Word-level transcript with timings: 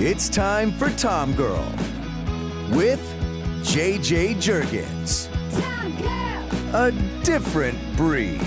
It's 0.00 0.28
time 0.28 0.70
for 0.70 0.90
Tom 0.90 1.32
Girl 1.32 1.68
with 2.70 3.02
JJ 3.64 4.36
Jurgens. 4.36 5.26
A 6.72 6.92
different 7.24 7.76
breed. 7.96 8.40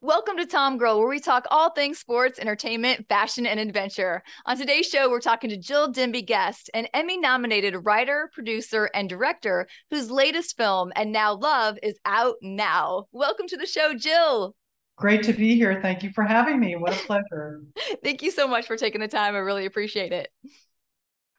Welcome 0.00 0.38
to 0.38 0.46
Tom 0.46 0.78
Girl, 0.78 0.98
where 0.98 1.08
we 1.08 1.20
talk 1.20 1.46
all 1.50 1.68
things 1.72 1.98
sports, 1.98 2.38
entertainment, 2.38 3.06
fashion, 3.10 3.44
and 3.44 3.60
adventure. 3.60 4.22
On 4.46 4.56
today's 4.56 4.86
show, 4.86 5.10
we're 5.10 5.20
talking 5.20 5.50
to 5.50 5.58
Jill 5.58 5.92
Demby 5.92 6.24
Guest, 6.24 6.70
an 6.72 6.86
Emmy 6.94 7.18
nominated 7.18 7.84
writer, 7.84 8.30
producer, 8.32 8.88
and 8.94 9.10
director 9.10 9.66
whose 9.90 10.10
latest 10.10 10.56
film, 10.56 10.90
And 10.96 11.12
Now 11.12 11.34
Love, 11.34 11.76
is 11.82 11.98
out 12.06 12.36
now. 12.40 13.08
Welcome 13.12 13.46
to 13.48 13.58
the 13.58 13.66
show, 13.66 13.92
Jill. 13.92 14.54
Great 14.96 15.24
to 15.24 15.32
be 15.32 15.56
here. 15.56 15.80
Thank 15.82 16.02
you 16.02 16.10
for 16.10 16.22
having 16.22 16.60
me. 16.60 16.76
What 16.76 16.92
a 16.92 17.06
pleasure. 17.06 17.62
Thank 18.04 18.22
you 18.22 18.30
so 18.30 18.46
much 18.46 18.66
for 18.66 18.76
taking 18.76 19.00
the 19.00 19.08
time. 19.08 19.34
I 19.34 19.38
really 19.38 19.66
appreciate 19.66 20.12
it. 20.12 20.28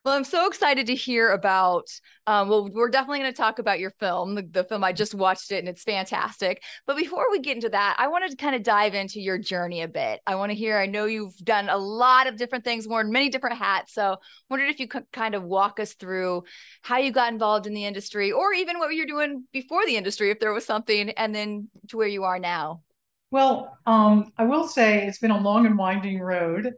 Well, 0.05 0.13
I'm 0.13 0.23
so 0.23 0.45
excited 0.45 0.85
to 0.85 0.93
hear 0.93 1.31
about. 1.31 1.87
Um, 2.27 2.47
well, 2.47 2.69
we're 2.71 2.89
definitely 2.89 3.19
going 3.19 3.31
to 3.31 3.37
talk 3.37 3.57
about 3.57 3.79
your 3.79 3.89
film, 3.99 4.35
the, 4.35 4.43
the, 4.43 4.63
film. 4.63 4.83
I 4.83 4.93
just 4.93 5.15
watched 5.15 5.51
it 5.51 5.57
and 5.57 5.67
it's 5.67 5.81
fantastic. 5.81 6.61
But 6.85 6.95
before 6.95 7.31
we 7.31 7.39
get 7.39 7.55
into 7.55 7.69
that, 7.69 7.95
I 7.97 8.07
wanted 8.07 8.29
to 8.29 8.37
kind 8.37 8.55
of 8.55 8.61
dive 8.61 8.93
into 8.93 9.19
your 9.19 9.39
journey 9.39 9.81
a 9.81 9.87
bit. 9.87 10.21
I 10.27 10.35
want 10.35 10.51
to 10.51 10.55
hear. 10.55 10.77
I 10.77 10.85
know 10.85 11.05
you've 11.05 11.37
done 11.37 11.69
a 11.69 11.77
lot 11.77 12.27
of 12.27 12.37
different 12.37 12.63
things, 12.63 12.87
worn 12.87 13.11
many 13.11 13.29
different 13.29 13.57
hats. 13.57 13.95
So, 13.95 14.17
wondered 14.47 14.69
if 14.69 14.79
you 14.79 14.87
could 14.87 15.05
kind 15.11 15.33
of 15.33 15.41
walk 15.41 15.79
us 15.79 15.95
through 15.95 16.43
how 16.83 16.97
you 16.97 17.11
got 17.11 17.33
involved 17.33 17.65
in 17.65 17.73
the 17.73 17.85
industry, 17.85 18.31
or 18.31 18.53
even 18.53 18.77
what 18.77 18.93
you're 18.93 19.07
doing 19.07 19.45
before 19.51 19.87
the 19.87 19.97
industry, 19.97 20.29
if 20.29 20.39
there 20.39 20.53
was 20.53 20.67
something, 20.67 21.09
and 21.11 21.33
then 21.33 21.69
to 21.87 21.97
where 21.97 22.07
you 22.07 22.25
are 22.25 22.37
now. 22.37 22.81
Well, 23.31 23.77
um, 23.85 24.31
I 24.37 24.45
will 24.45 24.67
say 24.67 25.05
it's 25.07 25.19
been 25.19 25.31
a 25.31 25.39
long 25.39 25.65
and 25.65 25.77
winding 25.77 26.19
road. 26.19 26.73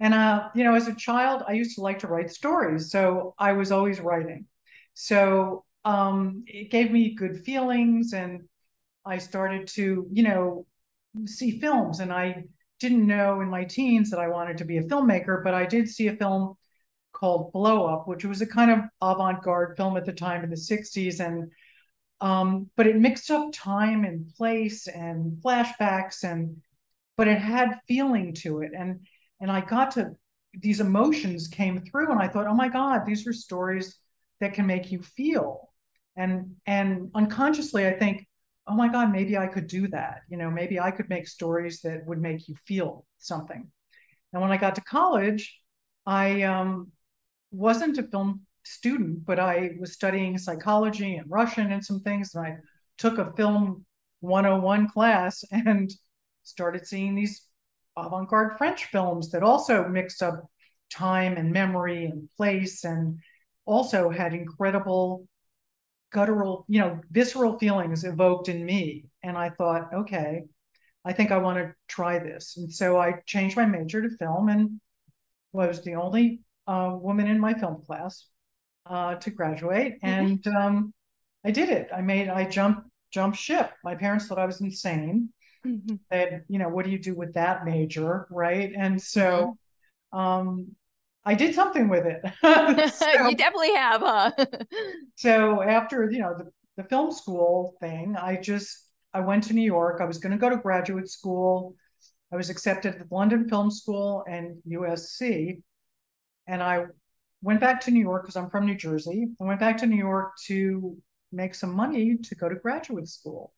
And, 0.00 0.14
uh, 0.14 0.48
you 0.54 0.64
know, 0.64 0.74
as 0.74 0.88
a 0.88 0.94
child, 0.94 1.42
I 1.46 1.52
used 1.52 1.76
to 1.76 1.80
like 1.82 2.00
to 2.00 2.08
write 2.08 2.30
stories. 2.30 2.90
So 2.90 3.34
I 3.38 3.52
was 3.52 3.70
always 3.70 4.00
writing. 4.00 4.46
So 4.94 5.64
um, 5.84 6.42
it 6.46 6.70
gave 6.70 6.90
me 6.90 7.14
good 7.14 7.38
feelings. 7.44 8.12
And 8.12 8.42
I 9.06 9.18
started 9.18 9.68
to, 9.68 10.06
you 10.12 10.22
know, 10.22 10.66
see 11.26 11.60
films. 11.60 12.00
And 12.00 12.12
I 12.12 12.44
didn't 12.80 13.06
know 13.06 13.40
in 13.40 13.48
my 13.48 13.64
teens 13.64 14.10
that 14.10 14.20
I 14.20 14.28
wanted 14.28 14.58
to 14.58 14.64
be 14.64 14.78
a 14.78 14.84
filmmaker, 14.84 15.42
but 15.44 15.54
I 15.54 15.66
did 15.66 15.88
see 15.88 16.08
a 16.08 16.16
film 16.16 16.56
called 17.12 17.52
Blow 17.52 17.86
Up, 17.86 18.08
which 18.08 18.24
was 18.24 18.40
a 18.40 18.46
kind 18.46 18.70
of 18.70 18.80
avant 19.00 19.42
garde 19.42 19.76
film 19.76 19.96
at 19.96 20.04
the 20.04 20.12
time 20.12 20.44
in 20.44 20.50
the 20.50 20.56
60s. 20.56 21.20
And 21.20 21.50
um, 22.22 22.70
but 22.76 22.86
it 22.86 22.96
mixed 22.96 23.30
up 23.30 23.52
time 23.52 24.04
and 24.04 24.32
place 24.36 24.86
and 24.86 25.42
flashbacks 25.42 26.22
and 26.24 26.62
but 27.16 27.28
it 27.28 27.38
had 27.38 27.80
feeling 27.86 28.32
to 28.32 28.62
it 28.62 28.70
and 28.76 29.00
and 29.40 29.50
I 29.50 29.60
got 29.60 29.90
to 29.92 30.12
these 30.54 30.80
emotions 30.80 31.48
came 31.48 31.80
through 31.80 32.10
and 32.12 32.20
I 32.20 32.28
thought, 32.28 32.46
oh 32.46 32.54
my 32.54 32.68
God, 32.68 33.06
these 33.06 33.26
are 33.26 33.32
stories 33.32 33.98
that 34.40 34.54
can 34.54 34.66
make 34.66 34.92
you 34.92 35.02
feel. 35.02 35.70
And 36.16 36.56
and 36.66 37.10
unconsciously 37.14 37.86
I 37.86 37.92
think, 37.98 38.26
oh 38.66 38.74
my 38.74 38.88
God, 38.88 39.10
maybe 39.10 39.36
I 39.36 39.46
could 39.46 39.66
do 39.66 39.88
that. 39.88 40.20
You 40.28 40.36
know, 40.36 40.50
maybe 40.50 40.78
I 40.78 40.90
could 40.90 41.08
make 41.08 41.26
stories 41.26 41.80
that 41.82 42.06
would 42.06 42.20
make 42.20 42.48
you 42.48 42.54
feel 42.66 43.04
something. 43.18 43.66
And 44.32 44.42
when 44.42 44.52
I 44.52 44.56
got 44.56 44.74
to 44.76 44.82
college, 44.82 45.58
I 46.06 46.42
um, 46.42 46.92
wasn't 47.50 47.98
a 47.98 48.02
film 48.02 48.42
student, 48.64 49.24
but 49.24 49.38
I 49.38 49.72
was 49.80 49.92
studying 49.92 50.38
psychology 50.38 51.16
and 51.16 51.30
Russian 51.30 51.72
and 51.72 51.84
some 51.84 52.00
things. 52.00 52.34
And 52.34 52.46
I 52.46 52.56
took 52.98 53.18
a 53.18 53.32
film 53.32 53.84
101 54.20 54.88
class 54.88 55.44
and 55.50 55.90
started 56.44 56.86
seeing 56.86 57.14
these 57.14 57.46
avant 57.96 58.28
garde 58.28 58.56
French 58.58 58.86
films 58.86 59.30
that 59.30 59.42
also 59.42 59.86
mixed 59.88 60.22
up 60.22 60.44
time 60.90 61.36
and 61.36 61.52
memory 61.52 62.04
and 62.04 62.28
place 62.36 62.84
and 62.84 63.18
also 63.64 64.10
had 64.10 64.34
incredible 64.34 65.26
guttural, 66.12 66.64
you 66.68 66.80
know, 66.80 67.00
visceral 67.10 67.58
feelings 67.58 68.04
evoked 68.04 68.48
in 68.48 68.64
me. 68.64 69.04
And 69.22 69.36
I 69.36 69.50
thought, 69.50 69.92
okay, 69.94 70.42
I 71.04 71.12
think 71.12 71.30
I 71.30 71.38
want 71.38 71.58
to 71.58 71.74
try 71.88 72.18
this. 72.18 72.56
And 72.56 72.72
so 72.72 72.98
I 72.98 73.14
changed 73.26 73.56
my 73.56 73.66
major 73.66 74.02
to 74.02 74.16
film 74.16 74.48
and 74.48 74.80
was 75.52 75.82
the 75.82 75.94
only 75.94 76.40
uh, 76.66 76.96
woman 77.00 77.26
in 77.26 77.40
my 77.40 77.54
film 77.54 77.82
class 77.84 78.26
uh, 78.86 79.16
to 79.16 79.30
graduate. 79.30 80.00
Mm-hmm. 80.02 80.06
And 80.06 80.46
um, 80.48 80.94
I 81.44 81.50
did 81.50 81.68
it. 81.68 81.88
I 81.94 82.00
made, 82.00 82.28
I 82.28 82.44
jumped, 82.44 82.88
jumped 83.12 83.38
ship. 83.38 83.70
My 83.84 83.94
parents 83.94 84.26
thought 84.26 84.38
I 84.38 84.46
was 84.46 84.60
insane. 84.60 85.30
Mm-hmm. 85.66 85.94
And, 86.10 86.42
you 86.48 86.58
know, 86.58 86.68
what 86.68 86.84
do 86.84 86.90
you 86.90 86.98
do 86.98 87.14
with 87.14 87.34
that 87.34 87.64
major? 87.64 88.26
Right. 88.30 88.72
And 88.76 89.00
so 89.00 89.56
um, 90.12 90.74
I 91.24 91.34
did 91.34 91.54
something 91.54 91.88
with 91.88 92.04
it. 92.06 92.22
so, 92.94 93.28
you 93.28 93.36
definitely 93.36 93.74
have, 93.74 94.00
huh? 94.00 94.32
so 95.16 95.62
after, 95.62 96.10
you 96.10 96.20
know, 96.20 96.34
the, 96.36 96.50
the 96.76 96.88
film 96.88 97.12
school 97.12 97.76
thing, 97.80 98.16
I 98.16 98.36
just, 98.36 98.88
I 99.14 99.20
went 99.20 99.44
to 99.44 99.52
New 99.52 99.62
York. 99.62 100.00
I 100.00 100.04
was 100.04 100.18
going 100.18 100.32
to 100.32 100.38
go 100.38 100.48
to 100.48 100.56
graduate 100.56 101.08
school. 101.08 101.74
I 102.32 102.36
was 102.36 102.48
accepted 102.48 102.94
at 102.94 102.98
the 102.98 103.14
London 103.14 103.48
Film 103.48 103.70
School 103.70 104.24
and 104.26 104.56
USC. 104.66 105.60
And 106.46 106.62
I 106.62 106.86
went 107.42 107.60
back 107.60 107.80
to 107.82 107.90
New 107.90 108.00
York 108.00 108.22
because 108.22 108.36
I'm 108.36 108.50
from 108.50 108.66
New 108.66 108.76
Jersey. 108.76 109.28
I 109.40 109.44
went 109.44 109.60
back 109.60 109.76
to 109.78 109.86
New 109.86 109.96
York 109.96 110.32
to 110.46 110.96
make 111.32 111.54
some 111.54 111.74
money 111.74 112.16
to 112.16 112.34
go 112.34 112.48
to 112.48 112.54
graduate 112.54 113.08
school. 113.08 113.52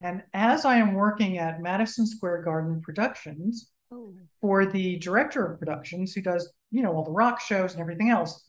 And 0.00 0.22
as 0.32 0.64
I 0.64 0.76
am 0.76 0.94
working 0.94 1.38
at 1.38 1.60
Madison 1.60 2.06
Square 2.06 2.42
Garden 2.42 2.80
Productions 2.82 3.70
oh. 3.90 4.12
for 4.40 4.66
the 4.66 4.98
director 4.98 5.46
of 5.46 5.58
productions 5.58 6.12
who 6.12 6.20
does, 6.20 6.52
you 6.70 6.82
know, 6.82 6.92
all 6.92 7.04
the 7.04 7.10
rock 7.10 7.40
shows 7.40 7.72
and 7.72 7.80
everything 7.80 8.10
else, 8.10 8.48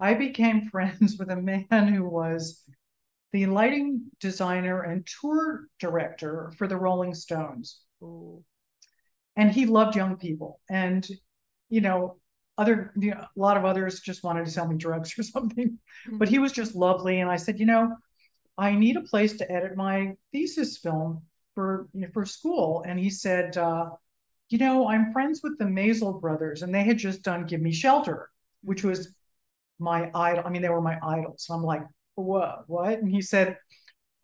I 0.00 0.14
became 0.14 0.68
friends 0.70 1.16
with 1.18 1.30
a 1.30 1.36
man 1.36 1.88
who 1.88 2.08
was 2.08 2.62
the 3.32 3.46
lighting 3.46 4.06
designer 4.20 4.82
and 4.82 5.06
tour 5.20 5.66
director 5.78 6.52
for 6.56 6.66
the 6.66 6.76
Rolling 6.76 7.14
Stones. 7.14 7.80
Oh. 8.02 8.42
And 9.36 9.50
he 9.50 9.66
loved 9.66 9.96
young 9.96 10.16
people. 10.16 10.60
And, 10.70 11.06
you 11.68 11.80
know, 11.80 12.16
other, 12.58 12.92
you 12.98 13.12
know, 13.12 13.20
a 13.20 13.28
lot 13.36 13.56
of 13.56 13.64
others 13.64 14.00
just 14.00 14.22
wanted 14.22 14.44
to 14.44 14.50
sell 14.50 14.66
me 14.68 14.76
drugs 14.76 15.14
or 15.18 15.22
something, 15.22 15.78
mm-hmm. 16.06 16.18
but 16.18 16.28
he 16.28 16.38
was 16.38 16.52
just 16.52 16.74
lovely. 16.74 17.20
And 17.20 17.30
I 17.30 17.36
said, 17.36 17.58
you 17.58 17.66
know, 17.66 17.96
I 18.58 18.74
need 18.74 18.96
a 18.96 19.02
place 19.02 19.36
to 19.38 19.50
edit 19.50 19.76
my 19.76 20.16
thesis 20.32 20.78
film 20.78 21.22
for 21.54 21.88
you 21.94 22.02
know, 22.02 22.08
for 22.12 22.26
school. 22.26 22.84
And 22.86 22.98
he 22.98 23.08
said, 23.08 23.56
uh, 23.56 23.90
you 24.50 24.58
know, 24.58 24.88
I'm 24.88 25.12
friends 25.12 25.40
with 25.42 25.58
the 25.58 25.64
Maysles 25.64 26.20
brothers, 26.20 26.62
and 26.62 26.74
they 26.74 26.82
had 26.82 26.98
just 26.98 27.22
done 27.22 27.46
Give 27.46 27.60
Me 27.60 27.72
Shelter, 27.72 28.30
which 28.62 28.82
was 28.82 29.14
my 29.78 30.10
idol. 30.14 30.42
I 30.44 30.50
mean, 30.50 30.62
they 30.62 30.68
were 30.68 30.80
my 30.80 30.98
idols. 31.02 31.44
So 31.44 31.54
I'm 31.54 31.62
like, 31.62 31.82
whoa 32.14 32.64
What? 32.66 32.98
And 32.98 33.08
he 33.08 33.22
said, 33.22 33.58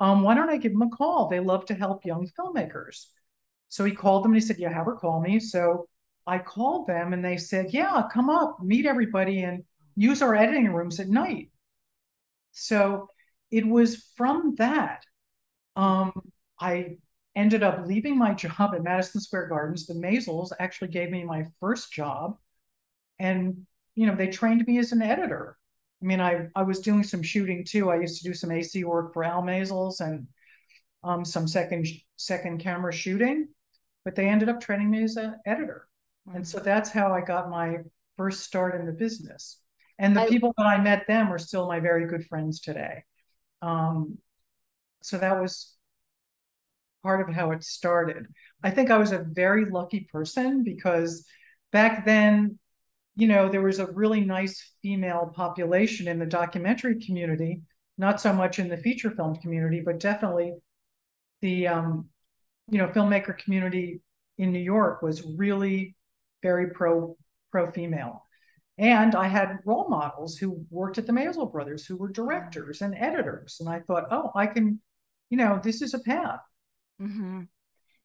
um, 0.01 0.23
why 0.23 0.35
don't 0.35 0.51
I 0.51 0.57
give 0.57 0.73
them 0.73 0.83
a 0.83 0.89
call? 0.89 1.29
They 1.29 1.41
love 1.41 1.67
to 1.67 1.75
help 1.75 2.05
young 2.05 2.29
filmmakers. 2.39 3.07
So 3.69 3.85
he 3.85 3.93
called 3.93 4.25
them 4.25 4.33
and 4.33 4.41
he 4.43 4.47
said, 4.47 4.59
yeah, 4.59 4.73
have 4.73 4.87
her 4.87 4.97
call 4.97 5.21
me. 5.21 5.39
So 5.41 5.89
I 6.27 6.39
called 6.39 6.87
them 6.87 7.13
and 7.13 7.25
they 7.25 7.37
said, 7.37 7.73
yeah, 7.73 8.03
come 8.13 8.31
up, 8.31 8.63
meet 8.63 8.87
everybody 8.87 9.43
and 9.43 9.65
use 9.97 10.23
our 10.23 10.35
editing 10.35 10.73
rooms 10.73 11.01
at 11.01 11.09
night. 11.09 11.51
So 12.53 13.09
it 13.51 13.67
was 13.67 14.05
from 14.17 14.55
that 14.57 15.05
um, 15.77 16.13
I 16.59 16.97
ended 17.35 17.63
up 17.63 17.87
leaving 17.87 18.17
my 18.19 18.35
job 18.35 18.75
at 18.75 18.83
Madison 18.83 19.21
Square 19.21 19.49
Gardens. 19.49 19.87
The 19.87 19.95
Maysles 19.95 20.51
actually 20.59 20.89
gave 20.89 21.11
me 21.11 21.25
my 21.25 21.47
first 21.61 21.93
job, 21.93 22.37
and 23.19 23.67
you 23.95 24.07
know 24.07 24.15
they 24.15 24.29
trained 24.29 24.67
me 24.67 24.79
as 24.79 24.93
an 24.93 25.03
editor. 25.03 25.57
I 26.03 26.07
mean, 26.07 26.21
I 26.21 26.49
I 26.55 26.63
was 26.63 26.81
doing 26.81 27.03
some 27.03 27.23
shooting 27.23 27.65
too. 27.65 27.91
I 27.91 28.01
used 28.01 28.23
to 28.23 28.29
do 28.29 28.35
some 28.35 28.51
AC 28.51 28.85
work 28.85 29.13
for 29.13 29.25
Al 29.25 29.43
Maysles 29.43 30.01
and 30.01 30.27
um, 31.03 31.25
some 31.25 31.49
second 31.49 31.87
second 32.17 32.61
camera 32.61 32.93
shooting, 32.93 33.49
but 34.05 34.15
they 34.15 34.29
ended 34.29 34.49
up 34.49 34.61
training 34.61 34.91
me 34.91 35.03
as 35.03 35.17
an 35.17 35.37
editor, 35.47 35.89
wow. 36.27 36.35
and 36.37 36.47
so 36.47 36.59
that's 36.59 36.91
how 36.91 37.13
I 37.13 37.21
got 37.21 37.51
my 37.51 37.79
first 38.17 38.45
start 38.45 38.79
in 38.79 38.87
the 38.87 38.93
business. 38.93 39.59
And 39.99 40.17
the 40.17 40.23
I, 40.23 40.29
people 40.29 40.53
that 40.57 40.67
I 40.67 40.81
met 40.81 41.07
them 41.07 41.33
are 41.33 41.39
still 41.39 41.69
my 41.69 41.81
very 41.81 42.07
good 42.07 42.27
friends 42.27 42.61
today. 42.61 43.05
Um, 43.63 44.19
so 45.03 45.19
that 45.19 45.41
was 45.41 45.75
part 47.03 47.29
of 47.29 47.35
how 47.35 47.53
it 47.53 47.63
started. 47.63 48.27
I 48.63 48.71
think 48.71 48.91
I 48.91 48.99
was 48.99 49.13
a 49.13 49.19
very 49.19 49.67
lucky 49.67 50.09
person 50.11 50.65
because 50.65 51.27
back 51.71 52.05
then, 52.05 52.59
you 53.15 53.29
know, 53.29 53.49
there 53.49 53.63
was 53.63 53.79
a 53.79 53.93
really 53.93 54.21
nice 54.21 54.73
female 54.83 55.31
population 55.35 56.09
in 56.09 56.19
the 56.19 56.27
documentary 56.27 56.99
community, 57.05 57.61
not 57.99 58.21
so 58.21 58.33
much 58.33 58.59
in 58.59 58.69
the 58.69 58.77
feature 58.79 59.11
film 59.11 59.37
community, 59.37 59.83
but 59.85 60.01
definitely 60.01 60.55
the, 61.43 61.69
um, 61.69 62.09
you 62.69 62.79
know, 62.79 62.89
filmmaker 62.89 63.37
community 63.37 64.01
in 64.39 64.51
New 64.51 64.59
York 64.59 65.03
was 65.03 65.23
really 65.37 65.95
very 66.45 66.71
pro 66.71 67.17
pro 67.51 67.71
female. 67.73 68.23
And 68.77 69.15
I 69.15 69.29
had 69.29 69.59
role 69.65 69.89
models 69.89 70.37
who 70.37 70.65
worked 70.69 70.99
at 70.99 71.07
the 71.07 71.13
Maysles 71.13 71.53
Brothers 71.53 71.87
who 71.87 71.97
were 71.97 72.09
directors 72.09 72.83
and 72.83 72.95
editors. 72.97 73.59
And 73.61 73.69
I 73.69 73.81
thought, 73.81 74.05
oh, 74.11 74.31
I 74.35 74.47
can, 74.47 74.81
you 75.31 75.39
know, 75.39 75.61
this 75.63 75.81
is 75.81 75.95
a 75.95 76.01
path. 76.01 76.41
Mm-hmm. 77.01 77.43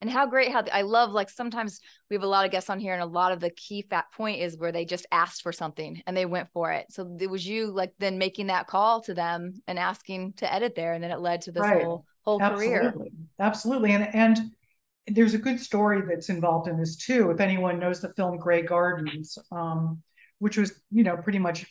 And 0.01 0.09
how 0.09 0.27
great 0.27 0.51
how 0.51 0.63
I 0.71 0.83
love 0.83 1.12
like 1.12 1.30
sometimes 1.30 1.81
we 2.09 2.15
have 2.15 2.24
a 2.24 2.27
lot 2.27 2.45
of 2.45 2.51
guests 2.51 2.69
on 2.69 2.80
here 2.80 2.94
and 2.94 3.01
a 3.01 3.06
lot 3.06 3.33
of 3.33 3.41
the 3.41 3.50
key 3.50 3.81
fat 3.89 4.06
point 4.15 4.39
is 4.39 4.57
where 4.57 4.71
they 4.71 4.85
just 4.85 5.06
asked 5.12 5.42
for 5.42 5.51
something 5.51 6.01
and 6.07 6.15
they 6.15 6.25
went 6.25 6.47
for 6.53 6.71
it. 6.71 6.85
So 6.89 7.18
it 7.19 7.30
was 7.30 7.45
you 7.45 7.71
like 7.71 7.94
then 8.00 8.18
making 8.18 8.47
that 8.47 8.68
call 8.68 9.01
to 9.01 9.13
them 9.13 9.62
and 9.68 9.77
asking 9.77 10.33
to 10.38 10.53
edit 10.53 10.75
there 10.75 10.94
and 10.94 11.03
then 11.03 11.12
it 11.12 11.19
led 11.19 11.42
to 11.42 11.51
this 11.51 11.63
right. 11.63 11.83
whole 11.83 12.06
whole 12.21 12.42
Absolutely. 12.42 12.68
career. 12.68 12.94
Absolutely. 13.39 13.92
And 13.92 14.15
and 14.15 14.39
there's 15.11 15.33
a 15.33 15.39
good 15.39 15.59
story 15.59 16.01
that's 16.07 16.29
involved 16.29 16.67
in 16.67 16.77
this 16.77 16.95
too. 16.95 17.31
If 17.31 17.39
anyone 17.39 17.79
knows 17.79 18.01
the 18.01 18.13
film 18.13 18.38
Grey 18.38 18.61
Gardens, 18.61 19.38
um, 19.51 20.01
which 20.39 20.57
was, 20.57 20.71
you 20.91 21.03
know, 21.03 21.17
pretty 21.17 21.39
much 21.39 21.65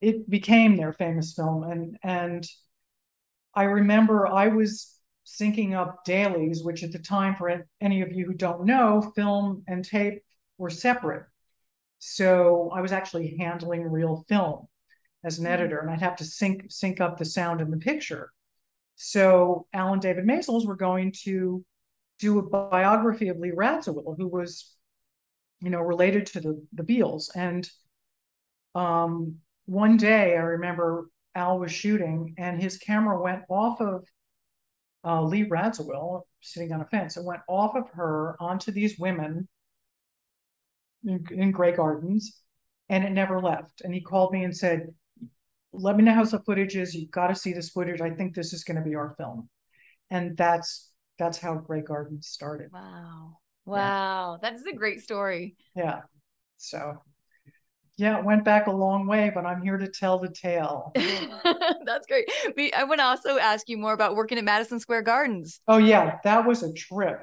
it 0.00 0.28
became 0.28 0.76
their 0.76 0.92
famous 0.92 1.34
film. 1.34 1.64
And 1.64 1.98
and 2.02 2.46
I 3.54 3.64
remember 3.64 4.26
I 4.26 4.48
was 4.48 4.94
syncing 5.26 5.74
up 5.74 6.04
dailies, 6.04 6.62
which 6.62 6.82
at 6.82 6.92
the 6.92 6.98
time, 6.98 7.36
for 7.36 7.66
any 7.80 8.02
of 8.02 8.12
you 8.12 8.24
who 8.24 8.34
don't 8.34 8.64
know, 8.64 9.12
film 9.14 9.64
and 9.66 9.84
tape 9.84 10.22
were 10.56 10.70
separate. 10.70 11.24
So 11.98 12.70
I 12.74 12.80
was 12.80 12.92
actually 12.92 13.36
handling 13.38 13.82
real 13.82 14.24
film 14.28 14.68
as 15.24 15.38
an 15.38 15.44
mm-hmm. 15.44 15.54
editor, 15.54 15.78
and 15.80 15.90
I'd 15.90 16.00
have 16.00 16.16
to 16.16 16.24
sync 16.24 16.66
sync 16.68 17.00
up 17.00 17.18
the 17.18 17.24
sound 17.24 17.60
and 17.60 17.72
the 17.72 17.78
picture. 17.78 18.32
So 18.96 19.66
Al 19.72 19.92
and 19.92 20.02
David 20.02 20.24
Maysles 20.24 20.66
were 20.66 20.76
going 20.76 21.12
to 21.24 21.64
do 22.18 22.38
a 22.38 22.42
biography 22.42 23.28
of 23.28 23.38
Lee 23.38 23.52
Radziwill, 23.52 24.16
who 24.16 24.28
was, 24.28 24.74
you 25.60 25.70
know, 25.70 25.80
related 25.80 26.26
to 26.26 26.40
the 26.40 26.66
the 26.72 26.82
Beales. 26.82 27.30
And 27.34 27.68
um, 28.74 29.36
one 29.66 29.96
day, 29.96 30.36
I 30.36 30.40
remember 30.40 31.08
Al 31.34 31.58
was 31.58 31.72
shooting, 31.72 32.34
and 32.38 32.60
his 32.60 32.78
camera 32.78 33.20
went 33.20 33.42
off 33.48 33.80
of 33.80 34.04
uh, 35.04 35.22
Lee 35.22 35.48
Radziwill 35.48 36.22
sitting 36.40 36.72
on 36.72 36.80
a 36.80 36.86
fence. 36.86 37.16
It 37.16 37.24
went 37.24 37.42
off 37.48 37.76
of 37.76 37.88
her 37.90 38.36
onto 38.40 38.72
these 38.72 38.98
women 38.98 39.48
in, 41.04 41.24
in 41.30 41.50
Grey 41.52 41.72
Gardens, 41.72 42.40
and 42.88 43.04
it 43.04 43.10
never 43.10 43.40
left. 43.40 43.82
And 43.82 43.94
he 43.94 44.00
called 44.00 44.32
me 44.32 44.44
and 44.44 44.56
said, 44.56 44.88
"Let 45.72 45.96
me 45.96 46.02
know 46.02 46.14
how 46.14 46.24
the 46.24 46.40
footage 46.40 46.76
is. 46.76 46.94
You've 46.94 47.10
got 47.10 47.28
to 47.28 47.34
see 47.34 47.52
this 47.52 47.70
footage. 47.70 48.00
I 48.00 48.10
think 48.10 48.34
this 48.34 48.52
is 48.52 48.64
going 48.64 48.78
to 48.78 48.88
be 48.88 48.94
our 48.94 49.14
film." 49.16 49.48
And 50.10 50.36
that's 50.36 50.90
that's 51.18 51.38
how 51.38 51.54
Grey 51.54 51.82
Gardens 51.82 52.28
started. 52.28 52.70
Wow. 52.72 53.38
Wow. 53.64 54.38
Yeah. 54.42 54.50
That 54.50 54.58
is 54.58 54.66
a 54.66 54.72
great 54.72 55.00
story. 55.00 55.56
Yeah. 55.74 56.00
So 56.56 57.02
yeah, 57.98 58.16
it 58.18 58.24
went 58.24 58.44
back 58.44 58.68
a 58.68 58.72
long 58.72 59.08
way, 59.08 59.32
but 59.34 59.44
I'm 59.44 59.60
here 59.60 59.76
to 59.76 59.88
tell 59.88 60.20
the 60.20 60.28
tale. 60.28 60.92
That's 61.84 62.06
great. 62.06 62.30
We, 62.56 62.72
I 62.72 62.84
want 62.84 63.00
to 63.00 63.04
also 63.04 63.38
ask 63.38 63.68
you 63.68 63.76
more 63.76 63.92
about 63.92 64.14
working 64.14 64.38
at 64.38 64.44
Madison 64.44 64.78
Square 64.78 65.02
Gardens. 65.02 65.60
Oh, 65.66 65.78
yeah, 65.78 66.18
that 66.22 66.46
was 66.46 66.62
a 66.62 66.72
trip. 66.72 67.20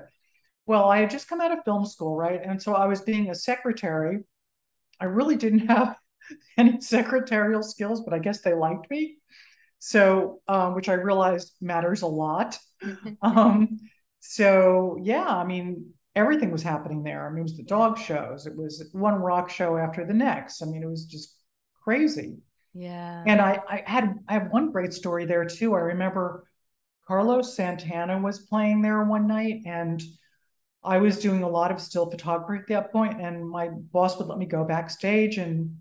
Well, 0.66 0.90
I 0.90 0.98
had 0.98 1.10
just 1.10 1.30
come 1.30 1.40
out 1.40 1.54
of 1.54 1.64
film 1.64 1.86
school, 1.86 2.18
right? 2.18 2.42
And 2.44 2.62
so 2.62 2.74
I 2.74 2.88
was 2.88 3.00
being 3.02 3.30
a 3.30 3.36
secretary. 3.36 4.20
I 5.00 5.06
really 5.06 5.38
didn't 5.38 5.60
have 5.68 5.96
any 6.58 6.82
secretarial 6.82 7.64
skills, 7.64 8.02
but 8.02 8.14
I 8.14 8.20
guess 8.20 8.42
they 8.42 8.54
liked 8.54 8.92
me. 8.92 9.16
So, 9.86 10.42
um, 10.48 10.74
which 10.74 10.90
I 10.90 10.94
realized 10.94 11.54
matters 11.62 12.02
a 12.02 12.08
lot. 12.08 12.58
um, 13.22 13.78
so, 14.20 14.98
yeah, 15.00 15.28
I 15.28 15.46
mean, 15.46 15.94
everything 16.16 16.50
was 16.50 16.64
happening 16.64 17.04
there. 17.04 17.28
I 17.28 17.30
mean, 17.30 17.42
it 17.42 17.44
was 17.44 17.56
the 17.56 17.62
dog 17.62 18.00
shows. 18.00 18.48
It 18.48 18.58
was 18.58 18.90
one 18.94 19.14
rock 19.14 19.48
show 19.48 19.78
after 19.78 20.04
the 20.04 20.12
next. 20.12 20.64
I 20.64 20.66
mean, 20.66 20.82
it 20.82 20.90
was 20.90 21.06
just 21.06 21.36
crazy. 21.84 22.38
Yeah. 22.74 23.24
And 23.28 23.40
I, 23.40 23.62
I 23.70 23.84
had 23.86 24.16
I 24.28 24.34
have 24.34 24.48
one 24.50 24.72
great 24.72 24.92
story 24.92 25.26
there 25.26 25.46
too. 25.46 25.76
I 25.76 25.82
remember 25.82 26.50
Carlos 27.08 27.56
Santana 27.56 28.18
was 28.18 28.40
playing 28.40 28.82
there 28.82 29.04
one 29.04 29.28
night 29.28 29.62
and 29.68 30.02
I 30.84 30.98
was 30.98 31.20
doing 31.20 31.44
a 31.44 31.48
lot 31.48 31.70
of 31.70 31.80
still 31.80 32.10
photography 32.10 32.64
at 32.64 32.68
that 32.70 32.92
point. 32.92 33.14
point, 33.14 33.24
and 33.24 33.48
my 33.48 33.68
boss 33.68 34.18
would 34.18 34.30
let 34.30 34.40
me 34.40 34.48
go 34.48 34.64
backstage 34.64 35.38
and, 35.38 35.78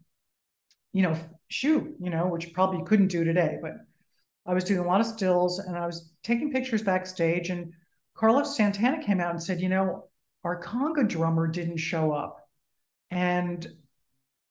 you 0.93 1.01
know, 1.01 1.17
shoot, 1.49 1.97
you 1.99 2.11
know, 2.11 2.27
which 2.27 2.53
probably 2.53 2.85
couldn't 2.85 3.09
do 3.09 3.25
today, 3.25 3.57
but 3.63 3.73
I 4.47 4.55
was 4.55 4.65
doing 4.65 4.81
a 4.81 4.87
lot 4.87 5.01
of 5.01 5.07
stills 5.07 5.59
and 5.59 5.77
I 5.77 5.87
was 5.87 6.13
taking 6.23 6.53
pictures 6.53 6.83
backstage. 6.83 7.51
And 7.51 7.73
Carlos 8.15 8.57
Santana 8.57 9.03
came 9.03 9.21
out 9.21 9.31
and 9.31 9.43
said, 9.43 9.61
you 9.61 9.69
know, 9.69 10.09
our 10.45 10.63
conga 10.63 11.09
drummer 11.09 11.47
didn't 11.47 11.79
show 11.79 12.13
up. 12.13 12.49
And 13.11 13.67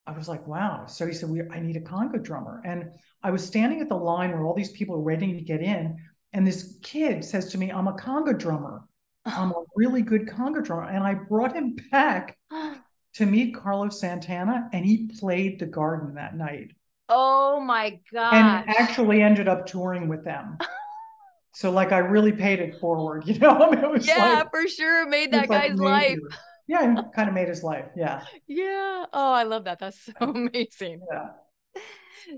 I 0.05 0.11
was 0.11 0.27
like, 0.27 0.45
wow. 0.47 0.85
So 0.87 1.05
he 1.05 1.13
said, 1.13 1.29
we, 1.29 1.41
I 1.51 1.59
need 1.59 1.77
a 1.77 1.81
conga 1.81 2.21
drummer. 2.21 2.61
And 2.65 2.91
I 3.21 3.31
was 3.31 3.45
standing 3.45 3.81
at 3.81 3.89
the 3.89 3.95
line 3.95 4.31
where 4.31 4.45
all 4.45 4.55
these 4.55 4.71
people 4.71 4.95
are 4.95 5.01
waiting 5.01 5.37
to 5.37 5.43
get 5.43 5.61
in. 5.61 5.97
And 6.33 6.45
this 6.45 6.77
kid 6.81 7.23
says 7.23 7.51
to 7.51 7.57
me, 7.57 7.71
I'm 7.71 7.87
a 7.87 7.93
conga 7.93 8.37
drummer. 8.37 8.81
I'm 9.25 9.51
a 9.51 9.63
really 9.75 10.01
good 10.01 10.27
conga 10.27 10.63
drummer. 10.63 10.89
And 10.89 11.03
I 11.03 11.13
brought 11.13 11.55
him 11.55 11.75
back 11.91 12.37
to 13.13 13.25
meet 13.25 13.55
Carlos 13.55 13.99
Santana, 13.99 14.69
and 14.73 14.83
he 14.83 15.09
played 15.19 15.59
the 15.59 15.67
garden 15.67 16.15
that 16.15 16.35
night. 16.35 16.71
Oh 17.15 17.59
my 17.59 17.99
God. 18.11 18.33
And 18.33 18.69
actually 18.77 19.21
ended 19.21 19.47
up 19.47 19.67
touring 19.67 20.07
with 20.07 20.23
them. 20.23 20.57
So 21.55 21.69
like 21.69 21.91
I 21.91 21.99
really 21.99 22.31
paid 22.31 22.59
it 22.59 22.79
forward, 22.79 23.23
you 23.27 23.37
know. 23.37 23.51
I 23.51 23.69
mean, 23.69 23.83
it 23.83 23.91
was 23.91 24.07
yeah, 24.07 24.39
like, 24.39 24.49
for 24.51 24.67
sure, 24.67 25.03
It 25.03 25.09
made 25.09 25.31
that 25.33 25.47
guy's 25.47 25.77
like 25.77 25.79
life. 25.79 26.17
Yeah, 26.67 26.95
kind 27.13 27.29
of 27.29 27.35
made 27.35 27.47
his 27.47 27.63
life. 27.63 27.85
Yeah. 27.95 28.23
Yeah. 28.47 29.05
Oh, 29.13 29.33
I 29.33 29.43
love 29.43 29.65
that. 29.65 29.79
That's 29.79 30.05
so 30.05 30.13
amazing. 30.19 31.01
Yeah. 31.11 31.81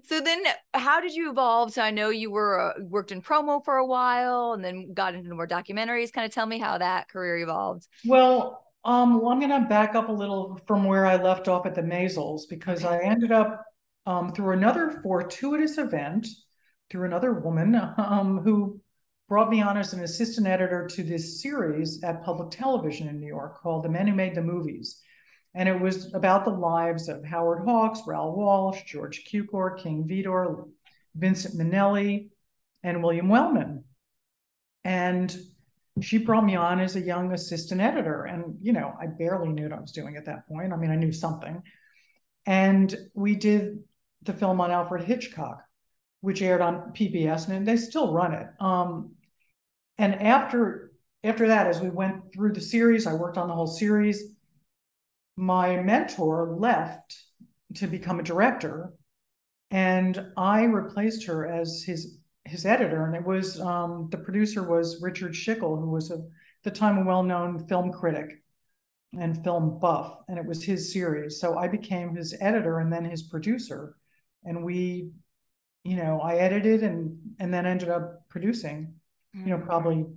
So 0.04 0.20
then, 0.20 0.44
how 0.74 1.00
did 1.00 1.14
you 1.14 1.30
evolve? 1.30 1.72
So 1.72 1.82
I 1.82 1.92
know 1.92 2.10
you 2.10 2.32
were 2.32 2.60
uh, 2.60 2.74
worked 2.82 3.12
in 3.12 3.22
promo 3.22 3.64
for 3.64 3.78
a 3.78 3.86
while, 3.86 4.54
and 4.54 4.66
then 4.66 4.94
got 4.94 5.16
into 5.16 5.34
more 5.34 5.48
documentaries. 5.48 6.12
Kind 6.12 6.26
of 6.26 6.34
tell 6.34 6.46
me 6.46 6.58
how 6.58 6.78
that 6.80 7.08
career 7.08 7.38
evolved. 7.38 7.88
Well, 8.04 8.66
um, 8.84 9.22
well, 9.22 9.32
I'm 9.32 9.40
going 9.40 9.62
to 9.62 9.68
back 9.68 9.96
up 9.96 10.10
a 10.10 10.12
little 10.12 10.60
from 10.68 10.84
where 10.86 11.06
I 11.06 11.16
left 11.16 11.48
off 11.48 11.66
at 11.66 11.76
the 11.76 11.82
Maysles 11.82 12.42
because 12.50 12.84
okay. 12.84 12.96
I 12.96 13.00
ended 13.08 13.32
up 13.32 13.64
um, 14.06 14.32
through 14.32 14.54
another 14.54 15.00
fortuitous 15.04 15.78
event, 15.78 16.28
through 16.90 17.06
another 17.06 17.34
woman 17.34 17.76
um, 17.98 18.42
who 18.44 18.80
brought 19.28 19.50
me 19.50 19.62
on 19.62 19.78
as 19.78 19.94
an 19.94 20.04
assistant 20.04 20.46
editor 20.48 20.88
to 20.88 21.04
this 21.04 21.42
series 21.42 22.04
at 22.04 22.24
public 22.24 22.52
television 22.52 23.08
in 23.08 23.20
New 23.20 23.28
York 23.28 23.60
called 23.62 23.84
The 23.84 23.90
Men 23.90 24.08
Who 24.08 24.16
Made 24.16 24.36
the 24.36 24.42
Movies. 24.42 25.02
And 25.56 25.70
it 25.70 25.80
was 25.80 26.14
about 26.14 26.44
the 26.46 26.52
lives 26.52 27.08
of 27.08 27.24
Howard 27.24 27.64
Hawks, 27.66 28.02
Raoul 28.06 28.36
Walsh, 28.36 28.84
George 28.84 29.24
Cukor, 29.26 29.78
King 29.78 30.06
Vidor, 30.08 30.68
Vincent 31.16 31.56
Minnelli, 31.56 32.30
and 32.84 33.02
William 33.02 33.30
Wellman. 33.30 33.84
And 34.84 35.36
she 36.02 36.18
brought 36.18 36.46
me 36.46 36.56
on 36.56 36.82
as 36.82 36.96
a 36.96 37.02
young 37.02 37.32
assistant 37.32 37.80
editor. 37.82 38.26
And, 38.26 38.58
you 38.62 38.74
know, 38.74 38.94
I 39.02 39.08
barely 39.08 39.48
knew 39.48 39.64
what 39.64 39.74
I 39.78 39.80
was 39.80 39.94
doing 39.94 40.18
at 40.18 40.26
that 40.26 40.48
point. 40.48 40.74
I 40.74 40.76
mean, 40.76 40.92
I 40.92 40.98
knew 40.98 41.14
something. 41.14 41.64
And 42.46 42.94
we 43.14 43.36
did 43.36 43.80
the 44.26 44.34
film 44.34 44.62
on 44.62 44.72
Alfred 44.72 45.04
Hitchcock 45.04 45.66
which 46.26 46.42
aired 46.42 46.60
on 46.60 46.92
PBS, 46.92 47.50
and 47.50 47.68
they 47.68 47.78
still 47.78 48.12
run 48.12 48.34
it. 48.34 48.48
Um, 48.60 49.12
and 50.00 50.16
after 50.16 50.92
after 51.24 51.48
that, 51.48 51.68
as 51.68 51.80
we 51.80 51.90
went 51.90 52.34
through 52.34 52.54
the 52.54 52.62
series, 52.62 53.06
I 53.06 53.14
worked 53.14 53.38
on 53.38 53.48
the 53.48 53.54
whole 53.54 53.68
series. 53.68 54.36
My 55.38 55.78
mentor 55.78 56.56
left 56.58 57.16
to 57.76 57.86
become 57.86 58.20
a 58.20 58.24
director, 58.24 58.94
and 59.70 60.32
I 60.36 60.64
replaced 60.64 61.28
her 61.28 61.46
as 61.46 61.84
his 61.84 62.18
his 62.44 62.66
editor. 62.66 63.06
And 63.06 63.16
it 63.16 63.24
was 63.24 63.62
um, 63.62 64.08
the 64.10 64.18
producer 64.18 64.64
was 64.64 65.04
Richard 65.04 65.34
Schickel, 65.34 65.80
who 65.80 65.92
was 65.92 66.10
a, 66.10 66.16
at 66.16 66.22
the 66.64 66.72
time 66.72 66.98
a 66.98 67.06
well 67.06 67.22
known 67.22 67.68
film 67.68 67.92
critic 67.92 68.42
and 69.14 69.44
film 69.44 69.78
buff, 69.80 70.18
and 70.28 70.40
it 70.40 70.46
was 70.46 70.64
his 70.64 70.92
series. 70.92 71.40
So 71.40 71.56
I 71.56 71.68
became 71.68 72.16
his 72.16 72.36
editor 72.42 72.80
and 72.80 72.92
then 72.92 73.06
his 73.06 73.22
producer, 73.22 73.96
and 74.46 74.64
we 74.64 75.12
you 75.86 75.96
know, 75.96 76.20
I 76.20 76.38
edited 76.38 76.84
and 76.84 77.18
and 77.40 77.54
then 77.54 77.66
ended 77.66 77.90
up 77.90 78.28
producing, 78.28 78.96
mm-hmm. 79.36 79.48
you 79.48 79.56
know, 79.56 79.64
probably 79.64 79.98
mm-hmm. 79.98 80.14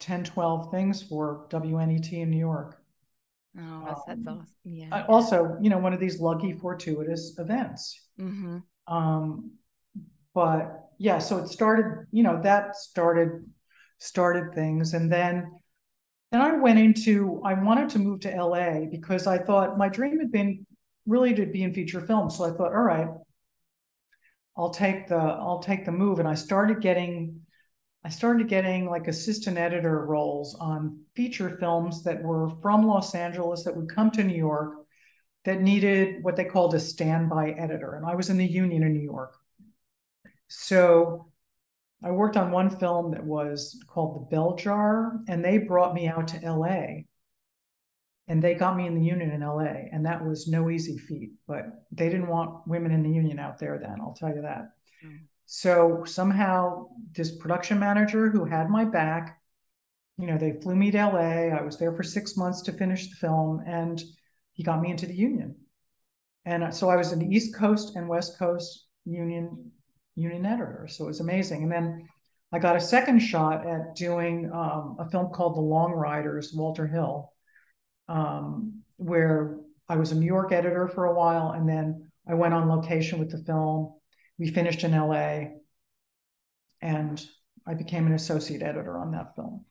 10, 0.00 0.24
12 0.24 0.70
things 0.70 1.02
for 1.02 1.46
WNET 1.50 2.10
in 2.10 2.30
New 2.30 2.38
York. 2.38 2.82
Oh, 3.58 3.82
that's, 3.86 4.00
that's 4.06 4.26
um, 4.26 4.38
awesome. 4.38 4.54
Yeah. 4.64 5.04
Also, 5.08 5.58
you 5.60 5.68
know, 5.68 5.78
one 5.78 5.92
of 5.92 6.00
these 6.00 6.20
lucky 6.20 6.54
fortuitous 6.54 7.38
events. 7.38 8.00
Mm-hmm. 8.18 8.58
Um, 8.92 9.52
but 10.34 10.88
yeah, 10.98 11.18
so 11.18 11.36
it 11.38 11.48
started, 11.48 12.06
you 12.12 12.22
know, 12.22 12.40
that 12.42 12.76
started 12.76 13.44
started 13.98 14.54
things. 14.54 14.94
And 14.94 15.12
then 15.12 15.52
then 16.32 16.40
I 16.40 16.52
went 16.54 16.78
into 16.78 17.42
I 17.44 17.52
wanted 17.52 17.90
to 17.90 17.98
move 17.98 18.20
to 18.20 18.30
LA 18.30 18.86
because 18.90 19.26
I 19.26 19.36
thought 19.36 19.76
my 19.76 19.90
dream 19.90 20.18
had 20.18 20.32
been 20.32 20.66
really 21.06 21.34
to 21.34 21.44
be 21.44 21.62
in 21.62 21.74
feature 21.74 22.00
film. 22.00 22.30
So 22.30 22.44
I 22.44 22.52
thought, 22.52 22.72
all 22.72 22.80
right, 22.80 23.08
I'll 24.56 24.70
take 24.70 25.08
the 25.08 25.16
I'll 25.16 25.60
take 25.60 25.84
the 25.84 25.92
move. 25.92 26.18
And 26.18 26.28
I 26.28 26.34
started 26.34 26.80
getting 26.80 27.40
I 28.04 28.08
started 28.08 28.48
getting 28.48 28.86
like 28.86 29.08
assistant 29.08 29.58
editor 29.58 30.06
roles 30.06 30.54
on 30.54 31.00
feature 31.14 31.56
films 31.60 32.02
that 32.04 32.22
were 32.22 32.50
from 32.62 32.86
Los 32.86 33.14
Angeles 33.14 33.64
that 33.64 33.76
would 33.76 33.94
come 33.94 34.10
to 34.12 34.24
New 34.24 34.36
York 34.36 34.74
that 35.44 35.60
needed 35.60 36.22
what 36.22 36.36
they 36.36 36.44
called 36.44 36.74
a 36.74 36.80
standby 36.80 37.50
editor. 37.50 37.94
And 37.94 38.06
I 38.06 38.14
was 38.14 38.30
in 38.30 38.36
the 38.38 38.46
union 38.46 38.82
in 38.82 38.92
New 38.92 39.02
York. 39.02 39.34
So 40.48 41.30
I 42.02 42.10
worked 42.10 42.36
on 42.36 42.50
one 42.50 42.70
film 42.70 43.12
that 43.12 43.24
was 43.24 43.78
called 43.88 44.16
The 44.16 44.34
Bell 44.34 44.56
Jar, 44.56 45.20
and 45.28 45.44
they 45.44 45.58
brought 45.58 45.94
me 45.94 46.08
out 46.08 46.28
to 46.28 46.40
LA. 46.50 47.02
And 48.28 48.42
they 48.42 48.54
got 48.54 48.76
me 48.76 48.86
in 48.86 48.94
the 48.94 49.04
union 49.04 49.30
in 49.30 49.40
LA, 49.40 49.88
and 49.92 50.06
that 50.06 50.24
was 50.24 50.46
no 50.46 50.70
easy 50.70 50.98
feat. 50.98 51.32
But 51.48 51.66
they 51.90 52.08
didn't 52.08 52.28
want 52.28 52.66
women 52.66 52.92
in 52.92 53.02
the 53.02 53.10
union 53.10 53.38
out 53.38 53.58
there 53.58 53.78
then, 53.78 53.96
I'll 54.00 54.14
tell 54.14 54.28
you 54.28 54.42
that. 54.42 54.70
Mm. 55.04 55.20
So 55.46 56.04
somehow, 56.04 56.86
this 57.12 57.36
production 57.36 57.80
manager 57.80 58.30
who 58.30 58.44
had 58.44 58.70
my 58.70 58.84
back, 58.84 59.40
you 60.16 60.26
know, 60.26 60.38
they 60.38 60.60
flew 60.62 60.76
me 60.76 60.92
to 60.92 61.06
LA. 61.06 61.56
I 61.56 61.62
was 61.62 61.76
there 61.76 61.92
for 61.92 62.04
six 62.04 62.36
months 62.36 62.62
to 62.62 62.72
finish 62.72 63.08
the 63.08 63.16
film, 63.16 63.62
and 63.66 64.00
he 64.52 64.62
got 64.62 64.80
me 64.80 64.90
into 64.90 65.06
the 65.06 65.14
union. 65.14 65.56
And 66.44 66.74
so 66.74 66.88
I 66.88 66.96
was 66.96 67.12
in 67.12 67.18
the 67.18 67.34
East 67.34 67.54
Coast 67.54 67.96
and 67.96 68.08
West 68.08 68.38
Coast 68.38 68.86
union 69.04 69.72
union 70.14 70.44
editor. 70.46 70.86
So 70.88 71.04
it 71.04 71.08
was 71.08 71.20
amazing. 71.20 71.62
And 71.62 71.72
then 71.72 72.08
I 72.52 72.58
got 72.58 72.76
a 72.76 72.80
second 72.80 73.20
shot 73.20 73.66
at 73.66 73.94
doing 73.94 74.50
um, 74.52 74.96
a 74.98 75.08
film 75.08 75.30
called 75.32 75.56
The 75.56 75.60
Long 75.60 75.92
Riders, 75.92 76.52
Walter 76.52 76.86
Hill, 76.86 77.32
um, 78.10 78.82
where 78.96 79.56
I 79.88 79.96
was 79.96 80.12
a 80.12 80.16
New 80.16 80.26
York 80.26 80.52
editor 80.52 80.88
for 80.88 81.06
a 81.06 81.14
while, 81.14 81.52
and 81.52 81.68
then 81.68 82.10
I 82.28 82.34
went 82.34 82.52
on 82.52 82.68
location 82.68 83.18
with 83.18 83.30
the 83.30 83.38
film. 83.38 83.94
We 84.38 84.50
finished 84.50 84.84
in 84.84 84.92
LA, 84.92 85.52
and 86.82 87.24
I 87.66 87.74
became 87.74 88.06
an 88.06 88.12
associate 88.12 88.62
editor 88.62 88.98
on 88.98 89.12
that 89.12 89.34
film. 89.36 89.64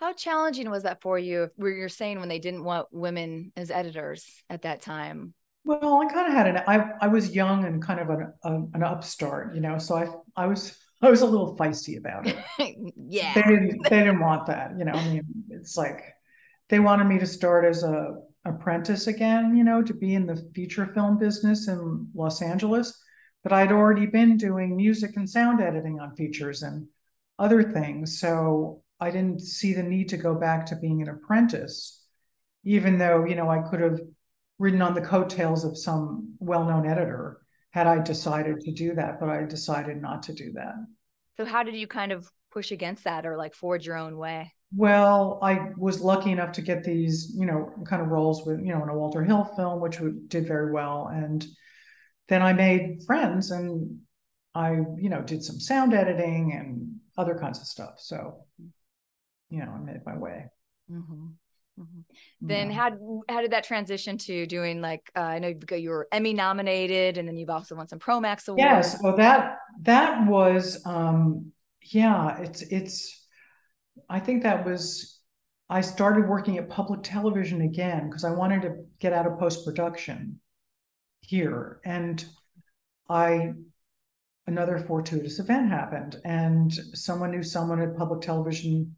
How 0.00 0.12
challenging 0.12 0.70
was 0.70 0.82
that 0.82 1.02
for 1.02 1.18
you? 1.18 1.50
Where 1.56 1.70
you're 1.70 1.88
saying 1.88 2.18
when 2.18 2.28
they 2.28 2.38
didn't 2.38 2.64
want 2.64 2.88
women 2.90 3.52
as 3.56 3.70
editors 3.70 4.42
at 4.50 4.62
that 4.62 4.80
time? 4.80 5.34
Well, 5.64 6.02
I 6.02 6.12
kind 6.12 6.26
of 6.26 6.34
had 6.34 6.46
an 6.48 6.62
I 6.66 6.90
I 7.00 7.08
was 7.08 7.34
young 7.34 7.64
and 7.64 7.82
kind 7.82 8.00
of 8.00 8.10
an 8.10 8.32
a, 8.42 8.54
an 8.74 8.82
upstart, 8.82 9.54
you 9.54 9.60
know, 9.60 9.78
so 9.78 9.96
I 9.96 10.42
I 10.42 10.46
was 10.46 10.78
I 11.00 11.10
was 11.10 11.22
a 11.22 11.26
little 11.26 11.56
feisty 11.56 11.96
about 11.96 12.26
it. 12.26 12.36
yeah. 12.96 13.34
They 13.34 13.42
didn't 13.42 13.82
they 13.88 13.98
didn't 14.00 14.20
want 14.20 14.46
that, 14.46 14.78
you 14.78 14.84
know. 14.84 14.92
I 14.92 15.08
mean, 15.08 15.22
it's 15.50 15.76
like 15.76 16.02
they 16.68 16.80
wanted 16.80 17.04
me 17.04 17.18
to 17.18 17.26
start 17.26 17.64
as 17.64 17.82
a 17.82 18.14
apprentice 18.44 19.06
again, 19.06 19.56
you 19.56 19.64
know, 19.64 19.82
to 19.82 19.94
be 19.94 20.14
in 20.14 20.26
the 20.26 20.36
feature 20.54 20.86
film 20.94 21.18
business 21.18 21.66
in 21.68 22.08
Los 22.14 22.42
Angeles, 22.42 23.02
but 23.42 23.52
I'd 23.52 23.72
already 23.72 24.06
been 24.06 24.36
doing 24.36 24.76
music 24.76 25.16
and 25.16 25.28
sound 25.28 25.62
editing 25.62 26.00
on 26.00 26.14
features 26.14 26.62
and 26.62 26.86
other 27.38 27.62
things, 27.62 28.20
so 28.20 28.82
I 29.00 29.10
didn't 29.10 29.40
see 29.40 29.72
the 29.72 29.82
need 29.82 30.10
to 30.10 30.16
go 30.16 30.34
back 30.34 30.66
to 30.66 30.76
being 30.76 31.02
an 31.02 31.08
apprentice, 31.08 32.02
even 32.64 32.98
though, 32.98 33.24
you 33.24 33.34
know, 33.34 33.50
I 33.50 33.58
could 33.58 33.80
have 33.80 34.00
ridden 34.58 34.82
on 34.82 34.94
the 34.94 35.00
coattails 35.00 35.64
of 35.64 35.76
some 35.76 36.34
well-known 36.38 36.86
editor 36.86 37.40
had 37.70 37.86
I 37.86 37.98
decided 38.00 38.60
to 38.60 38.72
do 38.72 38.94
that, 38.94 39.18
but 39.18 39.28
I 39.28 39.42
decided 39.44 40.00
not 40.00 40.22
to 40.24 40.32
do 40.32 40.52
that. 40.52 40.74
So 41.36 41.44
how 41.44 41.64
did 41.64 41.74
you 41.74 41.88
kind 41.88 42.12
of 42.12 42.30
push 42.52 42.70
against 42.70 43.04
that 43.04 43.26
or 43.26 43.36
like 43.36 43.54
forge 43.54 43.84
your 43.84 43.96
own 43.96 44.16
way? 44.16 44.52
Well, 44.76 45.38
I 45.42 45.70
was 45.76 46.00
lucky 46.00 46.32
enough 46.32 46.52
to 46.52 46.62
get 46.62 46.84
these, 46.84 47.32
you 47.36 47.46
know, 47.46 47.70
kind 47.86 48.02
of 48.02 48.08
roles 48.08 48.44
with, 48.44 48.60
you 48.60 48.72
know, 48.72 48.82
in 48.82 48.88
a 48.88 48.96
Walter 48.96 49.22
Hill 49.22 49.44
film, 49.56 49.80
which 49.80 49.98
did 50.28 50.46
very 50.46 50.72
well. 50.72 51.08
And 51.12 51.44
then 52.28 52.42
I 52.42 52.52
made 52.52 53.02
friends 53.06 53.50
and 53.50 54.00
I, 54.54 54.72
you 54.72 55.08
know, 55.08 55.22
did 55.22 55.44
some 55.44 55.60
sound 55.60 55.94
editing 55.94 56.52
and 56.52 56.96
other 57.16 57.36
kinds 57.36 57.60
of 57.60 57.66
stuff. 57.66 57.94
So, 57.98 58.44
you 59.50 59.60
know, 59.60 59.70
I 59.70 59.78
made 59.78 60.00
my 60.04 60.16
way. 60.16 60.46
Mm-hmm. 60.90 61.26
Mm-hmm. 61.78 62.00
Then 62.40 62.70
yeah. 62.70 62.76
how 62.76 63.22
how 63.28 63.40
did 63.40 63.50
that 63.50 63.64
transition 63.64 64.16
to 64.18 64.46
doing 64.46 64.80
like 64.80 65.10
uh, 65.16 65.20
I 65.20 65.38
know 65.40 65.52
you 65.72 65.90
were 65.90 66.06
Emmy 66.12 66.32
nominated 66.32 67.18
and 67.18 67.26
then 67.26 67.36
you've 67.36 67.50
also 67.50 67.74
won 67.74 67.88
some 67.88 67.98
Promax 67.98 68.46
awards. 68.46 68.60
Yes, 68.60 68.98
well 69.02 69.16
that 69.16 69.56
that 69.82 70.28
was 70.28 70.80
um 70.86 71.50
yeah 71.82 72.40
it's 72.42 72.62
it's 72.62 73.23
I 74.08 74.20
think 74.20 74.42
that 74.42 74.64
was 74.64 75.20
I 75.68 75.80
started 75.80 76.28
working 76.28 76.58
at 76.58 76.68
public 76.68 77.02
television 77.02 77.62
again 77.62 78.08
because 78.08 78.24
I 78.24 78.30
wanted 78.30 78.62
to 78.62 78.84
get 79.00 79.12
out 79.12 79.26
of 79.26 79.38
post 79.38 79.64
production 79.64 80.40
here 81.20 81.80
and 81.84 82.24
I 83.08 83.52
another 84.46 84.78
fortuitous 84.78 85.38
event 85.38 85.70
happened 85.70 86.20
and 86.24 86.72
someone 86.92 87.30
knew 87.30 87.42
someone 87.42 87.80
at 87.80 87.96
public 87.96 88.20
television 88.20 88.94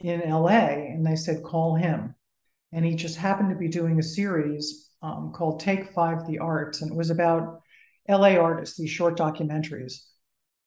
in 0.00 0.20
LA 0.20 0.48
and 0.48 1.04
they 1.04 1.16
said, 1.16 1.42
call 1.42 1.74
him. 1.74 2.14
And 2.72 2.84
he 2.84 2.94
just 2.94 3.16
happened 3.16 3.50
to 3.50 3.56
be 3.56 3.68
doing 3.68 3.98
a 3.98 4.02
series 4.02 4.90
um, 5.02 5.32
called 5.34 5.60
Take 5.60 5.92
Five 5.92 6.26
the 6.26 6.38
Arts. 6.38 6.82
And 6.82 6.92
it 6.92 6.96
was 6.96 7.10
about 7.10 7.62
LA 8.08 8.36
artists, 8.36 8.76
these 8.76 8.90
short 8.90 9.18
documentaries. 9.18 10.04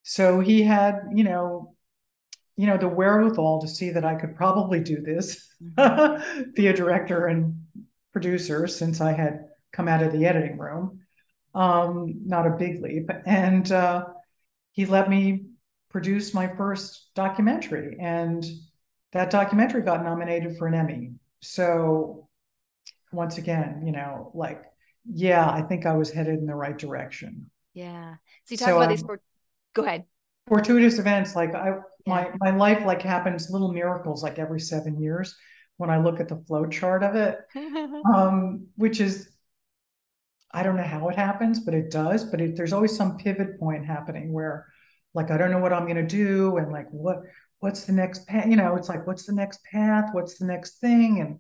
So 0.03 0.39
he 0.39 0.63
had, 0.63 0.96
you 1.13 1.24
know, 1.24 1.75
you 2.55 2.67
know, 2.67 2.77
the 2.77 2.88
wherewithal 2.88 3.62
to 3.62 3.67
see 3.67 3.91
that 3.91 4.05
I 4.05 4.15
could 4.15 4.36
probably 4.36 4.79
do 4.79 5.01
this, 5.01 5.48
be 6.55 6.67
a 6.67 6.74
director 6.74 7.27
and 7.27 7.65
producer 8.12 8.67
since 8.67 9.01
I 9.01 9.13
had 9.13 9.46
come 9.72 9.88
out 9.88 10.03
of 10.03 10.12
the 10.12 10.25
editing 10.25 10.58
room. 10.58 11.00
Um, 11.53 12.22
not 12.25 12.48
a 12.48 12.51
big 12.51 12.81
leap. 12.81 13.10
And 13.25 13.70
uh, 13.72 14.05
he 14.72 14.86
let 14.86 15.10
me 15.10 15.46
produce 15.89 16.34
my 16.34 16.48
first 16.55 17.10
documentary. 17.15 17.98
And 18.00 18.46
that 19.12 19.29
documentary 19.29 19.81
got 19.81 20.03
nominated 20.03 20.58
for 20.58 20.67
an 20.67 20.74
Emmy. 20.74 21.12
So 21.41 22.29
once 23.12 23.38
again, 23.38 23.84
you 23.86 23.91
know, 23.91 24.31
like, 24.34 24.63
yeah, 25.05 25.50
I 25.50 25.62
think 25.62 25.86
I 25.86 25.93
was 25.93 26.12
headed 26.12 26.39
in 26.39 26.46
the 26.46 26.55
right 26.55 26.77
direction. 26.77 27.50
Yeah. 27.74 28.15
So 28.46 28.53
you 28.53 28.58
talk 28.58 28.70
so, 28.70 28.77
about 28.77 28.91
um, 28.91 28.96
these. 28.96 29.03
Go 29.74 29.84
ahead. 29.84 30.05
Fortuitous 30.51 31.00
events, 31.00 31.34
like 31.34 31.55
I, 31.55 31.77
my 32.05 32.29
my 32.39 32.50
life, 32.51 32.86
like 32.86 33.01
happens 33.01 33.50
little 33.50 33.72
miracles, 33.72 34.22
like 34.22 34.38
every 34.38 34.60
seven 34.60 35.00
years. 35.01 35.34
When 35.77 35.89
I 35.89 35.98
look 35.98 36.20
at 36.20 36.27
the 36.27 36.43
flow 36.48 36.65
chart 36.67 37.03
of 37.03 37.15
it, 37.15 37.39
um, 38.13 38.67
which 38.75 39.00
is, 39.00 39.29
I 40.51 40.62
don't 40.62 40.75
know 40.75 40.84
how 40.84 41.08
it 41.08 41.15
happens, 41.15 41.62
but 41.62 41.74
it 41.74 41.89
does. 41.89 42.25
But 42.25 42.41
it, 42.41 42.58
there's 42.58 42.74
always 42.74 42.96
some 42.96 43.17
pivot 43.17 43.58
point 43.60 43.86
happening 43.86 44.34
where, 44.34 44.67
like, 45.13 45.31
I 45.31 45.38
don't 45.38 45.51
know 45.51 45.60
what 45.60 45.72
I'm 45.72 45.86
going 45.86 45.96
to 45.96 46.03
do, 46.03 46.58
and 46.58 46.70
like, 46.70 46.89
what 46.91 47.22
what's 47.62 47.86
the 47.86 47.93
next 47.93 48.27
path? 48.27 48.48
You 48.48 48.58
know, 48.58 48.75
it's 48.75 48.89
like, 48.89 49.08
what's 49.08 49.25
the 49.25 49.34
next 49.34 49.63
path? 49.63 50.10
What's 50.12 50.38
the 50.38 50.46
next 50.46 50.79
thing? 50.79 51.22
And 51.22 51.39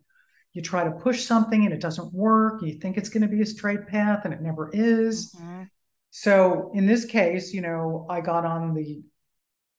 you 0.53 0.61
try 0.61 0.83
to 0.83 0.91
push 0.91 1.25
something 1.25 1.65
and 1.65 1.73
it 1.73 1.81
doesn't 1.81 2.13
work. 2.13 2.61
You 2.61 2.79
think 2.79 2.97
it's 2.97 3.09
going 3.09 3.21
to 3.21 3.27
be 3.27 3.41
a 3.41 3.45
straight 3.45 3.87
path 3.87 4.25
and 4.25 4.33
it 4.33 4.41
never 4.41 4.69
is. 4.73 5.33
Mm-hmm. 5.35 5.63
So 6.11 6.71
in 6.73 6.85
this 6.85 7.05
case, 7.05 7.53
you 7.53 7.61
know, 7.61 8.05
I 8.09 8.21
got 8.21 8.45
on 8.45 8.73
the, 8.73 9.01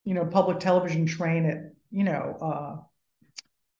you 0.03 0.13
know, 0.13 0.25
public 0.25 0.59
television 0.59 1.05
train 1.05 1.45
at, 1.45 1.57
you 1.91 2.03
know, 2.03 2.37
uh, 2.41 2.75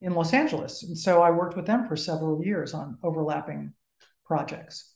in 0.02 0.14
Los 0.14 0.34
Angeles. 0.34 0.84
And 0.84 0.98
so 0.98 1.22
I 1.22 1.32
worked 1.32 1.56
with 1.56 1.66
them 1.66 1.88
for 1.88 1.96
several 1.96 2.44
years 2.44 2.74
on 2.74 2.98
overlapping 3.04 3.74
projects. 4.26 4.94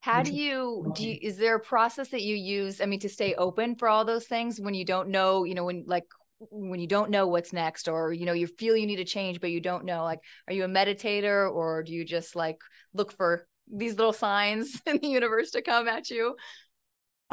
How 0.00 0.22
do 0.22 0.34
you 0.34 0.92
do 0.94 1.08
you, 1.08 1.18
is 1.22 1.38
there 1.38 1.56
a 1.56 1.60
process 1.60 2.08
that 2.08 2.20
you 2.20 2.36
use 2.36 2.82
I 2.82 2.84
mean 2.84 3.00
to 3.00 3.08
stay 3.08 3.34
open 3.36 3.74
for 3.74 3.88
all 3.88 4.04
those 4.04 4.26
things 4.26 4.60
when 4.60 4.74
you 4.74 4.84
don't 4.84 5.08
know, 5.08 5.44
you 5.44 5.54
know, 5.54 5.64
when 5.64 5.84
like 5.86 6.04
when 6.50 6.78
you 6.78 6.86
don't 6.86 7.10
know 7.10 7.26
what's 7.26 7.54
next 7.54 7.88
or 7.88 8.12
you 8.12 8.26
know 8.26 8.34
you 8.34 8.46
feel 8.46 8.76
you 8.76 8.86
need 8.86 8.96
to 8.96 9.04
change 9.04 9.40
but 9.40 9.50
you 9.50 9.60
don't 9.60 9.84
know 9.84 10.02
like 10.02 10.20
are 10.46 10.52
you 10.52 10.64
a 10.64 10.68
meditator 10.68 11.50
or 11.50 11.82
do 11.82 11.92
you 11.92 12.04
just 12.04 12.36
like 12.36 12.58
look 12.92 13.12
for 13.12 13.46
these 13.72 13.96
little 13.96 14.12
signs 14.12 14.80
in 14.86 14.98
the 14.98 15.08
universe 15.08 15.52
to 15.52 15.62
come 15.62 15.88
at 15.88 16.10
you 16.10 16.36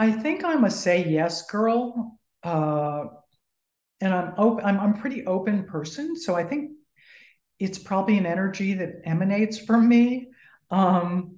i 0.02 0.12
think 0.12 0.44
i'm 0.44 0.64
a 0.64 0.72
say 0.72 1.06
yes 1.08 1.46
girl 1.48 2.18
uh 2.44 3.04
and 4.02 4.14
i'm 4.14 4.34
open 4.38 4.66
I'm, 4.66 4.80
I'm 4.80 4.94
a 4.96 4.98
pretty 4.98 5.26
open 5.26 5.64
person 5.66 6.16
so 6.16 6.36
i 6.36 6.44
think 6.44 6.72
it's 7.60 7.78
probably 7.78 8.18
an 8.18 8.26
energy 8.26 8.74
that 8.76 9.02
emanates 9.06 9.58
from 9.58 9.88
me 9.88 10.28
um 10.70 11.38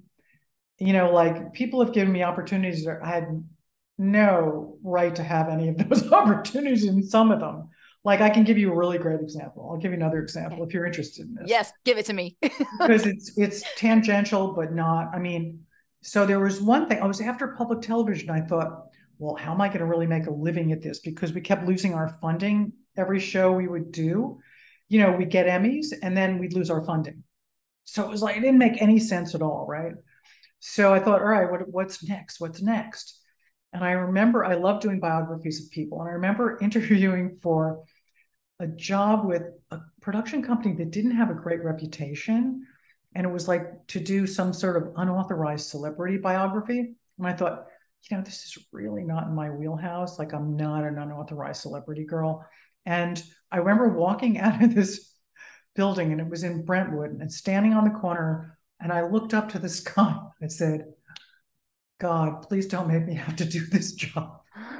you 0.78 0.92
know 0.92 1.12
like 1.12 1.52
people 1.52 1.84
have 1.84 1.92
given 1.92 2.12
me 2.12 2.22
opportunities 2.22 2.84
that 2.84 3.00
i 3.02 3.08
had 3.08 3.44
no 3.98 4.78
right 4.82 5.14
to 5.14 5.22
have 5.22 5.48
any 5.48 5.68
of 5.68 5.76
those 5.88 6.10
opportunities 6.12 6.84
in 6.84 7.02
some 7.02 7.30
of 7.30 7.40
them. 7.40 7.68
Like 8.04 8.20
I 8.20 8.28
can 8.28 8.44
give 8.44 8.58
you 8.58 8.70
a 8.70 8.76
really 8.76 8.98
great 8.98 9.20
example. 9.20 9.68
I'll 9.70 9.78
give 9.78 9.92
you 9.92 9.96
another 9.96 10.18
example 10.18 10.62
if 10.64 10.74
you're 10.74 10.84
interested 10.84 11.26
in 11.26 11.34
this. 11.34 11.44
Yes, 11.46 11.72
give 11.84 11.96
it 11.96 12.04
to 12.06 12.12
me. 12.12 12.36
because 12.42 13.06
it's 13.06 13.32
it's 13.38 13.62
tangential, 13.76 14.52
but 14.52 14.74
not. 14.74 15.14
I 15.14 15.18
mean, 15.18 15.60
so 16.04 16.26
there 16.26 16.38
was 16.38 16.60
one 16.60 16.86
thing. 16.86 17.00
I 17.00 17.06
was 17.06 17.22
after 17.22 17.48
public 17.48 17.80
television. 17.80 18.28
I 18.28 18.42
thought, 18.42 18.88
well, 19.18 19.36
how 19.36 19.52
am 19.52 19.60
I 19.62 19.68
going 19.68 19.80
to 19.80 19.86
really 19.86 20.06
make 20.06 20.26
a 20.26 20.30
living 20.30 20.70
at 20.70 20.82
this? 20.82 20.98
Because 20.98 21.32
we 21.32 21.40
kept 21.40 21.66
losing 21.66 21.94
our 21.94 22.18
funding 22.20 22.72
every 22.94 23.18
show 23.18 23.52
we 23.52 23.66
would 23.66 23.90
do. 23.90 24.38
You 24.90 25.00
know, 25.00 25.12
we'd 25.12 25.30
get 25.30 25.46
Emmys 25.46 25.94
and 26.02 26.14
then 26.14 26.38
we'd 26.38 26.52
lose 26.52 26.68
our 26.68 26.84
funding. 26.84 27.24
So 27.84 28.02
it 28.04 28.10
was 28.10 28.20
like 28.20 28.36
it 28.36 28.40
didn't 28.40 28.58
make 28.58 28.82
any 28.82 28.98
sense 28.98 29.34
at 29.34 29.40
all, 29.40 29.66
right? 29.66 29.94
So 30.60 30.92
I 30.92 31.00
thought, 31.00 31.22
all 31.22 31.28
right, 31.28 31.50
what, 31.50 31.68
what's 31.68 32.06
next? 32.06 32.38
What's 32.38 32.60
next? 32.60 33.20
And 33.72 33.82
I 33.82 33.92
remember 33.92 34.44
I 34.44 34.54
love 34.54 34.82
doing 34.82 35.00
biographies 35.00 35.64
of 35.64 35.70
people. 35.70 36.00
And 36.00 36.10
I 36.10 36.12
remember 36.12 36.58
interviewing 36.62 37.38
for 37.42 37.82
a 38.60 38.66
job 38.66 39.26
with 39.26 39.42
a 39.70 39.78
production 40.02 40.42
company 40.42 40.74
that 40.74 40.90
didn't 40.90 41.16
have 41.16 41.30
a 41.30 41.34
great 41.34 41.64
reputation. 41.64 42.66
And 43.14 43.26
it 43.26 43.32
was 43.32 43.46
like 43.46 43.86
to 43.88 44.00
do 44.00 44.26
some 44.26 44.52
sort 44.52 44.76
of 44.76 44.92
unauthorized 44.96 45.68
celebrity 45.68 46.18
biography. 46.18 46.94
And 47.18 47.26
I 47.26 47.32
thought, 47.32 47.66
you 48.10 48.16
know, 48.16 48.22
this 48.22 48.44
is 48.44 48.58
really 48.72 49.04
not 49.04 49.28
in 49.28 49.34
my 49.34 49.50
wheelhouse. 49.50 50.18
Like, 50.18 50.32
I'm 50.32 50.56
not 50.56 50.84
an 50.84 50.98
unauthorized 50.98 51.62
celebrity 51.62 52.04
girl. 52.04 52.44
And 52.84 53.22
I 53.50 53.58
remember 53.58 53.88
walking 53.88 54.38
out 54.40 54.62
of 54.62 54.74
this 54.74 55.14
building, 55.74 56.12
and 56.12 56.20
it 56.20 56.28
was 56.28 56.44
in 56.44 56.64
Brentwood, 56.64 57.10
and 57.20 57.32
standing 57.32 57.72
on 57.72 57.84
the 57.84 57.98
corner, 57.98 58.58
and 58.80 58.92
I 58.92 59.02
looked 59.08 59.34
up 59.34 59.50
to 59.50 59.58
the 59.58 59.68
sky. 59.80 60.16
I 60.42 60.48
said, 60.48 60.86
God, 62.00 62.42
please 62.42 62.66
don't 62.66 62.88
make 62.88 63.06
me 63.06 63.14
have 63.14 63.36
to 63.36 63.44
do 63.44 63.66
this 63.66 63.92
job. 63.92 64.40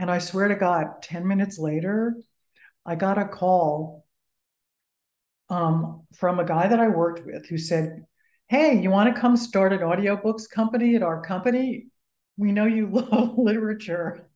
And 0.00 0.12
I 0.12 0.18
swear 0.18 0.46
to 0.46 0.54
God, 0.54 1.02
10 1.02 1.26
minutes 1.26 1.58
later, 1.58 2.14
I 2.86 2.94
got 2.94 3.18
a 3.18 3.26
call 3.26 4.06
um, 5.50 6.02
from 6.14 6.38
a 6.38 6.44
guy 6.44 6.68
that 6.68 6.80
I 6.80 6.88
worked 6.88 7.24
with 7.24 7.46
who 7.46 7.58
said, 7.58 8.04
Hey, 8.48 8.80
you 8.80 8.90
want 8.90 9.14
to 9.14 9.20
come 9.20 9.36
start 9.36 9.72
an 9.72 9.80
audiobooks 9.80 10.48
company 10.48 10.96
at 10.96 11.02
our 11.02 11.22
company? 11.22 11.88
We 12.36 12.52
know 12.52 12.66
you 12.66 12.86
love 12.92 13.36
literature. 13.36 14.28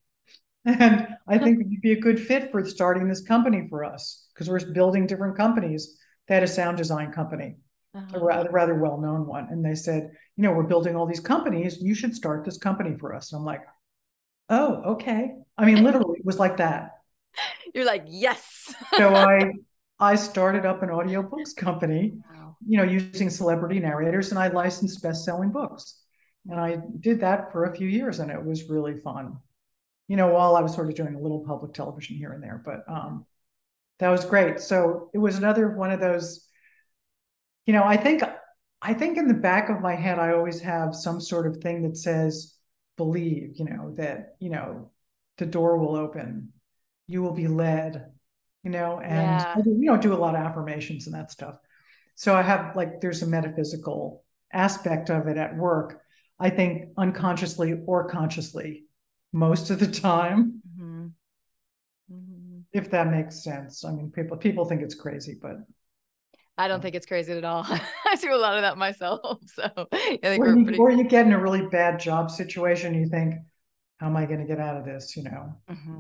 And 0.65 1.09
I 1.27 1.39
think 1.39 1.59
you'd 1.69 1.81
be 1.81 1.93
a 1.93 2.01
good 2.01 2.21
fit 2.21 2.53
for 2.53 2.65
starting 2.65 3.09
this 3.09 3.23
company 3.23 3.67
for 3.69 3.85
us 3.85 4.29
because 4.33 4.49
we're 4.49 4.73
building 4.73 5.07
different 5.07 5.37
companies. 5.37 5.99
They 6.29 6.35
had 6.35 6.45
a 6.45 6.49
sound 6.49 6.77
design 6.77 7.11
company, 7.11 7.57
uh-huh. 7.95 8.21
a 8.21 8.25
rather, 8.25 8.51
rather 8.51 8.75
well 8.75 9.01
known 9.01 9.27
one. 9.27 9.49
And 9.51 9.65
they 9.65 9.75
said, 9.75 10.13
You 10.37 10.43
know, 10.45 10.53
we're 10.53 10.63
building 10.63 10.95
all 10.95 11.07
these 11.07 11.21
companies. 11.21 11.79
You 11.81 11.95
should 11.95 12.15
start 12.15 12.45
this 12.45 12.59
company 12.59 12.97
for 12.97 13.13
us. 13.13 13.33
And 13.33 13.41
I'm 13.41 13.45
like, 13.45 13.63
Oh, 14.51 14.93
okay. 14.93 15.33
I 15.59 15.65
mean, 15.65 15.83
literally, 15.83 16.19
it 16.19 16.25
was 16.25 16.39
like 16.39 16.59
that. 16.59 16.91
You're 17.75 17.87
like, 17.87 18.05
Yes. 18.07 18.73
so 18.95 19.15
I 19.15 19.51
I 20.03 20.17
started 20.17 20.67
up 20.67 20.83
an 20.83 20.89
audiobooks 20.89 21.55
company, 21.55 22.15
wow. 22.35 22.57
you 22.67 22.77
know, 22.77 22.83
using 22.83 23.31
celebrity 23.31 23.79
narrators, 23.79 24.31
and 24.31 24.39
I 24.39 24.49
licensed 24.49 25.01
best-selling 25.01 25.53
books. 25.53 26.03
And 26.51 26.59
I 26.59 26.79
did 26.99 27.21
that 27.21 27.53
for 27.53 27.67
a 27.67 27.75
few 27.75 27.87
years, 27.87 28.19
and 28.19 28.29
it 28.29 28.45
was 28.45 28.69
really 28.69 28.97
fun. 29.01 29.37
You 30.09 30.17
know, 30.17 30.27
while 30.27 30.57
I 30.57 30.61
was 30.61 30.75
sort 30.75 30.89
of 30.89 30.97
doing 30.97 31.15
a 31.15 31.21
little 31.21 31.45
public 31.47 31.73
television 31.73 32.17
here 32.17 32.33
and 32.33 32.43
there, 32.43 32.61
but 32.65 32.83
um, 32.89 33.27
that 34.01 34.09
was 34.09 34.25
great. 34.25 34.59
So 34.59 35.09
it 35.15 35.19
was 35.19 35.39
another 35.39 35.71
one 35.71 35.93
of 35.93 36.01
those. 36.01 36.49
You 37.67 37.73
know, 37.73 37.85
I 37.85 37.97
think 37.97 38.25
I 38.83 38.95
think 38.95 39.19
in 39.19 39.29
the 39.29 39.35
back 39.35 39.69
of 39.69 39.81
my 39.81 39.95
head, 39.95 40.19
I 40.19 40.33
always 40.33 40.61
have 40.63 40.97
some 40.97 41.21
sort 41.21 41.47
of 41.47 41.59
thing 41.59 41.83
that 41.83 41.97
says, 41.97 42.57
"Believe," 42.97 43.53
you 43.55 43.67
know, 43.67 43.95
that 43.99 44.35
you 44.41 44.51
know, 44.51 44.91
the 45.39 45.47
door 45.47 45.79
will 45.79 45.95
open, 45.95 46.53
you 47.07 47.23
will 47.23 47.35
be 47.35 47.47
led, 47.47 48.11
you 48.63 48.71
know, 48.71 49.01
and 49.01 49.41
yeah. 49.41 49.55
I 49.57 49.61
don't 49.61 50.03
do 50.03 50.15
a 50.15 50.17
lot 50.17 50.35
of 50.35 50.41
affirmations 50.41 51.07
and 51.07 51.15
that 51.15 51.31
stuff. 51.31 51.57
So 52.15 52.35
I 52.35 52.43
have 52.43 52.77
like 52.77 53.01
there's 53.01 53.23
a 53.23 53.27
metaphysical 53.27 54.25
aspect 54.53 55.11
of 55.11 55.27
it 55.27 55.37
at 55.37 55.57
work. 55.57 56.01
I 56.39 56.51
think 56.51 56.91
unconsciously 56.97 57.75
or 57.87 58.09
consciously 58.09 58.85
most 59.33 59.71
of 59.71 59.79
the 59.79 59.87
time. 59.87 60.61
Mm-hmm. 60.79 61.07
Mm-hmm. 62.13 62.59
If 62.73 62.91
that 62.91 63.11
makes 63.11 63.43
sense. 63.43 63.85
I 63.85 63.93
mean, 63.93 64.11
people 64.11 64.37
people 64.37 64.65
think 64.65 64.83
it's 64.83 64.95
crazy, 64.95 65.39
but 65.41 65.57
I 66.59 66.69
don't 66.69 66.81
think 66.81 66.95
it's 66.95 67.07
crazy 67.07 67.33
at 67.33 67.45
all. 67.45 67.65
I 67.69 68.17
do 68.17 68.35
a 68.35 68.37
lot 68.37 68.57
of 68.57 68.63
that 68.63 68.77
myself. 68.77 69.39
So 69.47 69.65
I 69.93 70.19
think 70.23 70.45
or, 70.45 70.57
you, 70.57 70.65
pretty... 70.65 70.79
or 70.79 70.91
you 70.91 71.05
get 71.05 71.27
in 71.27 71.33
a 71.33 71.41
really 71.41 71.67
bad 71.67 71.99
job 71.99 72.31
situation, 72.31 72.95
you 72.95 73.09
think, 73.09 73.35
how 73.99 74.07
am 74.07 74.17
I 74.17 74.27
going 74.27 74.41
to 74.41 74.47
get 74.47 74.61
out 74.61 74.77
of 74.77 74.85
this? 74.85 75.17
You 75.17 75.25
know, 75.25 75.55
mm-hmm. 75.71 75.99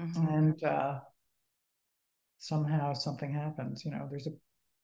mm-hmm. 0.00 0.28
and 0.28 0.64
uh, 0.64 1.00
somehow 2.42 2.92
something 2.92 3.32
happens. 3.32 3.84
You 3.84 3.92
know, 3.92 4.08
there's 4.10 4.26
a 4.26 4.32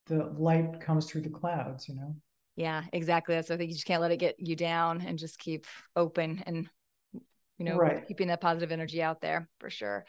the 0.07 0.33
light 0.38 0.81
comes 0.81 1.07
through 1.07 1.23
the 1.23 1.29
clouds. 1.29 1.88
You 1.88 1.97
know. 1.97 2.15
Yeah, 2.57 2.85
exactly. 2.93 3.35
That's 3.35 3.50
I 3.50 3.57
think 3.57 3.71
you 3.71 3.75
just 3.75 3.87
can't 3.87 4.00
let 4.00 4.12
it 4.12 4.17
get 4.19 4.37
you 4.38 4.57
down 4.57 5.03
and 5.03 5.19
just 5.19 5.38
keep 5.38 5.67
open 5.95 6.43
and 6.47 6.69
you 7.59 7.65
know 7.65 7.77
right. 7.77 8.07
keeping 8.07 8.29
that 8.29 8.41
positive 8.41 8.73
energy 8.73 9.03
out 9.03 9.21
there 9.21 9.49
for 9.59 9.71
sure. 9.71 10.07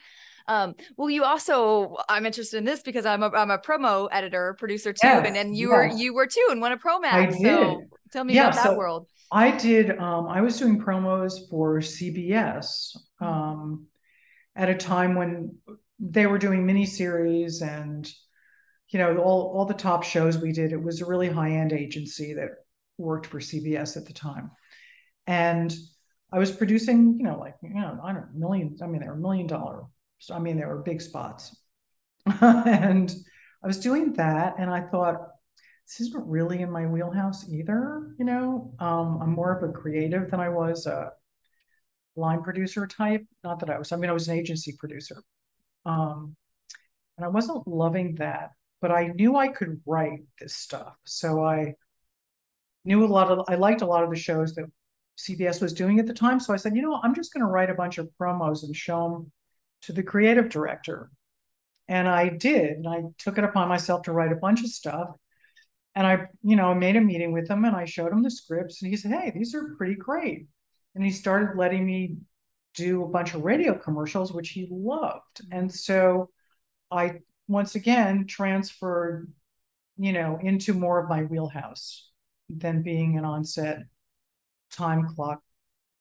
Um, 0.48 0.76
well, 0.98 1.10
you 1.12 1.24
also, 1.26 1.98
I'm 2.08 2.26
interested 2.26 2.58
in 2.58 2.66
this 2.66 2.82
because 2.82 3.06
I'm 3.06 3.22
a, 3.22 3.30
I'm 3.30 3.52
a 3.52 3.60
promo 3.60 4.08
editor, 4.12 4.56
producer 4.58 4.94
too, 4.94 5.00
yes, 5.04 5.28
and, 5.28 5.38
and 5.38 5.56
you 5.56 5.70
yes. 5.70 5.76
were 5.76 5.98
you 5.98 6.14
were 6.14 6.28
too 6.28 6.48
in 6.52 6.60
one 6.60 6.72
of 6.72 6.80
Promax. 6.80 7.36
So 7.40 7.84
tell 8.12 8.24
me 8.24 8.36
yeah, 8.36 8.48
about 8.48 8.64
so 8.64 8.70
that 8.70 8.78
world. 8.78 9.08
I 9.32 9.52
did. 9.52 9.98
Um, 10.00 10.28
I 10.28 10.42
was 10.42 10.58
doing 10.58 10.80
promos 10.80 11.50
for 11.50 11.80
CBS 11.80 12.96
mm-hmm. 13.22 13.26
um, 13.26 13.86
at 14.56 14.70
a 14.70 14.76
time 14.76 15.16
when 15.16 15.58
they 16.00 16.26
were 16.26 16.38
doing 16.38 16.66
miniseries 16.66 17.62
and 17.62 18.12
you 18.90 19.00
know 19.00 19.18
all 19.18 19.54
all 19.56 19.66
the 19.66 19.74
top 19.74 20.04
shows 20.04 20.38
we 20.38 20.52
did. 20.52 20.72
It 20.72 20.82
was 20.82 21.02
a 21.02 21.06
really 21.06 21.30
high 21.30 21.52
end 21.52 21.74
agency 21.74 22.34
that 22.34 22.50
worked 22.98 23.28
for 23.28 23.40
CBS 23.40 23.98
at 23.98 24.06
the 24.06 24.14
time, 24.14 24.52
and 25.28 25.76
I 26.32 26.40
was 26.40 26.52
producing 26.52 27.18
you 27.20 27.26
know 27.26 27.38
like 27.38 27.56
you 27.62 27.74
know 27.74 28.00
I 28.04 28.14
don't 28.14 28.22
know 28.22 28.48
millions. 28.48 28.82
I 28.82 28.88
mean, 28.88 29.02
they 29.02 29.08
were 29.08 29.16
million 29.16 29.48
dollar. 29.48 29.84
So 30.20 30.34
I 30.36 30.40
mean, 30.40 30.58
they 30.58 30.66
were 30.66 30.82
big 30.82 31.02
spots, 31.02 31.56
and 32.42 33.14
I 33.64 33.68
was 33.68 33.80
doing 33.80 34.14
that, 34.14 34.56
and 34.58 34.70
I 34.70 34.82
thought 34.82 35.28
this 35.86 36.08
isn't 36.08 36.28
really 36.28 36.62
in 36.62 36.72
my 36.72 36.86
wheelhouse 36.86 37.50
either. 37.50 38.16
You 38.18 38.26
know, 38.26 38.74
um, 38.80 39.20
I'm 39.22 39.32
more 39.32 39.56
of 39.58 39.68
a 39.68 39.74
creative 39.74 40.32
than 40.32 40.40
I 40.40 40.50
was 40.50 40.86
a 40.86 41.12
line 42.16 42.42
producer 42.42 42.88
type. 42.88 43.26
Not 43.44 43.60
that 43.60 43.70
I 43.70 43.78
was. 43.78 43.92
I 43.92 43.98
mean, 43.98 44.10
I 44.10 44.14
was 44.14 44.28
an 44.28 44.38
agency 44.38 44.76
producer. 44.78 45.24
Um, 45.86 46.36
and 47.18 47.26
I 47.26 47.30
wasn't 47.30 47.68
loving 47.68 48.16
that, 48.16 48.52
but 48.82 48.92
I 48.92 49.08
knew 49.08 49.36
I 49.36 49.50
could 49.50 49.82
write 49.86 50.22
this 50.40 50.56
stuff. 50.56 50.96
So 51.06 51.44
I 51.44 51.76
knew 52.86 53.06
a 53.06 53.08
lot 53.08 53.30
of, 53.30 53.46
I 53.48 53.56
liked 53.56 53.82
a 53.82 53.86
lot 53.86 54.04
of 54.04 54.10
the 54.10 54.16
shows 54.16 54.56
that 54.56 54.66
CBS 55.18 55.62
was 55.62 55.74
doing 55.74 56.00
at 56.00 56.08
the 56.08 56.14
time. 56.14 56.40
So 56.40 56.54
I 56.54 56.58
said, 56.58 56.76
you 56.76 56.82
know, 56.82 57.00
I'm 57.04 57.14
just 57.14 57.34
going 57.34 57.42
to 57.42 57.52
write 57.52 57.70
a 57.70 57.76
bunch 57.76 57.98
of 57.98 58.10
promos 58.20 58.64
and 58.64 58.76
show 58.76 59.10
them 59.10 59.32
to 59.82 59.94
the 59.94 60.04
creative 60.04 60.50
director. 60.50 61.12
And 61.88 62.08
I 62.08 62.30
did. 62.30 62.78
And 62.78 62.88
I 62.88 63.04
took 63.18 63.38
it 63.38 63.44
upon 63.44 63.68
myself 63.68 64.04
to 64.04 64.14
write 64.14 64.32
a 64.32 64.36
bunch 64.38 64.62
of 64.62 64.70
stuff. 64.70 65.10
And 65.96 66.08
I, 66.08 66.28
you 66.44 66.56
know, 66.56 66.74
made 66.74 66.96
a 66.96 67.02
meeting 67.02 67.34
with 67.34 67.50
him 67.50 67.66
and 67.66 67.76
I 67.76 67.86
showed 67.86 68.12
him 68.12 68.24
the 68.24 68.32
scripts 68.32 68.82
and 68.82 68.90
he 68.90 68.96
said, 68.96 69.12
Hey, 69.12 69.32
these 69.36 69.54
are 69.56 69.76
pretty 69.76 69.96
great. 69.96 70.48
And 70.96 71.04
he 71.04 71.12
started 71.12 71.58
letting 71.58 71.86
me 71.86 72.18
do 72.76 73.04
a 73.04 73.08
bunch 73.08 73.34
of 73.34 73.44
radio 73.44 73.74
commercials, 73.74 74.32
which 74.32 74.50
he 74.50 74.68
loved. 74.70 75.42
Mm-hmm. 75.44 75.58
And 75.58 75.74
so 75.74 76.30
I 76.92 77.20
once 77.48 77.76
again 77.76 78.28
transferred, 78.28 79.32
you 79.98 80.14
know, 80.14 80.40
into 80.42 80.74
more 80.74 81.00
of 81.00 81.10
my 81.10 81.24
wheelhouse 81.24 82.10
than 82.50 82.82
being 82.82 83.18
an 83.18 83.26
onset 83.26 83.84
time 84.72 85.08
clock 85.16 85.42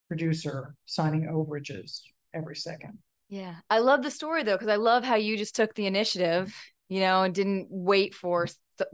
producer 0.08 0.74
signing 0.86 1.26
overages 1.26 2.00
every 2.32 2.56
second. 2.56 2.98
Yeah. 3.28 3.56
I 3.68 3.80
love 3.80 4.02
the 4.02 4.10
story 4.10 4.42
though, 4.42 4.54
because 4.54 4.68
I 4.68 4.76
love 4.76 5.04
how 5.04 5.16
you 5.16 5.36
just 5.36 5.54
took 5.54 5.74
the 5.74 5.86
initiative, 5.86 6.54
you 6.88 7.00
know, 7.00 7.22
and 7.22 7.34
didn't 7.34 7.68
wait 7.70 8.14
for 8.14 8.46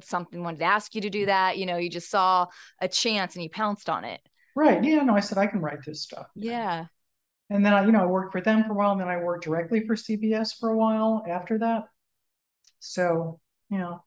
something 0.03 0.43
wanted 0.43 0.59
to 0.59 0.65
ask 0.65 0.95
you 0.95 1.03
to 1.03 1.11
do 1.11 1.21
mm-hmm. 1.21 1.27
that. 1.27 1.59
You 1.59 1.67
know, 1.67 1.77
you 1.77 1.91
just 1.91 2.11
saw 2.11 2.47
a 2.81 2.89
chance 2.89 3.35
and 3.35 3.45
you 3.45 3.51
pounced 3.51 3.89
on 3.89 4.05
it. 4.05 4.21
Right. 4.57 4.83
Yeah. 4.83 5.03
No, 5.03 5.15
I 5.15 5.21
said, 5.21 5.39
I 5.39 5.47
can 5.47 5.61
write 5.61 5.85
this 5.85 6.03
stuff. 6.03 6.27
Yeah. 6.35 6.87
And 7.51 7.65
then 7.65 7.73
I, 7.75 7.85
you 7.85 7.93
know, 7.93 8.03
I 8.03 8.07
worked 8.07 8.33
for 8.33 8.41
them 8.41 8.65
for 8.65 8.73
a 8.73 8.75
while, 8.75 8.93
and 8.93 9.01
then 9.01 9.09
I 9.09 9.19
worked 9.19 9.45
directly 9.45 9.87
for 9.87 9.95
CBS 9.95 10.59
for 10.59 10.71
a 10.71 10.77
while 10.77 11.25
after 11.29 11.59
that. 11.59 11.85
So, 12.81 13.41
you 13.71 13.79
know. 13.79 14.03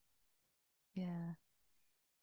Yeah. 0.96 1.34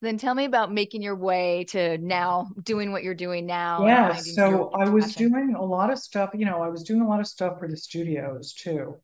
Then 0.01 0.17
tell 0.17 0.35
me 0.35 0.45
about 0.45 0.71
making 0.71 1.01
your 1.01 1.15
way 1.15 1.63
to 1.69 1.97
now 1.97 2.49
doing 2.61 2.91
what 2.91 3.01
you're 3.01 3.15
doing 3.15 3.45
now. 3.45 3.85
Yeah. 3.85 4.13
So 4.15 4.69
I 4.71 4.89
was 4.89 5.15
doing 5.15 5.55
a 5.57 5.63
lot 5.63 5.91
of 5.91 5.97
stuff, 5.97 6.31
you 6.33 6.45
know, 6.45 6.61
I 6.61 6.67
was 6.67 6.83
doing 6.83 7.01
a 7.01 7.07
lot 7.07 7.21
of 7.21 7.27
stuff 7.27 7.59
for 7.59 7.67
the 7.67 7.77
studios 7.77 8.53
too. 8.53 8.97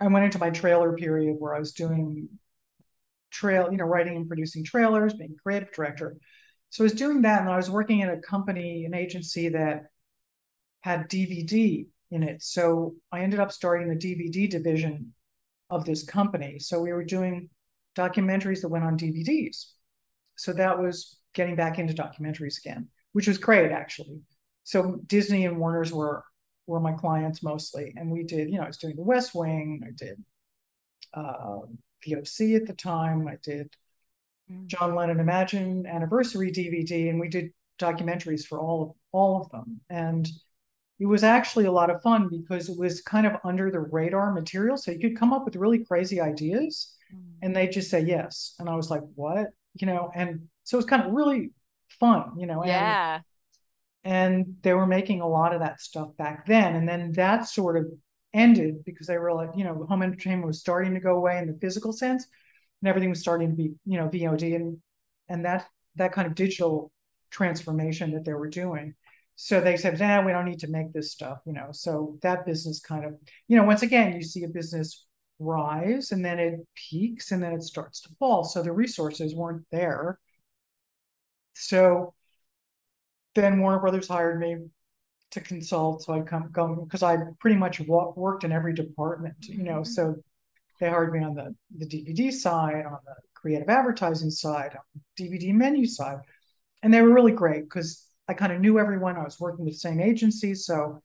I 0.00 0.06
went 0.06 0.24
into 0.24 0.38
my 0.38 0.50
trailer 0.50 0.94
period 0.94 1.36
where 1.38 1.54
I 1.54 1.58
was 1.58 1.72
doing 1.72 2.28
trail, 3.30 3.68
you 3.70 3.76
know, 3.76 3.84
writing 3.84 4.16
and 4.16 4.28
producing 4.28 4.64
trailers, 4.64 5.12
being 5.12 5.36
creative 5.42 5.72
director. 5.72 6.16
So 6.70 6.84
I 6.84 6.86
was 6.86 6.92
doing 6.92 7.22
that, 7.22 7.40
and 7.40 7.50
I 7.50 7.56
was 7.56 7.68
working 7.68 8.02
at 8.02 8.12
a 8.12 8.18
company, 8.18 8.84
an 8.84 8.94
agency 8.94 9.48
that 9.50 9.86
had 10.80 11.08
DVD 11.08 11.86
in 12.10 12.22
it. 12.22 12.42
So 12.42 12.94
I 13.12 13.20
ended 13.20 13.40
up 13.40 13.52
starting 13.52 13.88
the 13.88 13.96
DVD 13.96 14.48
division 14.48 15.12
of 15.70 15.84
this 15.84 16.04
company. 16.04 16.58
So 16.58 16.80
we 16.80 16.92
were 16.92 17.04
doing 17.04 17.50
documentaries 17.96 18.62
that 18.62 18.68
went 18.68 18.84
on 18.84 18.98
DVDs. 18.98 19.72
So 20.36 20.52
that 20.52 20.78
was 20.78 21.18
getting 21.34 21.56
back 21.56 21.78
into 21.78 21.94
documentaries 21.94 22.58
again, 22.58 22.88
which 23.12 23.28
was 23.28 23.38
great 23.38 23.72
actually. 23.72 24.20
So 24.64 25.00
Disney 25.06 25.46
and 25.46 25.58
Warner's 25.58 25.92
were 25.92 26.24
were 26.66 26.80
my 26.80 26.92
clients 26.92 27.42
mostly, 27.42 27.94
and 27.96 28.10
we 28.10 28.22
did. 28.22 28.50
You 28.50 28.58
know, 28.58 28.64
I 28.64 28.66
was 28.66 28.76
doing 28.76 28.94
The 28.94 29.02
West 29.02 29.34
Wing. 29.34 29.82
I 29.86 29.90
did 29.96 30.22
uh, 31.14 31.60
the 32.04 32.16
OC 32.16 32.60
at 32.60 32.66
the 32.66 32.74
time. 32.76 33.26
I 33.26 33.36
did 33.42 33.74
mm. 34.52 34.66
John 34.66 34.94
Lennon 34.94 35.20
Imagine 35.20 35.86
anniversary 35.86 36.52
DVD, 36.52 37.08
and 37.08 37.18
we 37.18 37.28
did 37.28 37.52
documentaries 37.78 38.46
for 38.46 38.60
all 38.60 38.82
of 38.82 38.90
all 39.12 39.40
of 39.40 39.50
them. 39.50 39.80
And 39.88 40.28
it 40.98 41.06
was 41.06 41.22
actually 41.22 41.66
a 41.66 41.72
lot 41.72 41.90
of 41.90 42.02
fun 42.02 42.28
because 42.28 42.68
it 42.68 42.78
was 42.78 43.02
kind 43.02 43.26
of 43.26 43.34
under 43.44 43.70
the 43.70 43.80
radar 43.80 44.32
material. 44.32 44.76
So 44.76 44.90
you 44.90 44.98
could 44.98 45.18
come 45.18 45.32
up 45.32 45.44
with 45.44 45.56
really 45.56 45.84
crazy 45.84 46.20
ideas 46.20 46.94
mm. 47.14 47.20
and 47.42 47.54
they 47.54 47.68
just 47.68 47.90
say 47.90 48.00
yes. 48.00 48.54
And 48.58 48.68
I 48.68 48.74
was 48.74 48.90
like, 48.90 49.02
what? 49.14 49.48
You 49.74 49.86
know, 49.86 50.10
and 50.14 50.48
so 50.64 50.76
it 50.76 50.78
was 50.78 50.86
kind 50.86 51.04
of 51.04 51.12
really 51.12 51.50
fun, 51.88 52.32
you 52.36 52.46
know. 52.46 52.64
Yeah. 52.64 53.20
And, 54.04 54.44
and 54.44 54.56
they 54.62 54.74
were 54.74 54.86
making 54.86 55.20
a 55.20 55.28
lot 55.28 55.54
of 55.54 55.60
that 55.60 55.80
stuff 55.80 56.16
back 56.16 56.46
then. 56.46 56.74
And 56.74 56.88
then 56.88 57.12
that 57.12 57.46
sort 57.46 57.76
of 57.76 57.86
ended 58.34 58.84
because 58.84 59.06
they 59.06 59.18
realized, 59.18 59.52
you 59.56 59.64
know, 59.64 59.86
home 59.88 60.02
entertainment 60.02 60.46
was 60.46 60.60
starting 60.60 60.94
to 60.94 61.00
go 61.00 61.16
away 61.16 61.38
in 61.38 61.46
the 61.46 61.58
physical 61.60 61.92
sense, 61.92 62.26
and 62.80 62.88
everything 62.88 63.10
was 63.10 63.20
starting 63.20 63.50
to 63.50 63.56
be, 63.56 63.72
you 63.84 63.98
know, 63.98 64.08
VOD 64.08 64.54
and 64.56 64.78
and 65.28 65.44
that 65.44 65.66
that 65.96 66.12
kind 66.12 66.26
of 66.26 66.34
digital 66.34 66.90
transformation 67.30 68.12
that 68.12 68.24
they 68.24 68.34
were 68.34 68.48
doing. 68.48 68.94
So 69.40 69.60
they 69.60 69.76
said, 69.76 70.00
nah, 70.00 70.20
we 70.26 70.32
don't 70.32 70.46
need 70.46 70.58
to 70.60 70.66
make 70.66 70.92
this 70.92 71.12
stuff, 71.12 71.38
you 71.46 71.52
know. 71.52 71.68
So 71.70 72.18
that 72.22 72.44
business 72.44 72.80
kind 72.80 73.04
of, 73.04 73.14
you 73.46 73.56
know, 73.56 73.62
once 73.62 73.82
again, 73.82 74.16
you 74.16 74.20
see 74.20 74.42
a 74.42 74.48
business 74.48 75.06
rise 75.38 76.10
and 76.10 76.24
then 76.24 76.40
it 76.40 76.66
peaks 76.74 77.30
and 77.30 77.40
then 77.40 77.52
it 77.52 77.62
starts 77.62 78.00
to 78.00 78.08
fall. 78.18 78.42
So 78.42 78.64
the 78.64 78.72
resources 78.72 79.36
weren't 79.36 79.64
there. 79.70 80.18
So 81.54 82.14
then 83.36 83.60
Warner 83.60 83.78
Brothers 83.78 84.08
hired 84.08 84.40
me 84.40 84.56
to 85.30 85.40
consult. 85.40 86.02
So 86.02 86.14
I'd 86.14 86.26
come 86.26 86.48
go 86.50 86.74
because 86.74 87.04
I 87.04 87.18
pretty 87.38 87.56
much 87.56 87.78
worked 87.78 88.42
in 88.42 88.50
every 88.50 88.74
department, 88.74 89.36
you 89.42 89.62
know. 89.62 89.82
Mm-hmm. 89.82 89.84
So 89.84 90.16
they 90.80 90.88
hired 90.88 91.12
me 91.12 91.22
on 91.22 91.36
the 91.36 91.54
the 91.76 91.86
DVD 91.86 92.32
side, 92.32 92.86
on 92.86 92.98
the 93.04 93.14
creative 93.34 93.68
advertising 93.68 94.30
side, 94.30 94.74
on 94.74 95.00
DVD 95.16 95.54
menu 95.54 95.86
side, 95.86 96.18
and 96.82 96.92
they 96.92 97.02
were 97.02 97.14
really 97.14 97.30
great 97.30 97.62
because 97.62 98.07
I 98.28 98.34
kind 98.34 98.52
of 98.52 98.60
knew 98.60 98.78
everyone. 98.78 99.16
I 99.16 99.24
was 99.24 99.40
working 99.40 99.64
with 99.64 99.74
the 99.74 99.80
same 99.80 100.00
agency, 100.00 100.54
so 100.54 101.02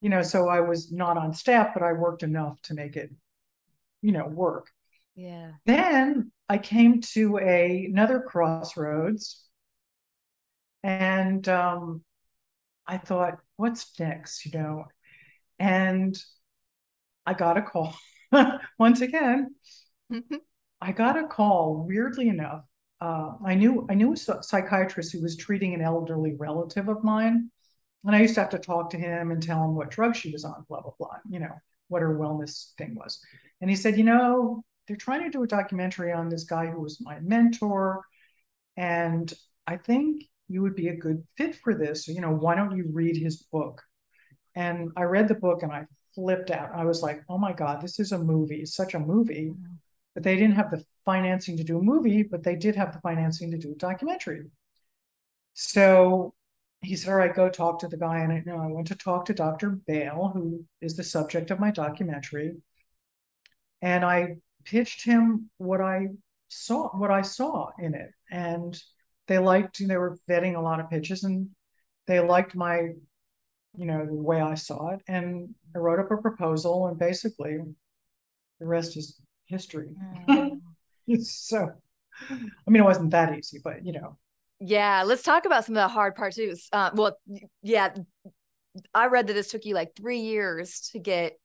you 0.00 0.08
know, 0.08 0.22
so 0.22 0.48
I 0.48 0.60
was 0.60 0.92
not 0.92 1.16
on 1.16 1.34
staff, 1.34 1.74
but 1.74 1.82
I 1.82 1.92
worked 1.92 2.22
enough 2.22 2.60
to 2.62 2.74
make 2.74 2.96
it, 2.96 3.10
you 4.00 4.12
know, 4.12 4.26
work. 4.26 4.68
Yeah. 5.16 5.52
Then 5.66 6.30
I 6.48 6.58
came 6.58 7.00
to 7.14 7.38
a 7.38 7.86
another 7.86 8.20
crossroads, 8.20 9.44
and 10.82 11.46
um, 11.48 12.04
I 12.86 12.98
thought, 12.98 13.38
what's 13.56 13.98
next, 13.98 14.46
you 14.46 14.58
know, 14.58 14.84
and 15.58 16.16
I 17.26 17.34
got 17.34 17.58
a 17.58 17.62
call 17.62 17.94
once 18.78 19.00
again. 19.00 19.54
I 20.80 20.92
got 20.92 21.18
a 21.18 21.26
call, 21.26 21.84
weirdly 21.86 22.28
enough, 22.28 22.62
uh, 23.00 23.32
I 23.44 23.54
knew 23.54 23.86
I 23.88 23.94
knew 23.94 24.12
a 24.12 24.16
psychiatrist 24.16 25.12
who 25.12 25.22
was 25.22 25.36
treating 25.36 25.74
an 25.74 25.80
elderly 25.80 26.34
relative 26.34 26.88
of 26.88 27.04
mine, 27.04 27.50
and 28.04 28.16
I 28.16 28.20
used 28.20 28.34
to 28.34 28.40
have 28.40 28.50
to 28.50 28.58
talk 28.58 28.90
to 28.90 28.98
him 28.98 29.30
and 29.30 29.42
tell 29.42 29.64
him 29.64 29.74
what 29.74 29.90
drug 29.90 30.16
she 30.16 30.32
was 30.32 30.44
on, 30.44 30.64
blah 30.68 30.80
blah 30.80 30.92
blah. 30.98 31.16
You 31.28 31.40
know 31.40 31.54
what 31.88 32.02
her 32.02 32.18
wellness 32.18 32.74
thing 32.76 32.94
was, 32.94 33.20
and 33.60 33.70
he 33.70 33.76
said, 33.76 33.96
you 33.96 34.04
know, 34.04 34.64
they're 34.86 34.96
trying 34.96 35.24
to 35.24 35.30
do 35.30 35.42
a 35.42 35.46
documentary 35.46 36.12
on 36.12 36.28
this 36.28 36.44
guy 36.44 36.66
who 36.66 36.80
was 36.80 37.00
my 37.00 37.20
mentor, 37.20 38.02
and 38.76 39.32
I 39.66 39.76
think 39.76 40.24
you 40.48 40.62
would 40.62 40.74
be 40.74 40.88
a 40.88 40.96
good 40.96 41.22
fit 41.36 41.54
for 41.56 41.74
this. 41.74 42.08
You 42.08 42.20
know, 42.20 42.32
why 42.32 42.54
don't 42.54 42.76
you 42.76 42.88
read 42.92 43.16
his 43.16 43.42
book? 43.42 43.82
And 44.54 44.90
I 44.96 45.02
read 45.02 45.28
the 45.28 45.34
book 45.34 45.62
and 45.62 45.70
I 45.70 45.84
flipped 46.14 46.50
out. 46.50 46.70
I 46.74 46.84
was 46.84 47.02
like, 47.02 47.22
oh 47.28 47.38
my 47.38 47.52
god, 47.52 47.80
this 47.80 48.00
is 48.00 48.12
a 48.12 48.18
movie, 48.18 48.64
such 48.66 48.94
a 48.94 48.98
movie. 48.98 49.52
But 50.14 50.24
they 50.24 50.34
didn't 50.34 50.56
have 50.56 50.70
the 50.70 50.84
financing 51.08 51.56
to 51.56 51.64
do 51.64 51.78
a 51.78 51.82
movie, 51.82 52.22
but 52.22 52.42
they 52.42 52.54
did 52.54 52.76
have 52.76 52.92
the 52.92 53.00
financing 53.00 53.50
to 53.50 53.56
do 53.56 53.72
a 53.72 53.76
documentary. 53.76 54.42
So 55.54 56.34
he 56.82 56.96
said, 56.96 57.10
All 57.10 57.16
right, 57.16 57.34
go 57.34 57.48
talk 57.48 57.78
to 57.78 57.88
the 57.88 57.96
guy. 57.96 58.18
And 58.18 58.30
I, 58.30 58.36
you 58.36 58.52
know, 58.52 58.58
I 58.58 58.66
went 58.66 58.88
to 58.88 58.94
talk 58.94 59.24
to 59.24 59.32
Dr. 59.32 59.70
Bale, 59.70 60.30
who 60.34 60.66
is 60.82 60.96
the 60.96 61.02
subject 61.02 61.50
of 61.50 61.58
my 61.58 61.70
documentary. 61.70 62.56
And 63.80 64.04
I 64.04 64.36
pitched 64.66 65.02
him 65.02 65.48
what 65.56 65.80
I 65.80 66.08
saw, 66.48 66.88
what 66.88 67.10
I 67.10 67.22
saw 67.22 67.70
in 67.78 67.94
it. 67.94 68.10
And 68.30 68.78
they 69.28 69.38
liked, 69.38 69.80
they 69.80 69.96
were 69.96 70.18
vetting 70.28 70.56
a 70.56 70.60
lot 70.60 70.78
of 70.78 70.90
pitches 70.90 71.24
and 71.24 71.48
they 72.06 72.20
liked 72.20 72.54
my, 72.54 72.76
you 73.78 73.86
know, 73.86 74.04
the 74.04 74.12
way 74.12 74.42
I 74.42 74.56
saw 74.56 74.90
it. 74.90 75.00
And 75.08 75.54
I 75.74 75.78
wrote 75.78 76.00
up 76.00 76.10
a 76.10 76.18
proposal 76.18 76.88
and 76.88 76.98
basically 76.98 77.56
the 78.60 78.66
rest 78.66 78.98
is 78.98 79.18
history. 79.46 79.88
Mm. 80.28 80.47
So, 81.20 81.70
I 82.30 82.70
mean, 82.70 82.82
it 82.82 82.84
wasn't 82.84 83.10
that 83.12 83.36
easy, 83.36 83.60
but 83.62 83.84
you 83.84 83.92
know. 83.92 84.18
Yeah, 84.60 85.04
let's 85.06 85.22
talk 85.22 85.46
about 85.46 85.64
some 85.64 85.76
of 85.76 85.82
the 85.82 85.88
hard 85.88 86.16
parts 86.16 86.36
too. 86.36 86.54
Uh, 86.72 86.90
well, 86.94 87.18
yeah, 87.62 87.94
I 88.94 89.06
read 89.06 89.26
that 89.28 89.32
this 89.34 89.50
took 89.50 89.64
you 89.64 89.74
like 89.74 89.94
three 89.96 90.18
years 90.18 90.90
to 90.92 90.98
get 90.98 91.38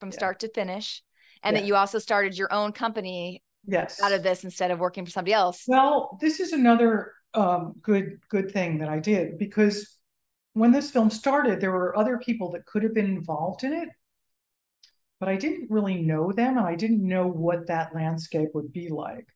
from 0.00 0.12
start 0.12 0.40
to 0.40 0.48
finish, 0.48 1.02
and 1.42 1.54
yeah. 1.54 1.60
that 1.60 1.66
you 1.66 1.76
also 1.76 1.98
started 1.98 2.36
your 2.36 2.52
own 2.52 2.72
company. 2.72 3.42
Yes. 3.66 4.00
Out 4.00 4.12
of 4.12 4.22
this 4.22 4.44
instead 4.44 4.70
of 4.70 4.78
working 4.78 5.04
for 5.04 5.10
somebody 5.10 5.32
else. 5.32 5.64
Well, 5.66 6.16
this 6.20 6.40
is 6.40 6.52
another 6.52 7.12
um, 7.34 7.74
good 7.82 8.20
good 8.30 8.50
thing 8.50 8.78
that 8.78 8.88
I 8.88 8.98
did 8.98 9.38
because 9.38 9.98
when 10.54 10.72
this 10.72 10.90
film 10.90 11.10
started, 11.10 11.60
there 11.60 11.70
were 11.70 11.96
other 11.96 12.18
people 12.18 12.50
that 12.52 12.66
could 12.66 12.82
have 12.82 12.94
been 12.94 13.06
involved 13.06 13.64
in 13.64 13.72
it, 13.72 13.88
but 15.20 15.28
I 15.28 15.36
didn't 15.36 15.70
really 15.70 16.02
know 16.02 16.32
them 16.32 16.58
and 16.58 16.66
I 16.66 16.74
didn't 16.74 17.06
know 17.06 17.26
what 17.26 17.66
that 17.66 17.94
landscape 17.94 18.50
would 18.54 18.72
be 18.72 18.88
like. 18.88 19.26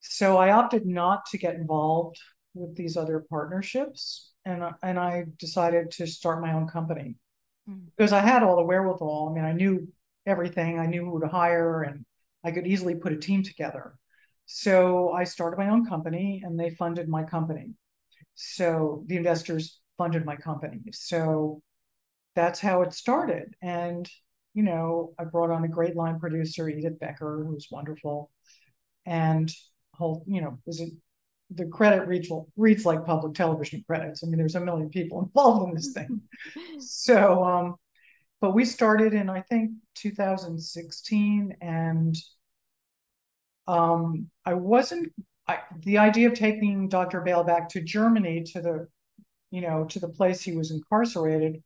So 0.00 0.38
I 0.38 0.52
opted 0.52 0.86
not 0.86 1.26
to 1.26 1.38
get 1.38 1.54
involved 1.54 2.18
with 2.54 2.74
these 2.74 2.96
other 2.96 3.24
partnerships 3.28 4.32
and, 4.44 4.64
and 4.82 4.98
I 4.98 5.26
decided 5.38 5.90
to 5.92 6.06
start 6.06 6.40
my 6.40 6.54
own 6.54 6.66
company 6.66 7.16
mm. 7.68 7.80
because 7.96 8.12
I 8.12 8.20
had 8.20 8.42
all 8.42 8.56
the 8.56 8.64
wherewithal. 8.64 9.28
I 9.30 9.34
mean, 9.34 9.44
I 9.44 9.52
knew 9.52 9.88
everything, 10.26 10.78
I 10.78 10.86
knew 10.86 11.04
who 11.04 11.20
to 11.20 11.28
hire, 11.28 11.82
and 11.82 12.04
I 12.42 12.50
could 12.50 12.66
easily 12.66 12.94
put 12.94 13.12
a 13.12 13.18
team 13.18 13.42
together. 13.42 13.94
So 14.46 15.12
I 15.12 15.24
started 15.24 15.58
my 15.58 15.68
own 15.68 15.86
company 15.86 16.42
and 16.44 16.58
they 16.58 16.70
funded 16.70 17.08
my 17.08 17.22
company. 17.22 17.74
So 18.34 19.04
the 19.06 19.16
investors 19.16 19.78
funded 19.96 20.24
my 20.24 20.36
company. 20.36 20.80
So 20.92 21.62
that's 22.34 22.58
how 22.58 22.82
it 22.82 22.92
started. 22.92 23.54
And 23.62 24.10
you 24.54 24.62
know, 24.62 25.14
I 25.18 25.24
brought 25.24 25.50
on 25.50 25.64
a 25.64 25.68
great 25.68 25.96
line 25.96 26.18
producer, 26.18 26.68
Edith 26.68 26.98
Becker, 26.98 27.44
who's 27.46 27.68
wonderful, 27.70 28.30
and 29.06 29.52
whole, 29.94 30.24
you 30.26 30.40
know, 30.40 30.58
is 30.66 30.80
it 30.80 30.92
the 31.50 31.66
credit 31.66 32.06
reads 32.06 32.30
reads 32.56 32.84
like 32.84 33.04
public 33.04 33.34
television 33.34 33.84
credits. 33.86 34.22
I 34.22 34.28
mean, 34.28 34.38
there's 34.38 34.54
a 34.54 34.60
million 34.60 34.88
people 34.88 35.22
involved 35.24 35.68
in 35.68 35.74
this 35.74 35.92
thing. 35.92 36.20
so, 36.78 37.44
um, 37.44 37.76
but 38.40 38.54
we 38.54 38.64
started 38.64 39.14
in 39.14 39.28
I 39.28 39.42
think 39.42 39.72
2016, 39.96 41.56
and 41.60 42.16
um, 43.66 44.30
I 44.44 44.54
wasn't. 44.54 45.12
I, 45.46 45.58
the 45.80 45.98
idea 45.98 46.28
of 46.28 46.34
taking 46.34 46.88
Dr. 46.88 47.20
Bale 47.22 47.42
back 47.42 47.68
to 47.70 47.80
Germany 47.80 48.44
to 48.52 48.60
the, 48.60 48.88
you 49.50 49.60
know, 49.60 49.84
to 49.86 49.98
the 49.98 50.08
place 50.08 50.40
he 50.40 50.56
was 50.56 50.70
incarcerated 50.70 51.62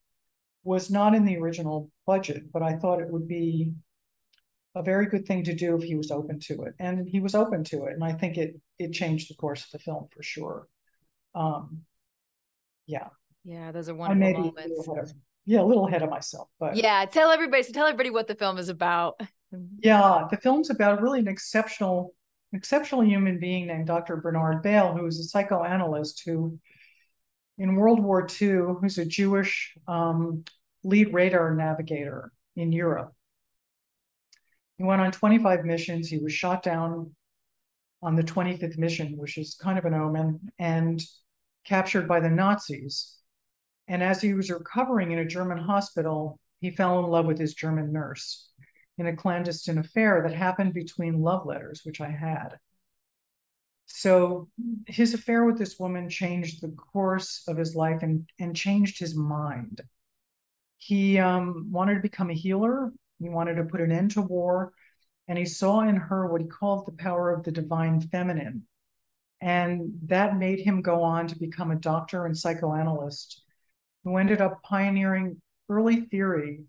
was 0.63 0.91
not 0.91 1.15
in 1.15 1.27
the 1.27 1.37
original 1.37 1.91
budget, 2.07 2.53
but 2.53 2.63
I 2.63 2.77
thought 2.77 3.01
it 3.01 3.11
would 3.11 3.29
be 3.29 3.73
a 4.75 4.83
very 4.83 5.07
good 5.07 5.27
thing 5.27 5.45
to 5.45 5.55
do 5.55 5.77
if 5.77 5.83
he 5.83 5.95
was 5.95 6.11
open 6.11 6.41
to 6.41 6.65
it. 6.65 6.75
And 6.79 7.09
he 7.09 7.21
was 7.21 7.35
open 7.35 7.65
to 7.65 7.85
it. 7.85 7.93
And 7.93 8.05
I 8.05 8.13
think 8.13 8.37
it 8.37 8.61
it 8.79 8.93
changed 8.93 9.31
the 9.31 9.35
course 9.35 9.65
of 9.65 9.71
the 9.73 9.79
film 9.79 10.09
for 10.11 10.23
sure. 10.23 10.69
Um 11.35 11.83
yeah. 12.87 13.09
Yeah, 13.45 13.73
those 13.73 13.89
are 13.89 13.95
wonderful 13.95 14.45
moments. 14.45 14.89
A 14.89 14.93
of, 14.93 15.13
yeah, 15.45 15.61
a 15.61 15.65
little 15.65 15.87
ahead 15.87 16.03
of 16.03 16.11
myself. 16.11 16.49
But 16.59 16.77
yeah, 16.77 17.05
tell 17.05 17.31
everybody 17.31 17.63
so 17.63 17.73
tell 17.73 17.87
everybody 17.87 18.11
what 18.11 18.27
the 18.27 18.35
film 18.35 18.59
is 18.59 18.69
about. 18.69 19.21
yeah, 19.79 20.27
the 20.31 20.39
film's 20.39 20.71
about 20.71 21.01
really 21.01 21.21
an 21.21 21.29
exceptional 21.29 22.15
exceptional 22.53 23.05
human 23.05 23.39
being 23.39 23.67
named 23.67 23.87
Dr. 23.87 24.17
Bernard 24.17 24.63
Bale, 24.63 24.93
who 24.97 25.07
is 25.07 25.19
a 25.19 25.25
psychoanalyst 25.25 26.23
who 26.25 26.59
in 27.59 27.77
World 27.77 28.01
War 28.01 28.27
II, 28.41 28.77
who's 28.81 28.99
a 28.99 29.05
Jewish 29.05 29.75
um, 29.87 30.45
lead 30.85 31.13
radar 31.13 31.55
navigator 31.55 32.31
in 32.55 32.73
Europe. 32.73 33.13
He 34.77 34.85
went 34.85 35.01
on 35.01 35.13
25 35.13 35.65
missions. 35.65 36.09
He 36.09 36.19
was 36.19 36.33
shot 36.33 36.63
down 36.63 37.15
on 38.03 38.17
the 38.17 38.23
25th 38.23 38.77
mission, 38.77 39.17
which 39.17 39.39
is 39.39 39.55
kind 39.55 39.79
of 39.79 39.87
an 39.87 39.95
omen, 39.95 40.53
and 40.59 41.03
captured 41.65 42.07
by 42.07 42.21
the 42.21 42.29
Nazis. 42.29 43.17
And 43.89 44.03
as 44.03 44.21
he 44.21 44.35
was 44.35 44.51
recovering 44.51 45.11
in 45.11 45.19
a 45.19 45.25
German 45.25 45.59
hospital, 45.59 46.39
he 46.61 46.71
fell 46.71 47.01
in 47.01 47.11
love 47.11 47.27
with 47.27 47.39
his 47.39 47.55
German 47.55 47.93
nurse 47.93 48.51
in 48.99 49.07
a 49.07 49.17
clandestine 49.17 49.79
affair 49.79 50.23
that 50.23 50.35
happened 50.35 50.73
between 50.73 51.21
love 51.21 51.47
letters, 51.47 51.81
which 51.85 52.01
I 52.01 52.11
had. 52.11 52.59
So 53.87 54.49
his 54.87 55.15
affair 55.15 55.45
with 55.45 55.59
this 55.59 55.79
woman 55.79 56.09
changed 56.09 56.63
the 56.63 56.69
course 56.69 57.43
of 57.49 57.57
his 57.57 57.75
life 57.75 58.03
and, 58.03 58.29
and 58.39 58.57
changed 58.57 58.99
his 58.99 59.15
mind. 59.15 59.83
He 60.79 61.19
um, 61.19 61.69
wanted 61.71 61.95
to 61.95 62.01
become 62.01 62.31
a 62.31 62.35
healer. 62.35 62.93
He 63.19 63.29
wanted 63.29 63.55
to 63.57 63.65
put 63.65 63.81
an 63.81 63.93
end 63.93 64.13
to 64.13 64.23
war. 64.23 64.73
And 65.29 65.39
he 65.39 65.47
saw 65.47 65.81
in 65.81 65.97
her 65.97 66.27
what 66.27 66.43
he 66.43 66.47
called 66.47 66.87
the 66.87 66.93
power 66.93 67.33
of 67.33 67.45
the 67.45 67.53
divine 67.53 68.01
feminine. 68.01 68.67
And 69.41 69.93
that 70.07 70.37
made 70.37 70.61
him 70.61 70.83
go 70.83 71.03
on 71.03 71.27
to 71.29 71.39
become 71.39 71.71
a 71.71 71.77
doctor 71.77 72.27
and 72.27 72.37
psychoanalyst 72.37 73.43
who 74.05 74.17
ended 74.17 74.41
up 74.41 74.63
pioneering 74.63 75.41
early 75.69 76.03
theory 76.03 76.65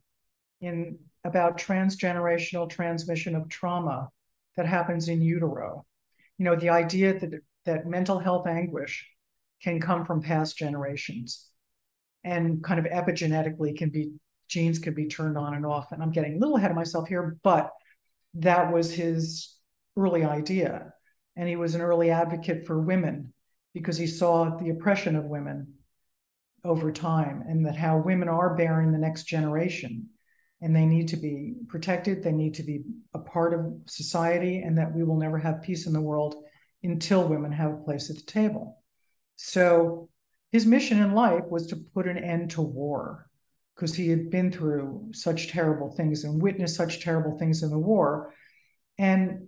in 0.61 0.97
about 1.23 1.57
transgenerational 1.57 2.69
transmission 2.69 3.35
of 3.35 3.49
trauma 3.49 4.09
that 4.55 4.65
happens 4.65 5.09
in 5.09 5.21
utero 5.21 5.85
you 6.37 6.45
know, 6.45 6.55
the 6.55 6.69
idea 6.69 7.17
that 7.19 7.41
that 7.65 7.87
mental 7.87 8.19
health 8.19 8.47
anguish 8.47 9.09
can 9.61 9.79
come 9.79 10.05
from 10.05 10.21
past 10.21 10.57
generations. 10.57 11.49
And 12.25 12.63
kind 12.63 12.79
of 12.79 12.91
epigenetically 12.91 13.77
can 13.77 13.89
be 13.89 14.11
genes 14.47 14.79
can 14.79 14.93
be 14.93 15.07
turned 15.07 15.37
on 15.37 15.53
and 15.53 15.65
off. 15.65 15.91
And 15.91 16.03
I'm 16.03 16.11
getting 16.11 16.35
a 16.35 16.39
little 16.39 16.57
ahead 16.57 16.71
of 16.71 16.75
myself 16.75 17.07
here, 17.07 17.37
but 17.43 17.71
that 18.35 18.73
was 18.73 18.93
his 18.93 19.55
early 19.95 20.23
idea. 20.23 20.93
And 21.35 21.47
he 21.47 21.55
was 21.55 21.75
an 21.75 21.81
early 21.81 22.11
advocate 22.11 22.65
for 22.65 22.79
women 22.79 23.33
because 23.73 23.97
he 23.97 24.07
saw 24.07 24.57
the 24.57 24.69
oppression 24.69 25.15
of 25.15 25.25
women 25.25 25.73
over 26.63 26.91
time 26.91 27.43
and 27.47 27.65
that 27.65 27.75
how 27.75 27.97
women 27.97 28.27
are 28.27 28.55
bearing 28.55 28.91
the 28.91 28.97
next 28.97 29.25
generation 29.25 30.09
and 30.61 30.75
they 30.75 30.85
need 30.85 31.09
to 31.09 31.17
be 31.17 31.53
protected 31.67 32.23
they 32.23 32.31
need 32.31 32.55
to 32.55 32.63
be 32.63 32.81
a 33.13 33.19
part 33.19 33.53
of 33.53 33.71
society 33.85 34.63
and 34.63 34.77
that 34.77 34.91
we 34.95 35.03
will 35.03 35.17
never 35.17 35.37
have 35.37 35.61
peace 35.61 35.85
in 35.85 35.93
the 35.93 36.01
world 36.01 36.35
until 36.81 37.27
women 37.27 37.51
have 37.51 37.71
a 37.71 37.83
place 37.83 38.09
at 38.09 38.15
the 38.15 38.23
table 38.23 38.81
so 39.35 40.09
his 40.55 40.65
mission 40.65 41.01
in 41.01 41.11
life 41.11 41.43
was 41.49 41.67
to 41.67 41.75
put 41.75 42.07
an 42.07 42.17
end 42.17 42.49
to 42.51 42.61
war 42.61 43.29
because 43.75 43.93
he 43.93 44.07
had 44.07 44.31
been 44.31 44.49
through 44.49 45.09
such 45.11 45.49
terrible 45.49 45.91
things 45.91 46.23
and 46.23 46.41
witnessed 46.41 46.77
such 46.77 47.03
terrible 47.03 47.37
things 47.37 47.61
in 47.61 47.69
the 47.69 47.77
war. 47.77 48.33
And 48.97 49.47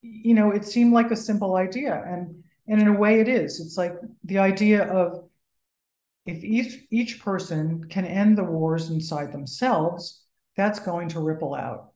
you 0.00 0.32
know 0.32 0.52
it 0.52 0.64
seemed 0.64 0.94
like 0.94 1.10
a 1.10 1.24
simple 1.28 1.56
idea 1.56 2.02
and 2.06 2.42
and 2.66 2.80
in 2.80 2.88
a 2.88 2.98
way 2.98 3.20
it 3.20 3.28
is. 3.28 3.60
It's 3.60 3.76
like 3.76 3.96
the 4.24 4.38
idea 4.38 4.84
of 4.84 5.28
if 6.24 6.42
each 6.42 6.86
each 6.90 7.20
person 7.20 7.84
can 7.90 8.06
end 8.06 8.38
the 8.38 8.44
wars 8.44 8.88
inside 8.88 9.32
themselves 9.32 10.24
that's 10.56 10.78
going 10.78 11.10
to 11.10 11.20
ripple 11.20 11.54
out. 11.54 11.92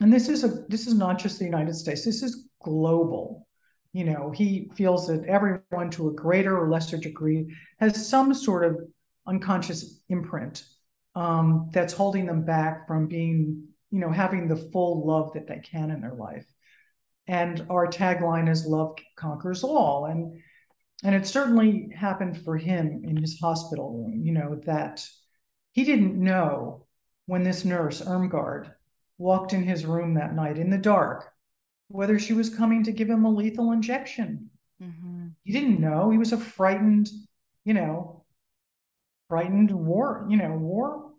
And 0.00 0.12
this 0.12 0.28
is 0.28 0.44
a 0.44 0.50
this 0.68 0.86
is 0.86 0.94
not 0.94 1.18
just 1.18 1.40
the 1.40 1.46
united 1.46 1.74
states. 1.74 2.04
This 2.04 2.22
is 2.22 2.46
global 2.62 3.48
you 3.92 4.04
know 4.04 4.30
he 4.30 4.70
feels 4.74 5.06
that 5.06 5.24
everyone 5.26 5.90
to 5.90 6.08
a 6.08 6.14
greater 6.14 6.58
or 6.58 6.70
lesser 6.70 6.96
degree 6.96 7.54
has 7.78 8.08
some 8.08 8.32
sort 8.34 8.64
of 8.64 8.78
unconscious 9.26 10.00
imprint 10.08 10.64
um, 11.14 11.70
that's 11.72 11.92
holding 11.92 12.26
them 12.26 12.44
back 12.44 12.86
from 12.86 13.06
being 13.06 13.68
you 13.90 14.00
know 14.00 14.10
having 14.10 14.48
the 14.48 14.56
full 14.56 15.06
love 15.06 15.32
that 15.34 15.46
they 15.46 15.58
can 15.58 15.90
in 15.90 16.00
their 16.00 16.14
life. 16.14 16.46
And 17.28 17.64
our 17.70 17.86
tagline 17.86 18.50
is 18.50 18.66
love 18.66 18.98
conquers 19.16 19.62
all. 19.62 20.06
And 20.06 20.40
and 21.04 21.14
it 21.14 21.26
certainly 21.26 21.90
happened 21.94 22.42
for 22.44 22.56
him 22.56 23.02
in 23.04 23.16
his 23.16 23.38
hospital 23.40 23.92
room 23.92 24.22
you 24.24 24.32
know 24.32 24.60
that 24.66 25.06
he 25.72 25.84
didn't 25.84 26.16
know 26.16 26.86
when 27.26 27.42
this 27.42 27.64
nurse 27.64 28.00
Irmgard 28.00 28.72
walked 29.18 29.52
in 29.52 29.62
his 29.62 29.86
room 29.86 30.14
that 30.14 30.34
night 30.34 30.58
in 30.58 30.70
the 30.70 30.78
dark 30.78 31.32
whether 31.92 32.18
she 32.18 32.32
was 32.32 32.54
coming 32.54 32.82
to 32.84 32.92
give 32.92 33.08
him 33.08 33.24
a 33.24 33.30
lethal 33.30 33.72
injection 33.72 34.50
mm-hmm. 34.82 35.28
he 35.44 35.52
didn't 35.52 35.80
know 35.80 36.10
he 36.10 36.18
was 36.18 36.32
a 36.32 36.38
frightened 36.38 37.08
you 37.64 37.74
know 37.74 38.24
frightened 39.28 39.70
war 39.70 40.26
you 40.28 40.36
know 40.36 40.52
war 40.52 41.10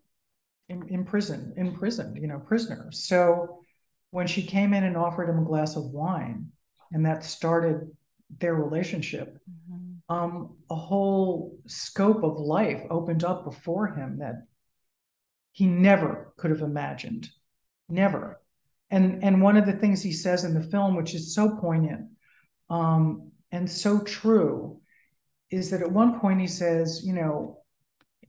in 0.69 0.87
imprisoned 0.89 1.53
imprisoned 1.57 2.17
you 2.17 2.27
know 2.27 2.39
prisoner 2.39 2.91
so 2.91 3.59
when 4.13 4.27
she 4.27 4.43
came 4.43 4.75
in 4.75 4.83
and 4.83 4.95
offered 4.95 5.27
him 5.27 5.39
a 5.39 5.43
glass 5.43 5.75
of 5.75 5.85
wine, 5.85 6.51
and 6.91 7.03
that 7.03 7.23
started 7.23 7.89
their 8.39 8.53
relationship, 8.53 9.39
mm-hmm. 9.49 10.15
um, 10.15 10.55
a 10.69 10.75
whole 10.75 11.57
scope 11.65 12.23
of 12.23 12.37
life 12.37 12.83
opened 12.91 13.23
up 13.23 13.43
before 13.43 13.87
him 13.87 14.19
that 14.19 14.45
he 15.51 15.65
never 15.65 16.31
could 16.37 16.51
have 16.51 16.61
imagined. 16.61 17.27
Never. 17.89 18.39
And 18.93 19.23
and 19.23 19.41
one 19.41 19.57
of 19.57 19.65
the 19.65 19.73
things 19.73 20.01
he 20.01 20.13
says 20.13 20.43
in 20.43 20.53
the 20.53 20.69
film, 20.69 20.95
which 20.95 21.13
is 21.13 21.35
so 21.35 21.57
poignant 21.57 22.09
um, 22.69 23.31
and 23.51 23.69
so 23.69 23.99
true, 23.99 24.79
is 25.49 25.69
that 25.71 25.81
at 25.81 25.91
one 25.91 26.19
point 26.19 26.39
he 26.39 26.47
says, 26.47 27.01
you 27.03 27.13
know, 27.13 27.59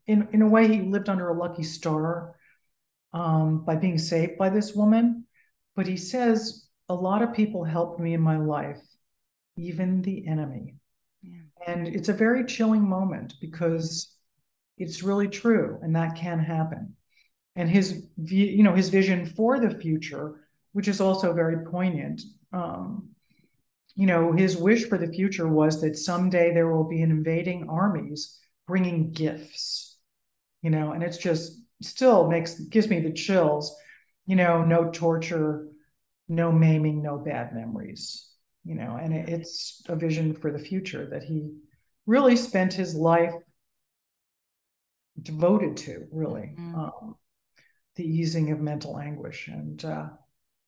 in, 0.07 0.29
in 0.33 0.43
a 0.43 0.49
way 0.49 0.67
he 0.67 0.81
lived 0.81 1.09
under 1.09 1.29
a 1.29 1.39
lucky 1.39 1.63
star 1.63 2.35
um, 3.13 3.65
by 3.65 3.77
being 3.77 3.99
saved 3.99 4.39
by 4.39 4.49
this 4.49 4.75
woman 4.75 5.25
but 5.75 5.87
he 5.87 5.97
says, 5.97 6.69
a 6.89 6.95
lot 6.95 7.23
of 7.23 7.35
people 7.35 7.65
helped 7.65 8.01
me 8.01 8.15
in 8.15 8.21
my 8.21 8.37
life, 8.37 8.81
even 9.57 10.03
the 10.03 10.27
enemy. 10.27 10.77
Yeah. 11.23 11.39
And 11.67 11.89
it's 11.89 12.09
a 12.09 12.15
very 12.15 12.45
chilling 12.45 12.89
moment 12.89 13.35
because 13.41 14.15
it's 14.79 15.03
really 15.03 15.29
true 15.29 15.79
and 15.83 15.97
that 15.97 16.17
can 16.17 16.39
happen. 16.39 16.95
And 17.57 17.69
his, 17.69 18.07
you 18.17 18.63
know, 18.63 18.75
his 18.75 18.89
vision 18.89 19.27
for 19.27 19.61
the 19.61 19.71
future, 19.71 20.44
which 20.75 20.87
is 20.87 21.01
also 21.01 21.33
very 21.33 21.65
poignant. 21.65 22.21
Um, 22.53 23.09
you 23.97 24.07
know, 24.07 24.33
his 24.33 24.57
wish 24.57 24.89
for 24.89 24.99
the 24.99 25.13
future 25.13 25.49
was 25.49 25.81
that 25.81 25.97
someday 25.97 26.53
there 26.53 26.71
will 26.71 26.89
be 26.89 27.01
an 27.01 27.11
invading 27.11 27.69
armies 27.69 28.39
bringing 28.67 29.11
gifts, 29.11 29.97
you 30.61 30.71
know, 30.71 30.93
and 30.93 31.03
it's 31.03 31.19
just 31.19 31.61
still 31.83 32.29
makes 32.29 32.61
gives 32.61 32.89
me 32.89 33.01
the 33.01 33.13
chills 33.13 33.75
you 34.27 34.37
know, 34.37 34.65
no 34.65 34.91
torture, 34.91 35.69
no 36.29 36.51
maiming, 36.51 37.03
no 37.03 37.19
bad 37.19 37.55
memories, 37.55 38.29
you 38.65 38.75
know, 38.75 38.99
and 39.01 39.13
it, 39.13 39.29
it's 39.29 39.83
a 39.89 39.97
vision 39.97 40.35
for 40.35 40.51
the 40.51 40.59
future 40.59 41.07
that 41.11 41.23
he 41.23 41.51
really 42.07 42.37
spent 42.37 42.73
his 42.73 42.95
life 42.95 43.35
devoted 45.21 45.77
to, 45.77 46.07
really, 46.11 46.55
mm-hmm. 46.59 46.75
um, 46.75 47.17
the 47.97 48.05
easing 48.05 48.51
of 48.51 48.61
mental 48.61 48.99
anguish. 48.99 49.49
And 49.49 49.85
uh, 49.85 50.09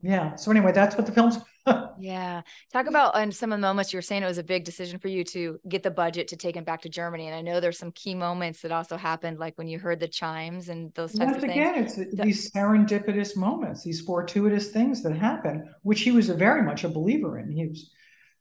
yeah, 0.03 0.37
so 0.37 0.51
anyway, 0.51 0.73
that's 0.73 0.97
what 0.97 1.07
the 1.07 1.13
film's 1.13 1.39
yeah. 1.99 2.43
Talk 2.73 2.87
about 2.87 3.17
and 3.17 3.35
some 3.35 3.53
of 3.53 3.59
the 3.59 3.67
moments 3.67 3.93
you 3.93 3.97
were 3.97 4.03
saying 4.03 4.23
it 4.23 4.27
was 4.27 4.39
a 4.39 4.45
big 4.45 4.65
decision 4.65 4.99
for 4.99 5.09
you 5.09 5.25
to 5.25 5.59
get 5.69 5.83
the 5.83 5.91
budget 5.91 6.29
to 6.29 6.37
take 6.37 6.57
him 6.57 6.65
back 6.65 6.83
to 6.83 6.89
Germany. 6.89 7.27
And 7.27 7.35
I 7.35 7.43
know 7.43 7.61
there's 7.61 7.79
some 7.79 7.93
key 7.93 8.15
moments 8.15 8.63
that 8.63 8.71
also 8.73 8.97
happened, 8.97 9.39
like 9.39 9.59
when 9.59 9.69
you 9.69 9.79
heard 9.79 10.01
the 10.01 10.09
chimes 10.09 10.69
and 10.69 10.93
those 10.95 11.13
types 11.13 11.33
Once 11.33 11.43
of 11.43 11.51
again, 11.51 11.75
things. 11.75 11.99
it's 11.99 12.15
these 12.21 12.51
serendipitous 12.53 13.37
moments, 13.37 13.83
these 13.83 14.01
fortuitous 14.01 14.71
things 14.71 15.03
that 15.03 15.17
happen, 15.17 15.69
which 15.83 16.03
he 16.03 16.13
was 16.13 16.29
very 16.29 16.63
much 16.63 16.85
a 16.85 16.89
believer 16.89 17.39
in. 17.39 17.51
He 17.51 17.67
was 17.67 17.91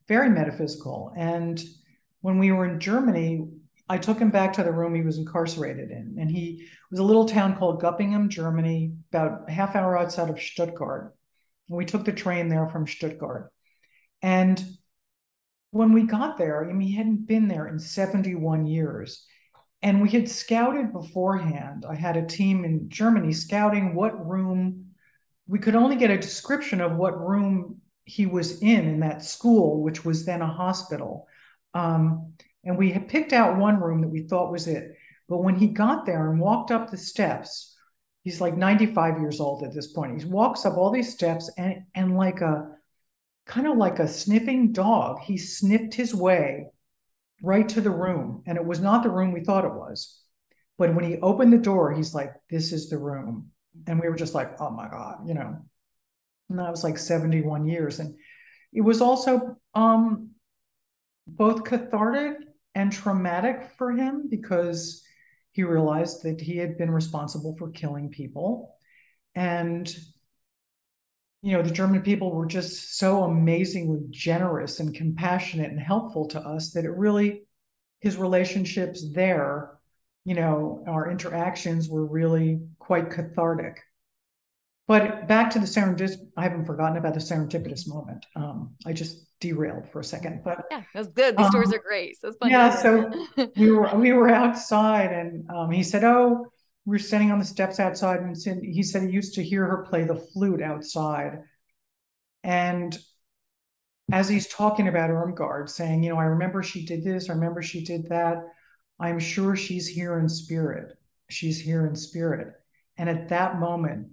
very 0.08 0.30
metaphysical. 0.30 1.12
And 1.18 1.62
when 2.22 2.38
we 2.38 2.52
were 2.52 2.66
in 2.66 2.80
Germany, 2.80 3.48
I 3.90 3.98
took 3.98 4.20
him 4.20 4.30
back 4.30 4.54
to 4.54 4.64
the 4.64 4.72
room 4.72 4.94
he 4.94 5.02
was 5.02 5.18
incarcerated 5.18 5.90
in. 5.90 6.18
And 6.20 6.30
he 6.30 6.68
was 6.92 7.00
a 7.00 7.04
little 7.04 7.26
town 7.26 7.56
called 7.56 7.82
Göppingen, 7.82 8.30
Germany, 8.30 8.94
about 9.12 9.50
half 9.50 9.76
hour 9.76 9.98
outside 9.98 10.30
of 10.30 10.40
Stuttgart. 10.40 11.16
We 11.68 11.86
took 11.86 12.06
the 12.06 12.12
train 12.12 12.50
there 12.50 12.68
from 12.70 12.88
Stuttgart. 12.88 13.52
And 14.22 14.64
when 15.72 15.94
we 15.94 16.04
got 16.04 16.38
there, 16.38 16.64
I 16.64 16.74
mean, 16.74 16.88
he 16.88 16.96
hadn't 16.96 17.28
been 17.28 17.48
there 17.48 17.68
in 17.68 17.80
71 17.80 18.66
years. 18.66 19.26
And 19.82 20.02
we 20.02 20.10
had 20.10 20.30
scouted 20.30 20.94
beforehand. 20.94 21.86
I 21.88 21.96
had 21.96 22.18
a 22.18 22.26
team 22.26 22.66
in 22.66 22.90
Germany 22.90 23.34
scouting 23.34 23.94
what 23.94 24.28
room 24.28 24.86
we 25.48 25.60
could 25.60 25.76
only 25.76 25.96
get 25.96 26.10
a 26.10 26.18
description 26.18 26.82
of 26.82 26.96
what 26.96 27.20
room 27.20 27.82
he 28.06 28.26
was 28.26 28.62
in 28.62 28.88
in 28.88 29.00
that 29.02 29.24
school, 29.24 29.84
which 29.84 30.04
was 30.04 30.26
then 30.26 30.42
a 30.42 30.48
hospital. 30.48 31.28
Um, 31.74 32.34
and 32.64 32.78
we 32.78 32.92
had 32.92 33.08
picked 33.08 33.34
out 33.34 33.58
one 33.58 33.80
room 33.80 34.02
that 34.02 34.10
we 34.10 34.24
thought 34.24 34.52
was 34.52 34.68
it. 34.68 34.96
But 35.28 35.44
when 35.44 35.56
he 35.56 35.68
got 35.68 36.06
there 36.06 36.32
and 36.32 36.40
walked 36.40 36.72
up 36.72 36.90
the 36.90 36.98
steps, 36.98 37.75
he's 38.26 38.42
like 38.42 38.58
95 38.58 39.22
years 39.22 39.40
old 39.40 39.64
at 39.64 39.74
this 39.74 39.88
point. 39.88 40.22
He 40.22 40.28
walks 40.28 40.66
up 40.66 40.76
all 40.76 40.92
these 40.92 41.14
steps 41.14 41.50
and 41.58 41.84
and 41.96 42.18
like 42.18 42.42
a 42.42 42.76
kind 43.46 43.68
of 43.68 43.78
like 43.78 44.00
a 44.00 44.08
sniffing 44.08 44.74
dog, 44.74 45.20
he 45.22 45.38
sniffed 45.38 45.94
his 45.94 46.14
way 46.14 46.68
right 47.42 47.70
to 47.70 47.82
the 47.82 47.92
room. 47.92 48.44
And 48.46 48.58
it 48.58 48.66
was 48.66 48.80
not 48.80 49.04
the 49.04 49.10
room 49.10 49.32
we 49.32 49.44
thought 49.44 49.66
it 49.66 49.74
was. 49.74 50.20
But 50.78 50.94
when 50.96 51.06
he 51.06 51.18
opened 51.18 51.54
the 51.54 51.58
door, 51.58 51.94
he's 51.94 52.14
like, 52.14 52.34
This 52.50 52.74
is 52.74 52.90
the 52.90 52.98
room. 52.98 53.52
And 53.88 54.00
we 54.00 54.10
were 54.10 54.16
just 54.16 54.34
like, 54.34 54.60
Oh 54.60 54.72
my 54.72 54.90
God, 54.90 55.28
you 55.28 55.36
know. 55.36 55.58
And 56.50 56.60
that 56.60 56.72
was 56.72 56.84
like 56.84 56.98
71 56.98 57.66
years. 57.66 58.00
And 58.00 58.16
it 58.74 58.82
was 58.82 59.02
also 59.02 59.58
um, 59.74 60.32
both 61.28 61.64
cathartic 61.64 62.38
and 62.74 62.92
traumatic 62.92 63.72
for 63.78 63.92
him 63.92 64.28
because 64.30 65.05
he 65.56 65.64
realized 65.64 66.24
that 66.24 66.42
he 66.42 66.58
had 66.58 66.78
been 66.78 66.92
responsible 66.92 67.56
for 67.58 67.72
killing 67.72 68.10
people. 68.10 68.76
And, 69.36 69.88
you 71.42 71.54
know, 71.54 71.62
the 71.62 71.72
German 71.72 72.02
people 72.02 72.34
were 72.34 72.46
just 72.46 72.98
so 72.98 73.24
amazingly 73.24 74.02
generous 74.10 74.82
and 74.82 74.94
compassionate 74.94 75.72
and 75.72 75.80
helpful 75.80 76.28
to 76.28 76.42
us 76.42 76.72
that 76.72 76.84
it 76.84 76.92
really, 76.92 77.44
his 78.02 78.18
relationships 78.18 79.06
there, 79.14 79.72
you 80.26 80.36
know, 80.36 80.84
our 80.90 81.10
interactions 81.10 81.88
were 81.88 82.06
really 82.06 82.60
quite 82.78 83.10
cathartic. 83.10 83.82
But 84.88 85.28
back 85.28 85.50
to 85.52 85.60
the 85.60 85.66
serendipitous, 85.66 86.18
I 86.38 86.44
haven't 86.44 86.66
forgotten 86.66 86.98
about 86.98 87.16
the 87.16 87.20
serendipitous 87.20 87.88
moment. 87.88 88.26
Um, 88.36 88.76
I 88.86 88.94
just 88.94 89.26
derailed 89.40 89.90
for 89.90 90.00
a 90.00 90.04
second, 90.04 90.42
but 90.44 90.66
yeah, 90.70 90.84
that's 90.94 91.08
good. 91.14 91.36
These 91.38 91.46
um, 91.48 91.52
stories 91.52 91.74
are 91.74 91.80
great. 91.80 92.18
So 92.18 92.28
it's 92.28 92.38
fun. 92.38 92.52
Yeah, 92.52 92.70
so 92.70 93.12
we 93.58 93.72
were 93.72 93.90
we 93.96 94.14
were 94.14 94.30
outside, 94.30 95.12
and 95.12 95.50
um, 95.50 95.72
he 95.72 95.82
said, 95.82 96.04
"Oh, 96.04 96.48
we 96.86 96.98
are 96.98 97.00
standing 97.00 97.32
on 97.32 97.40
the 97.40 97.46
steps 97.46 97.80
outside," 97.80 98.20
and 98.20 98.38
he 98.64 98.84
said 98.84 99.04
he 99.04 99.10
used 99.10 99.34
to 99.36 99.44
hear 99.44 99.66
her 99.66 99.86
play 99.90 100.04
the 100.04 100.16
flute 100.16 100.62
outside, 100.62 101.40
and 102.44 102.96
as 104.12 104.30
he's 104.30 104.48
talking 104.48 104.88
about 104.88 105.10
Irmgard, 105.10 105.68
saying, 105.68 106.04
"You 106.04 106.12
know, 106.12 106.20
I 106.20 106.26
remember 106.26 106.62
she 106.62 106.86
did 106.86 107.04
this. 107.04 107.30
I 107.30 107.34
remember 107.34 107.62
she 107.64 107.84
did 107.84 108.10
that." 108.10 108.44
I'm 109.00 109.20
sure 109.20 109.56
she's 109.56 109.88
here 109.88 110.18
in 110.20 110.30
spirit. 110.30 110.98
She's 111.30 111.60
here 111.60 111.86
in 111.86 111.96
spirit. 111.96 112.54
And 112.98 113.10
at 113.10 113.30
that 113.30 113.60
moment, 113.60 114.08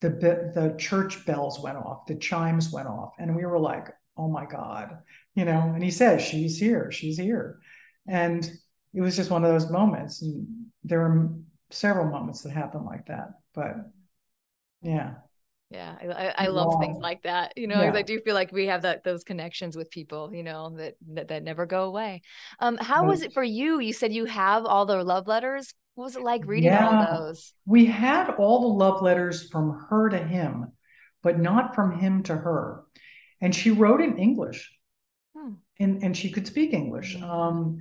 the 0.00 0.10
the 0.54 0.74
church 0.78 1.26
bells 1.26 1.60
went 1.60 1.76
off, 1.76 2.06
the 2.06 2.16
chimes 2.16 2.70
went 2.72 2.88
off, 2.88 3.14
and 3.18 3.34
we 3.34 3.44
were 3.44 3.58
like, 3.58 3.88
"Oh 4.16 4.28
my 4.28 4.46
God!" 4.46 4.98
You 5.34 5.44
know. 5.44 5.72
And 5.74 5.82
he 5.82 5.90
says, 5.90 6.22
"She's 6.22 6.58
here. 6.58 6.90
She's 6.90 7.18
here," 7.18 7.60
and 8.06 8.48
it 8.94 9.00
was 9.00 9.16
just 9.16 9.30
one 9.30 9.44
of 9.44 9.50
those 9.50 9.70
moments. 9.70 10.22
And 10.22 10.66
there 10.84 11.00
were 11.00 11.30
several 11.70 12.06
moments 12.06 12.42
that 12.42 12.50
happened 12.50 12.86
like 12.86 13.06
that, 13.06 13.30
but 13.54 13.74
yeah. 14.82 15.14
Yeah, 15.70 15.96
I, 16.00 16.46
I 16.46 16.46
love 16.46 16.68
wow. 16.68 16.80
things 16.80 16.96
like 16.98 17.24
that, 17.24 17.52
you 17.54 17.66
know, 17.66 17.74
because 17.74 17.92
yeah. 17.92 17.98
I 17.98 18.02
do 18.02 18.20
feel 18.20 18.32
like 18.32 18.52
we 18.52 18.68
have 18.68 18.82
that 18.82 19.04
those 19.04 19.22
connections 19.22 19.76
with 19.76 19.90
people, 19.90 20.32
you 20.32 20.42
know, 20.42 20.70
that 20.78 20.94
that, 21.12 21.28
that 21.28 21.42
never 21.42 21.66
go 21.66 21.84
away. 21.84 22.22
Um, 22.58 22.78
how 22.78 23.04
was 23.04 23.20
it 23.20 23.34
for 23.34 23.42
you? 23.42 23.78
You 23.78 23.92
said 23.92 24.14
you 24.14 24.24
have 24.24 24.64
all 24.64 24.86
the 24.86 25.04
love 25.04 25.26
letters. 25.26 25.74
What 25.98 26.04
was 26.04 26.16
it 26.16 26.22
like 26.22 26.46
reading 26.46 26.70
yeah. 26.70 27.08
all 27.10 27.22
those? 27.26 27.54
We 27.66 27.86
had 27.86 28.30
all 28.38 28.60
the 28.60 28.84
love 28.84 29.02
letters 29.02 29.48
from 29.48 29.84
her 29.90 30.08
to 30.10 30.18
him, 30.18 30.70
but 31.24 31.40
not 31.40 31.74
from 31.74 31.98
him 31.98 32.22
to 32.22 32.36
her. 32.36 32.84
And 33.40 33.52
she 33.52 33.72
wrote 33.72 34.00
in 34.00 34.16
English, 34.16 34.72
hmm. 35.36 35.54
and 35.80 36.00
and 36.04 36.16
she 36.16 36.30
could 36.30 36.46
speak 36.46 36.72
English. 36.72 37.16
Mm-hmm. 37.16 37.28
Um, 37.28 37.78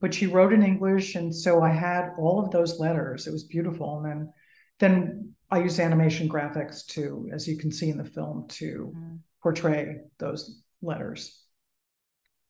but 0.00 0.12
she 0.12 0.26
wrote 0.26 0.52
in 0.52 0.64
English, 0.64 1.14
and 1.14 1.32
so 1.32 1.62
I 1.62 1.68
had 1.68 2.10
all 2.18 2.44
of 2.44 2.50
those 2.50 2.80
letters. 2.80 3.28
It 3.28 3.32
was 3.32 3.44
beautiful, 3.44 3.98
and 3.98 4.04
then 4.04 4.32
then 4.80 5.34
I 5.48 5.62
used 5.62 5.78
animation 5.78 6.28
graphics 6.28 6.84
to, 6.86 7.30
as 7.32 7.46
you 7.46 7.56
can 7.56 7.70
see 7.70 7.88
in 7.88 7.98
the 7.98 8.04
film, 8.04 8.48
to 8.48 8.92
mm. 8.96 9.18
portray 9.44 9.98
those 10.18 10.60
letters. 10.82 11.39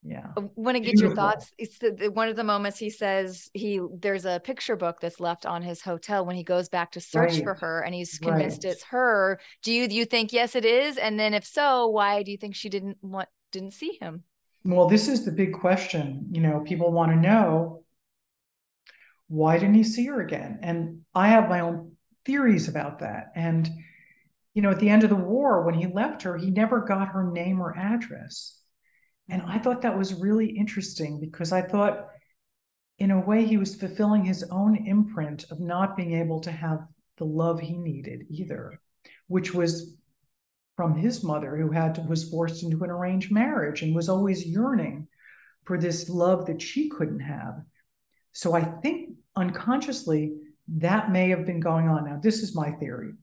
Yeah. 0.03 0.27
I 0.35 0.41
want 0.55 0.75
to 0.75 0.79
get 0.79 0.93
Beautiful. 0.93 1.09
your 1.09 1.15
thoughts. 1.15 1.51
It's 1.59 1.77
the, 1.77 1.91
the, 1.91 2.11
one 2.11 2.27
of 2.27 2.35
the 2.35 2.43
moments 2.43 2.79
he 2.79 2.89
says 2.89 3.49
he 3.53 3.79
there's 3.99 4.25
a 4.25 4.39
picture 4.39 4.75
book 4.75 4.99
that's 4.99 5.19
left 5.19 5.45
on 5.45 5.61
his 5.61 5.81
hotel 5.81 6.25
when 6.25 6.35
he 6.35 6.43
goes 6.43 6.69
back 6.69 6.93
to 6.93 7.01
search 7.01 7.33
right. 7.33 7.43
for 7.43 7.53
her 7.55 7.81
and 7.81 7.93
he's 7.93 8.17
convinced 8.17 8.63
right. 8.63 8.73
it's 8.73 8.83
her. 8.85 9.39
Do 9.61 9.71
you 9.71 9.87
do 9.87 9.95
you 9.95 10.05
think 10.05 10.33
yes 10.33 10.55
it 10.55 10.65
is? 10.65 10.97
And 10.97 11.19
then 11.19 11.33
if 11.33 11.45
so, 11.45 11.87
why 11.87 12.23
do 12.23 12.31
you 12.31 12.37
think 12.37 12.55
she 12.55 12.69
didn't 12.69 12.97
want 13.01 13.29
didn't 13.51 13.73
see 13.73 13.97
him? 14.01 14.23
Well, 14.63 14.87
this 14.87 15.07
is 15.07 15.25
the 15.25 15.31
big 15.31 15.53
question. 15.53 16.27
You 16.31 16.41
know, 16.41 16.61
people 16.65 16.91
want 16.91 17.11
to 17.11 17.17
know 17.17 17.83
why 19.27 19.57
didn't 19.57 19.75
he 19.75 19.83
see 19.83 20.05
her 20.07 20.19
again? 20.19 20.59
And 20.61 21.01
I 21.15 21.29
have 21.29 21.47
my 21.47 21.61
own 21.61 21.93
theories 22.25 22.67
about 22.67 22.99
that. 22.99 23.31
And, 23.35 23.69
you 24.53 24.61
know, 24.61 24.71
at 24.71 24.79
the 24.79 24.89
end 24.89 25.03
of 25.03 25.09
the 25.09 25.15
war, 25.15 25.63
when 25.63 25.73
he 25.73 25.87
left 25.87 26.23
her, 26.23 26.37
he 26.37 26.51
never 26.51 26.81
got 26.81 27.09
her 27.09 27.31
name 27.31 27.61
or 27.61 27.75
address. 27.77 28.60
And 29.29 29.41
I 29.45 29.59
thought 29.59 29.81
that 29.83 29.97
was 29.97 30.13
really 30.13 30.47
interesting 30.47 31.19
because 31.19 31.51
I 31.51 31.61
thought, 31.61 32.07
in 32.97 33.11
a 33.11 33.19
way, 33.19 33.45
he 33.45 33.57
was 33.57 33.75
fulfilling 33.75 34.25
his 34.25 34.43
own 34.51 34.85
imprint 34.85 35.45
of 35.51 35.59
not 35.59 35.95
being 35.95 36.13
able 36.13 36.41
to 36.41 36.51
have 36.51 36.79
the 37.17 37.25
love 37.25 37.59
he 37.59 37.77
needed 37.77 38.25
either, 38.29 38.79
which 39.27 39.53
was 39.53 39.95
from 40.75 40.95
his 40.95 41.23
mother, 41.23 41.55
who 41.55 41.71
had 41.71 41.95
to, 41.95 42.01
was 42.01 42.29
forced 42.29 42.63
into 42.63 42.83
an 42.83 42.89
arranged 42.89 43.31
marriage 43.31 43.81
and 43.81 43.95
was 43.95 44.09
always 44.09 44.45
yearning 44.45 45.07
for 45.65 45.77
this 45.77 46.09
love 46.09 46.45
that 46.47 46.61
she 46.61 46.89
couldn't 46.89 47.19
have. 47.19 47.61
So 48.33 48.53
I 48.53 48.63
think 48.63 49.11
unconsciously, 49.35 50.33
that 50.67 51.11
may 51.11 51.29
have 51.29 51.45
been 51.45 51.59
going 51.59 51.87
on. 51.87 52.05
Now, 52.05 52.19
this 52.21 52.41
is 52.41 52.55
my 52.55 52.71
theory. 52.71 53.13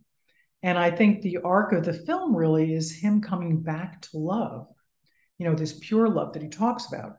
And 0.63 0.77
I 0.77 0.91
think 0.91 1.23
the 1.23 1.39
arc 1.39 1.73
of 1.73 1.85
the 1.85 1.93
film 1.93 2.35
really 2.35 2.75
is 2.75 3.01
him 3.01 3.21
coming 3.21 3.63
back 3.63 4.03
to 4.03 4.19
love, 4.19 4.67
you 5.39 5.47
know, 5.47 5.55
this 5.55 5.79
pure 5.81 6.09
love 6.09 6.33
that 6.33 6.43
he 6.43 6.49
talks 6.49 6.87
about. 6.87 7.19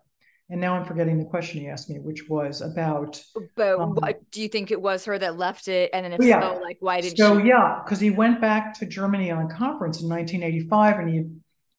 And 0.51 0.59
now 0.59 0.75
I'm 0.75 0.83
forgetting 0.83 1.19
the 1.19 1.25
question 1.25 1.61
he 1.61 1.67
asked 1.67 1.89
me, 1.89 1.99
which 1.99 2.27
was 2.27 2.61
about. 2.61 3.21
But 3.55 3.79
um, 3.79 3.91
what, 3.93 4.19
do 4.31 4.41
you 4.41 4.49
think 4.49 4.71
it 4.71 4.81
was 4.81 5.05
her 5.05 5.17
that 5.17 5.37
left 5.37 5.67
it? 5.67 5.91
And 5.93 6.03
then 6.03 6.13
if 6.13 6.23
yeah. 6.23 6.41
so, 6.41 6.59
like, 6.61 6.77
why 6.79 7.01
did 7.01 7.15
so, 7.15 7.39
she? 7.39 7.47
yeah, 7.47 7.81
because 7.83 7.99
he 7.99 8.09
went 8.09 8.41
back 8.41 8.73
to 8.79 8.87
Germany 8.87 9.29
on 9.29 9.45
a 9.45 9.53
conference 9.53 10.01
in 10.01 10.09
1985. 10.09 10.99
And 10.99 11.09
he, 11.09 11.25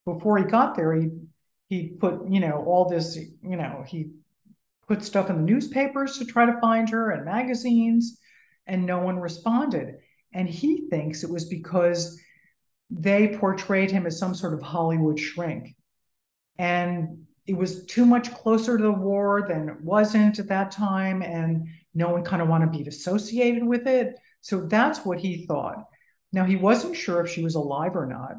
before 0.05 0.37
he 0.37 0.45
got 0.45 0.75
there, 0.75 0.93
he, 0.93 1.09
he 1.67 1.89
put, 1.89 2.29
you 2.29 2.39
know, 2.39 2.63
all 2.65 2.87
this, 2.87 3.17
you 3.17 3.57
know, 3.57 3.83
he 3.85 4.11
put 4.87 5.03
stuff 5.03 5.29
in 5.29 5.35
the 5.35 5.43
newspapers 5.43 6.17
to 6.17 6.25
try 6.25 6.45
to 6.45 6.59
find 6.61 6.89
her 6.89 7.11
and 7.11 7.25
magazines 7.25 8.19
and 8.67 8.85
no 8.85 8.99
one 8.99 9.19
responded. 9.19 9.95
And 10.33 10.47
he 10.47 10.87
thinks 10.89 11.23
it 11.23 11.29
was 11.29 11.45
because 11.45 12.19
they 12.89 13.35
portrayed 13.37 13.91
him 13.91 14.05
as 14.05 14.17
some 14.17 14.33
sort 14.33 14.53
of 14.53 14.61
Hollywood 14.61 15.19
shrink. 15.19 15.75
And 16.57 17.25
it 17.45 17.57
was 17.57 17.85
too 17.85 18.05
much 18.05 18.33
closer 18.33 18.77
to 18.77 18.83
the 18.83 18.91
war 18.91 19.45
than 19.47 19.69
it 19.69 19.81
wasn't 19.81 20.39
at 20.39 20.47
that 20.49 20.71
time. 20.71 21.21
And 21.21 21.67
no 21.93 22.09
one 22.09 22.23
kind 22.23 22.41
of 22.41 22.47
wanted 22.47 22.71
to 22.71 22.77
be 22.77 22.87
associated 22.87 23.65
with 23.65 23.87
it. 23.87 24.15
So 24.41 24.61
that's 24.61 25.05
what 25.05 25.19
he 25.19 25.45
thought. 25.45 25.85
Now, 26.31 26.45
he 26.45 26.55
wasn't 26.55 26.95
sure 26.95 27.21
if 27.21 27.31
she 27.31 27.43
was 27.43 27.55
alive 27.55 27.95
or 27.95 28.05
not, 28.05 28.37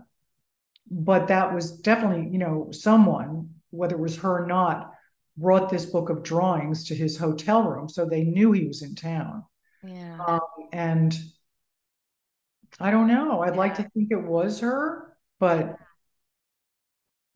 but 0.90 1.28
that 1.28 1.54
was 1.54 1.78
definitely, 1.78 2.30
you 2.30 2.38
know, 2.38 2.68
someone, 2.72 3.50
whether 3.70 3.96
it 3.96 4.00
was 4.00 4.16
her 4.18 4.44
or 4.44 4.46
not, 4.46 4.92
brought 5.36 5.68
this 5.68 5.86
book 5.86 6.08
of 6.08 6.22
drawings 6.22 6.84
to 6.84 6.94
his 6.94 7.18
hotel 7.18 7.64
room. 7.64 7.88
So 7.88 8.04
they 8.04 8.24
knew 8.24 8.52
he 8.52 8.66
was 8.66 8.82
in 8.82 8.94
town. 8.94 9.44
Yeah. 9.84 10.18
Um, 10.26 10.40
and 10.72 11.18
I 12.80 12.90
don't 12.90 13.08
know. 13.08 13.42
I'd 13.42 13.54
yeah. 13.54 13.58
like 13.58 13.74
to 13.76 13.90
think 13.94 14.10
it 14.10 14.22
was 14.22 14.60
her, 14.60 15.14
but 15.38 15.76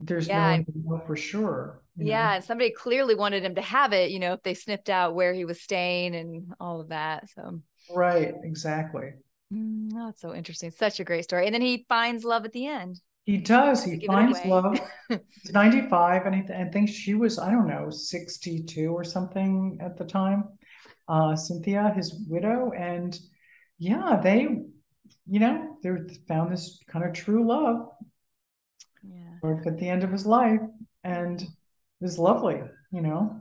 there's 0.01 0.29
yeah. 0.29 0.51
no 0.51 0.57
way 0.59 0.65
to 0.65 0.73
know 0.85 1.03
for 1.07 1.17
sure. 1.17 1.83
Yeah, 1.97 2.29
know? 2.29 2.35
and 2.37 2.45
somebody 2.45 2.71
clearly 2.71 3.15
wanted 3.15 3.43
him 3.43 3.55
to 3.55 3.63
have 3.63 3.93
it, 3.93 4.11
you 4.11 4.19
know, 4.19 4.35
if 4.35 4.43
they 4.43 4.55
sniffed 4.55 4.91
out 4.91 5.15
where 5.15 5.33
he 5.33 5.45
was 5.45 5.61
staying 5.61 6.15
and 6.15 6.53
all 6.61 6.81
of 6.81 6.89
that. 6.89 7.29
So 7.31 7.61
right, 7.95 8.35
exactly. 8.43 9.13
Mm, 9.53 9.91
oh, 9.95 10.07
that's 10.07 10.21
so 10.21 10.35
interesting. 10.35 10.71
Such 10.71 11.01
a 11.01 11.05
great 11.05 11.25
story. 11.25 11.47
And 11.47 11.55
then 11.55 11.63
he 11.63 11.87
finds 11.89 12.25
love 12.25 12.45
at 12.45 12.53
the 12.53 12.67
end. 12.67 13.01
He 13.25 13.39
does. 13.39 13.83
He 13.83 14.07
finds 14.07 14.45
love. 14.45 14.79
He's 15.09 15.19
95, 15.53 16.27
and 16.27 16.35
I, 16.37 16.63
I 16.63 16.65
think 16.71 16.89
she 16.89 17.15
was, 17.15 17.41
I 17.41 17.51
don't 17.51 17.67
know, 17.67 17.91
62 17.91 18.89
or 18.89 19.03
something 19.03 19.79
at 19.81 19.97
the 19.97 20.05
time 20.05 20.45
uh, 21.09 21.37
Cynthia, 21.37 21.93
his 21.95 22.15
widow, 22.29 22.73
and 22.73 23.19
yeah, 23.79 24.21
they, 24.23 24.49
you 25.27 25.41
know, 25.41 25.79
they 25.83 25.91
found 26.27 26.53
this 26.53 26.81
kind 26.89 27.05
of 27.05 27.13
true 27.13 27.47
love. 27.47 27.89
Yeah. 29.47 29.73
At 29.73 29.79
the 29.79 29.89
end 29.89 30.05
of 30.05 30.13
his 30.13 30.27
life, 30.27 30.61
and 31.05 31.41
it 31.41 31.49
was 32.01 32.19
lovely, 32.19 32.61
you 32.93 33.01
know. 33.01 33.41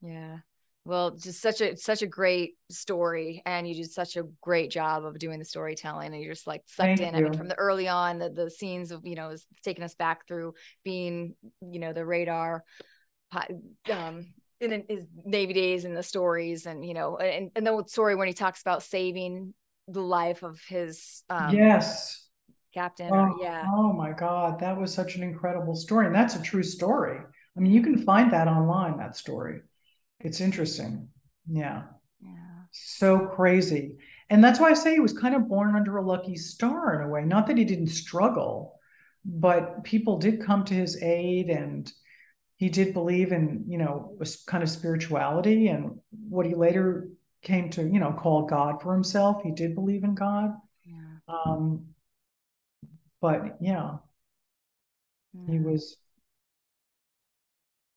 Yeah. 0.00 0.38
Well, 0.84 1.16
just 1.16 1.40
such 1.40 1.60
a 1.60 1.76
such 1.76 2.02
a 2.02 2.06
great 2.06 2.54
story, 2.70 3.42
and 3.44 3.68
you 3.68 3.74
did 3.74 3.90
such 3.90 4.16
a 4.16 4.22
great 4.40 4.70
job 4.70 5.04
of 5.04 5.18
doing 5.18 5.40
the 5.40 5.44
storytelling, 5.44 6.12
and 6.12 6.22
you're 6.22 6.34
just 6.34 6.46
like 6.46 6.62
sucked 6.66 6.98
Thank 6.98 7.00
in. 7.00 7.14
You. 7.14 7.26
I 7.26 7.30
mean, 7.30 7.38
from 7.38 7.48
the 7.48 7.58
early 7.58 7.88
on, 7.88 8.18
the 8.18 8.30
the 8.30 8.50
scenes 8.50 8.92
of 8.92 9.04
you 9.04 9.16
know, 9.16 9.30
is 9.30 9.46
taking 9.64 9.82
us 9.82 9.94
back 9.94 10.28
through 10.28 10.54
being, 10.84 11.34
you 11.60 11.80
know, 11.80 11.92
the 11.92 12.06
radar, 12.06 12.62
um, 13.92 14.26
in 14.60 14.84
his 14.88 15.06
Navy 15.24 15.52
days 15.52 15.84
and 15.84 15.96
the 15.96 16.02
stories 16.02 16.66
and 16.66 16.84
you 16.84 16.94
know 16.94 17.16
and, 17.18 17.50
and 17.54 17.66
the 17.66 17.84
story 17.86 18.14
when 18.14 18.28
he 18.28 18.34
talks 18.34 18.60
about 18.62 18.82
saving 18.82 19.54
the 19.88 20.00
life 20.00 20.42
of 20.42 20.60
his 20.66 21.22
um, 21.28 21.54
yes 21.54 22.25
captain 22.76 23.10
oh, 23.10 23.34
yeah. 23.40 23.64
oh 23.72 23.90
my 23.92 24.12
god 24.12 24.60
that 24.60 24.78
was 24.78 24.92
such 24.92 25.16
an 25.16 25.22
incredible 25.22 25.74
story 25.74 26.06
and 26.06 26.14
that's 26.14 26.36
a 26.36 26.42
true 26.42 26.62
story. 26.62 27.18
I 27.56 27.60
mean 27.60 27.72
you 27.72 27.82
can 27.82 28.04
find 28.04 28.30
that 28.32 28.48
online 28.48 28.98
that 28.98 29.16
story. 29.16 29.60
It's 30.20 30.42
interesting. 30.42 31.08
Yeah. 31.50 31.84
Yeah. 32.20 32.64
So 32.72 33.18
crazy. 33.28 33.96
And 34.28 34.44
that's 34.44 34.60
why 34.60 34.70
i 34.70 34.74
say 34.74 34.92
he 34.92 35.00
was 35.00 35.16
kind 35.16 35.34
of 35.34 35.48
born 35.48 35.74
under 35.74 35.96
a 35.96 36.06
lucky 36.06 36.36
star 36.36 37.00
in 37.00 37.06
a 37.06 37.10
way. 37.10 37.22
Not 37.24 37.46
that 37.46 37.56
he 37.56 37.64
didn't 37.64 37.88
struggle 37.88 38.74
but 39.24 39.82
people 39.82 40.18
did 40.18 40.44
come 40.44 40.64
to 40.64 40.74
his 40.74 41.02
aid 41.02 41.48
and 41.48 41.90
he 42.58 42.68
did 42.68 42.94
believe 42.94 43.32
in 43.32 43.64
you 43.66 43.78
know 43.78 44.14
was 44.18 44.44
kind 44.46 44.62
of 44.62 44.70
spirituality 44.70 45.68
and 45.68 45.98
what 46.28 46.46
he 46.46 46.54
later 46.54 47.08
came 47.42 47.70
to 47.70 47.82
you 47.82 47.98
know 47.98 48.12
call 48.12 48.46
god 48.46 48.80
for 48.80 48.92
himself 48.92 49.42
he 49.42 49.50
did 49.50 49.74
believe 49.74 50.04
in 50.04 50.14
god. 50.14 50.50
Yeah. 50.84 51.34
um 51.46 51.86
but 53.20 53.56
yeah, 53.60 53.96
yeah 55.34 55.52
he 55.52 55.58
was 55.58 55.96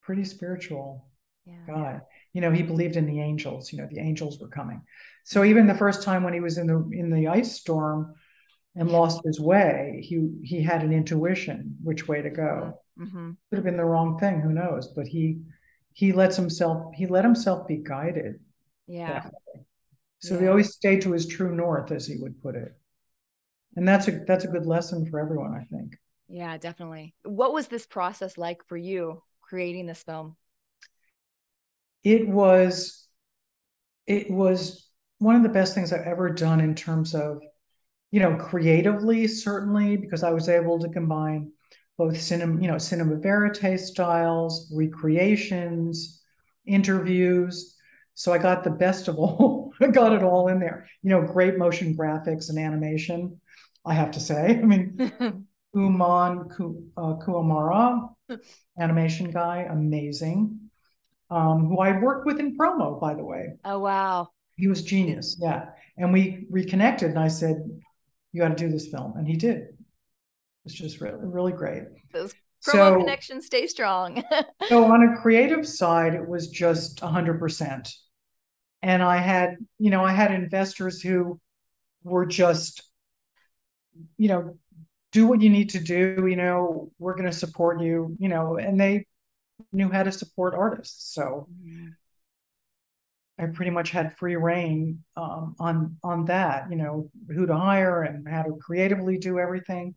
pretty 0.02 0.24
spiritual 0.24 1.08
yeah. 1.46 1.54
guy. 1.68 2.00
You 2.34 2.42
know 2.42 2.52
he 2.52 2.64
believed 2.64 2.96
in 2.96 3.06
the 3.06 3.22
angels 3.22 3.72
you 3.72 3.80
know 3.80 3.88
the 3.90 4.00
angels 4.00 4.40
were 4.40 4.48
coming. 4.48 4.82
So 5.24 5.44
even 5.44 5.68
the 5.68 5.76
first 5.76 6.04
time 6.04 6.24
when 6.24 6.34
he 6.34 6.40
was 6.40 6.58
in 6.58 6.68
the 6.68 6.90
in 6.92 7.10
the 7.10 7.28
ice 7.28 7.54
storm 7.54 8.14
and 8.76 8.90
lost 8.90 9.22
his 9.26 9.40
way 9.40 10.00
he 10.08 10.30
he 10.44 10.62
had 10.62 10.84
an 10.84 10.94
intuition 10.94 11.78
which 11.84 12.08
way 12.08 12.22
to 12.22 12.30
go. 12.30 12.80
Mm-hmm. 13.00 13.32
could 13.50 13.56
have 13.56 13.64
been 13.64 13.78
the 13.78 13.86
wrong 13.86 14.20
thing 14.20 14.42
who 14.42 14.52
knows? 14.52 14.90
But 14.90 15.08
he 15.08 15.40
he 15.94 16.14
lets 16.14 16.36
himself 16.36 16.94
he 16.96 17.08
let 17.08 17.26
himself 17.26 17.68
be 17.68 17.78
guided 17.78 18.40
yeah. 18.88 19.30
so 20.20 20.36
yeah. 20.36 20.42
he 20.42 20.48
always 20.48 20.74
stayed 20.74 21.02
to 21.02 21.12
his 21.12 21.28
true 21.28 21.56
north 21.56 21.92
as 21.92 22.08
he 22.08 22.16
would 22.18 22.42
put 22.42 22.56
it 22.56 22.74
and 23.80 23.88
that's 23.88 24.08
a 24.08 24.12
that's 24.28 24.46
a 24.46 24.50
good 24.50 24.66
lesson 24.66 25.06
for 25.10 25.20
everyone 25.20 25.54
i 25.54 25.64
think 25.74 25.96
yeah 26.28 26.58
definitely 26.58 27.14
what 27.24 27.54
was 27.54 27.68
this 27.68 27.86
process 27.86 28.38
like 28.38 28.64
for 28.68 28.78
you 28.78 29.22
creating 29.42 29.86
this 29.88 30.04
film 30.04 30.36
it 32.04 32.28
was 32.28 33.08
it 34.08 34.30
was 34.30 34.90
one 35.20 35.36
of 35.36 35.44
the 35.44 35.50
best 35.50 35.76
things 35.76 35.94
I've 35.94 36.08
ever 36.08 36.30
done 36.30 36.62
in 36.62 36.74
terms 36.74 37.14
of, 37.14 37.42
you 38.12 38.20
know, 38.20 38.36
creatively, 38.36 39.28
certainly, 39.28 39.98
because 39.98 40.24
I 40.24 40.32
was 40.32 40.50
able 40.50 40.80
to 40.80 40.90
combine 40.90 41.52
both 41.98 42.20
cinema, 42.20 42.62
you 42.62 42.68
know, 42.68 42.78
cinema 42.78 43.18
verite 43.18 43.80
styles, 43.80 44.72
recreations, 44.76 46.22
interviews. 46.66 47.76
So 48.16 48.34
I 48.34 48.38
got 48.38 48.64
the 48.64 48.72
best 48.72 49.08
of 49.10 49.18
all. 49.18 49.74
I 49.82 49.88
got 49.88 50.14
it 50.14 50.24
all 50.24 50.48
in 50.48 50.60
there. 50.60 50.88
You 51.04 51.10
know, 51.12 51.22
great 51.22 51.58
motion 51.58 51.96
graphics 51.96 52.50
and 52.50 52.58
animation. 52.58 53.40
I 53.86 53.94
have 53.94 54.12
to 54.12 54.20
say. 54.20 54.60
I 54.62 54.66
mean, 54.66 55.12
Uman 55.74 56.50
uh, 56.98 57.16
Kuamara, 57.26 58.10
animation 58.80 59.32
guy, 59.32 59.68
amazing. 59.70 60.60
Um, 61.32 61.68
who 61.68 61.80
I 61.80 62.00
worked 62.00 62.26
with 62.26 62.40
in 62.40 62.58
promo, 62.58 63.00
by 63.00 63.14
the 63.14 63.24
way. 63.24 63.54
Oh 63.64 63.80
wow, 63.80 64.30
he 64.56 64.68
was 64.68 64.84
genius. 64.84 65.38
Yeah, 65.40 65.66
and 65.98 66.12
we 66.12 66.48
reconnected, 66.50 67.10
and 67.10 67.20
I 67.20 67.28
said, 67.28 67.58
"You 68.32 68.42
got 68.42 68.50
to 68.50 68.56
do 68.56 68.70
this 68.70 68.88
film," 68.88 69.14
and 69.16 69.28
he 69.28 69.36
did. 69.36 69.68
It's 70.66 70.74
just 70.74 71.02
really, 71.02 71.20
really 71.22 71.52
great. 71.52 71.84
Those 72.12 72.34
promo 72.66 72.74
so, 72.74 72.98
connections 72.98 73.46
stay 73.46 73.68
strong. 73.68 74.24
so 74.68 74.86
on 74.86 75.04
a 75.04 75.22
creative 75.22 75.68
side, 75.68 76.16
it 76.16 76.28
was 76.28 76.48
just 76.48 77.00
hundred 77.00 77.40
percent, 77.40 77.94
and 78.82 79.04
I 79.04 79.18
had, 79.18 79.58
you 79.78 79.92
know, 79.92 80.04
I 80.04 80.14
had 80.14 80.32
investors 80.32 81.02
who 81.02 81.40
were 82.04 82.26
just, 82.26 82.82
you 84.18 84.28
know, 84.28 84.58
do 85.12 85.28
what 85.28 85.42
you 85.42 85.50
need 85.50 85.72
to 85.72 85.80
do. 85.80 86.26
You 86.28 86.36
know, 86.36 86.92
we're 87.00 87.16
going 87.16 87.30
to 87.30 87.38
support 87.38 87.82
you. 87.82 88.16
You 88.20 88.30
know, 88.30 88.58
and 88.58 88.80
they 88.80 89.06
knew 89.72 89.90
how 89.90 90.04
to 90.04 90.12
support 90.12 90.54
artists. 90.54 91.14
So 91.14 91.48
mm-hmm. 91.52 91.88
I 93.38 93.48
pretty 93.48 93.72
much 93.72 93.92
had 93.92 94.18
free 94.18 94.36
reign 94.36 95.04
um, 95.16 95.56
on 95.60 95.98
on 96.04 96.26
that. 96.26 96.70
You 96.70 96.78
know, 96.78 97.12
who 97.30 97.46
to 97.46 97.56
hire 97.56 98.04
and 98.04 98.28
how 98.28 98.44
to 98.44 98.58
creatively 98.62 99.18
do 99.18 99.40
everything 99.40 99.96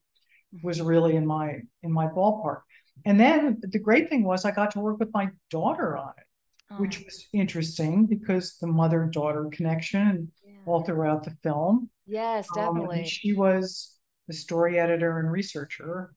was 0.63 0.81
really 0.81 1.17
in 1.17 1.27
my 1.27 1.61
in 1.83 1.93
my 1.93 2.07
ballpark. 2.07 2.61
And 3.05 3.19
then 3.19 3.61
the 3.63 3.79
great 3.79 4.09
thing 4.09 4.25
was 4.25 4.45
I 4.45 4.51
got 4.51 4.73
to 4.73 4.81
work 4.81 4.99
with 4.99 5.13
my 5.13 5.31
daughter 5.51 5.97
on 5.97 6.13
it, 6.19 6.25
oh. 6.71 6.77
which 6.77 6.99
was 6.99 7.27
interesting 7.33 8.07
because 8.07 8.59
the 8.61 8.67
mother 8.67 9.09
daughter 9.11 9.49
connection 9.51 10.31
yeah. 10.47 10.55
all 10.67 10.83
throughout 10.83 11.25
the 11.25 11.37
film. 11.43 11.91
Yes, 12.07 12.49
definitely. 12.55 13.01
Um, 13.01 13.05
she 13.05 13.33
was 13.33 13.99
the 14.29 14.35
story 14.35 14.79
editor 14.79 15.19
and 15.19 15.31
researcher 15.31 16.15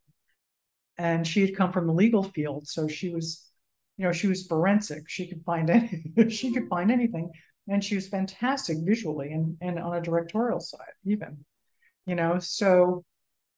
and 0.97 1.27
she 1.27 1.41
had 1.41 1.55
come 1.55 1.71
from 1.71 1.87
the 1.87 1.93
legal 1.93 2.23
field 2.23 2.67
so 2.67 2.87
she 2.87 3.09
was 3.09 3.49
you 3.97 4.05
know 4.05 4.11
she 4.11 4.27
was 4.27 4.47
forensic 4.47 5.09
she 5.09 5.27
could 5.27 5.43
find 5.45 5.69
any 5.69 6.03
she 6.29 6.53
could 6.53 6.67
find 6.69 6.91
anything 6.91 7.29
and 7.67 7.83
she 7.83 7.95
was 7.95 8.07
fantastic 8.07 8.77
visually 8.81 9.31
and 9.31 9.57
and 9.61 9.79
on 9.79 9.95
a 9.95 10.01
directorial 10.01 10.59
side 10.59 10.93
even 11.05 11.37
you 12.05 12.15
know 12.15 12.39
so 12.39 13.03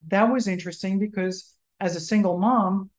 that 0.07 0.31
was 0.31 0.47
interesting 0.47 0.99
because 0.99 1.53
as 1.79 1.95
a 1.95 2.01
single 2.01 2.37
mom 2.37 2.89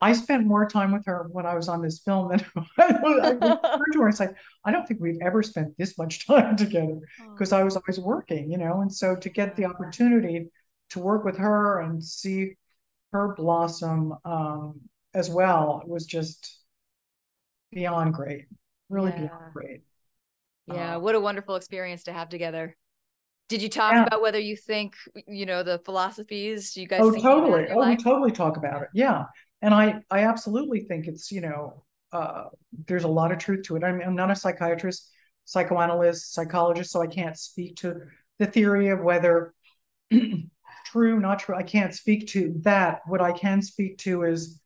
I 0.00 0.12
spent 0.12 0.46
more 0.46 0.68
time 0.68 0.92
with 0.92 1.06
her 1.06 1.26
when 1.32 1.44
I 1.44 1.54
was 1.54 1.68
on 1.68 1.82
this 1.82 1.98
film 1.98 2.28
than 2.28 2.44
I, 2.78 2.92
turned 2.92 3.40
to 3.92 4.00
her 4.00 4.06
and 4.06 4.16
said, 4.16 4.36
I 4.64 4.70
don't 4.70 4.86
think 4.86 5.00
we've 5.00 5.20
ever 5.20 5.42
spent 5.42 5.76
this 5.76 5.98
much 5.98 6.26
time 6.26 6.56
together 6.56 6.98
because 7.32 7.52
I 7.52 7.64
was 7.64 7.76
always 7.76 7.98
working, 7.98 8.50
you 8.50 8.58
know. 8.58 8.80
And 8.80 8.92
so 8.92 9.16
to 9.16 9.28
get 9.28 9.56
the 9.56 9.64
opportunity 9.64 10.48
to 10.90 10.98
work 11.00 11.24
with 11.24 11.36
her 11.38 11.80
and 11.80 12.02
see 12.02 12.54
her 13.12 13.34
blossom 13.34 14.14
um, 14.24 14.80
as 15.14 15.28
well 15.28 15.82
was 15.86 16.06
just 16.06 16.60
beyond 17.72 18.14
great, 18.14 18.46
really 18.88 19.10
yeah. 19.10 19.22
beyond 19.22 19.52
great. 19.52 19.82
Yeah, 20.68 20.96
uh, 20.96 21.00
what 21.00 21.14
a 21.14 21.20
wonderful 21.20 21.56
experience 21.56 22.04
to 22.04 22.12
have 22.12 22.28
together. 22.28 22.76
Did 23.48 23.62
you 23.62 23.70
talk 23.70 23.94
yeah. 23.94 24.04
about 24.04 24.20
whether 24.20 24.38
you 24.38 24.56
think 24.56 24.94
you 25.26 25.46
know 25.46 25.62
the 25.62 25.78
philosophies 25.78 26.76
you 26.76 26.86
guys? 26.86 27.00
Oh, 27.02 27.12
totally. 27.12 27.68
Oh, 27.70 27.78
life? 27.78 27.96
we 27.96 28.04
totally 28.04 28.30
talk 28.30 28.58
about 28.58 28.82
it. 28.82 28.88
Yeah, 28.92 29.24
and 29.62 29.74
I 29.74 30.02
I 30.10 30.20
absolutely 30.24 30.80
think 30.80 31.06
it's 31.06 31.30
you 31.32 31.40
know 31.40 31.84
uh, 32.12 32.44
there's 32.86 33.04
a 33.04 33.08
lot 33.08 33.32
of 33.32 33.38
truth 33.38 33.64
to 33.66 33.76
it. 33.76 33.84
I 33.84 33.92
mean, 33.92 34.06
I'm 34.06 34.14
not 34.14 34.30
a 34.30 34.36
psychiatrist, 34.36 35.10
psychoanalyst, 35.44 36.32
psychologist, 36.32 36.90
so 36.90 37.02
I 37.02 37.06
can't 37.06 37.36
speak 37.38 37.76
to 37.76 38.00
the 38.38 38.46
theory 38.46 38.88
of 38.88 39.00
whether 39.00 39.54
true, 40.86 41.20
not 41.20 41.40
true. 41.40 41.54
I 41.56 41.62
can't 41.62 41.94
speak 41.94 42.28
to 42.28 42.54
that. 42.62 43.00
What 43.06 43.20
I 43.20 43.32
can 43.32 43.60
speak 43.62 43.98
to 43.98 44.22
is 44.24 44.60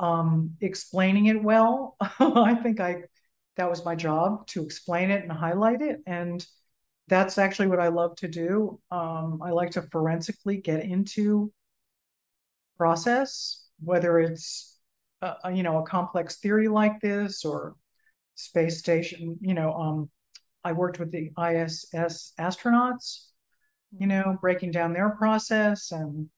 um, 0.00 0.56
explaining 0.60 1.26
it 1.26 1.42
well. 1.42 1.96
I 2.20 2.54
think 2.54 2.80
I 2.80 3.02
that 3.56 3.70
was 3.70 3.84
my 3.84 3.94
job 3.94 4.46
to 4.48 4.64
explain 4.64 5.10
it 5.10 5.22
and 5.22 5.32
highlight 5.32 5.82
it, 5.82 6.00
and 6.06 6.44
that's 7.08 7.38
actually 7.38 7.68
what 7.68 7.80
I 7.80 7.88
love 7.88 8.16
to 8.16 8.28
do. 8.28 8.80
Um, 8.90 9.40
I 9.42 9.50
like 9.50 9.72
to 9.72 9.82
forensically 9.82 10.56
get 10.58 10.84
into 10.84 11.52
process, 12.76 13.63
whether 13.80 14.18
it's 14.18 14.78
a, 15.22 15.52
you 15.52 15.62
know 15.62 15.78
a 15.78 15.86
complex 15.86 16.36
theory 16.36 16.68
like 16.68 17.00
this 17.00 17.44
or 17.44 17.76
space 18.34 18.78
station. 18.78 19.38
You 19.40 19.54
know, 19.54 19.72
um, 19.74 20.10
I 20.62 20.72
worked 20.72 20.98
with 20.98 21.10
the 21.10 21.30
ISS 21.38 22.32
astronauts 22.38 23.26
you 23.98 24.06
know, 24.06 24.36
breaking 24.40 24.72
down 24.72 24.92
their 24.92 25.10
process 25.10 25.92
and 25.92 26.28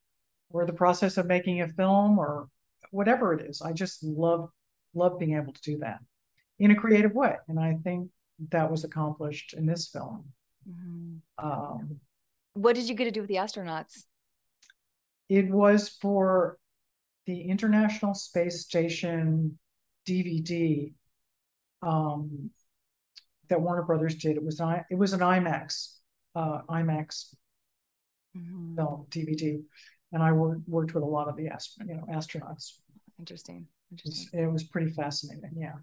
or 0.51 0.65
the 0.65 0.73
process 0.73 1.17
of 1.17 1.27
making 1.27 1.61
a 1.61 1.69
film 1.69 2.19
or 2.19 2.49
whatever 2.91 3.35
it 3.35 3.47
is. 3.47 3.63
I 3.63 3.73
just 3.73 4.03
love 4.03 4.51
love 4.95 5.19
being 5.19 5.37
able 5.37 5.53
to 5.53 5.63
do 5.63 5.79
that 5.79 6.01
in 6.59 6.71
a 6.71 6.75
creative 6.75 7.13
way, 7.13 7.37
and 7.49 7.59
I 7.59 7.77
think 7.85 8.11
that 8.51 8.71
was 8.71 8.85
accomplished 8.85 9.55
in 9.55 9.67
this 9.67 9.89
film. 9.89 10.25
Mm-hmm. 10.69 11.47
Um, 11.47 12.01
what 12.55 12.75
did 12.75 12.89
you 12.89 12.95
get 12.95 13.05
to 13.05 13.11
do 13.11 13.21
with 13.21 13.29
the 13.29 13.37
astronauts? 13.37 14.05
It 15.29 15.51
was 15.51 15.89
for 15.89 16.59
the 17.27 17.43
International 17.43 18.15
Space 18.15 18.63
Station 18.63 19.59
DVD 20.09 20.93
um, 21.83 22.51
that 23.49 23.61
Warner 23.61 23.83
Brothers 23.83 24.15
did. 24.15 24.37
It 24.37 24.45
was 24.45 24.61
it 24.91 24.97
was 24.97 25.13
an 25.13 25.21
IMAX 25.21 25.97
uh, 26.35 26.61
IMAX 26.71 27.35
mm-hmm. 28.37 28.77
film 28.77 29.07
DVD, 29.11 29.61
and 30.13 30.23
I 30.23 30.33
worked 30.33 30.69
worked 30.69 30.95
with 30.95 31.03
a 31.03 31.07
lot 31.07 31.29
of 31.29 31.37
the 31.37 31.49
ast- 31.49 31.79
you 31.87 31.95
know 31.95 32.05
astronauts. 32.11 32.73
Interesting. 33.19 33.67
Interesting. 33.91 34.41
It 34.41 34.51
was 34.51 34.65
pretty 34.65 34.91
fascinating. 34.91 35.53
Yeah. 35.57 35.75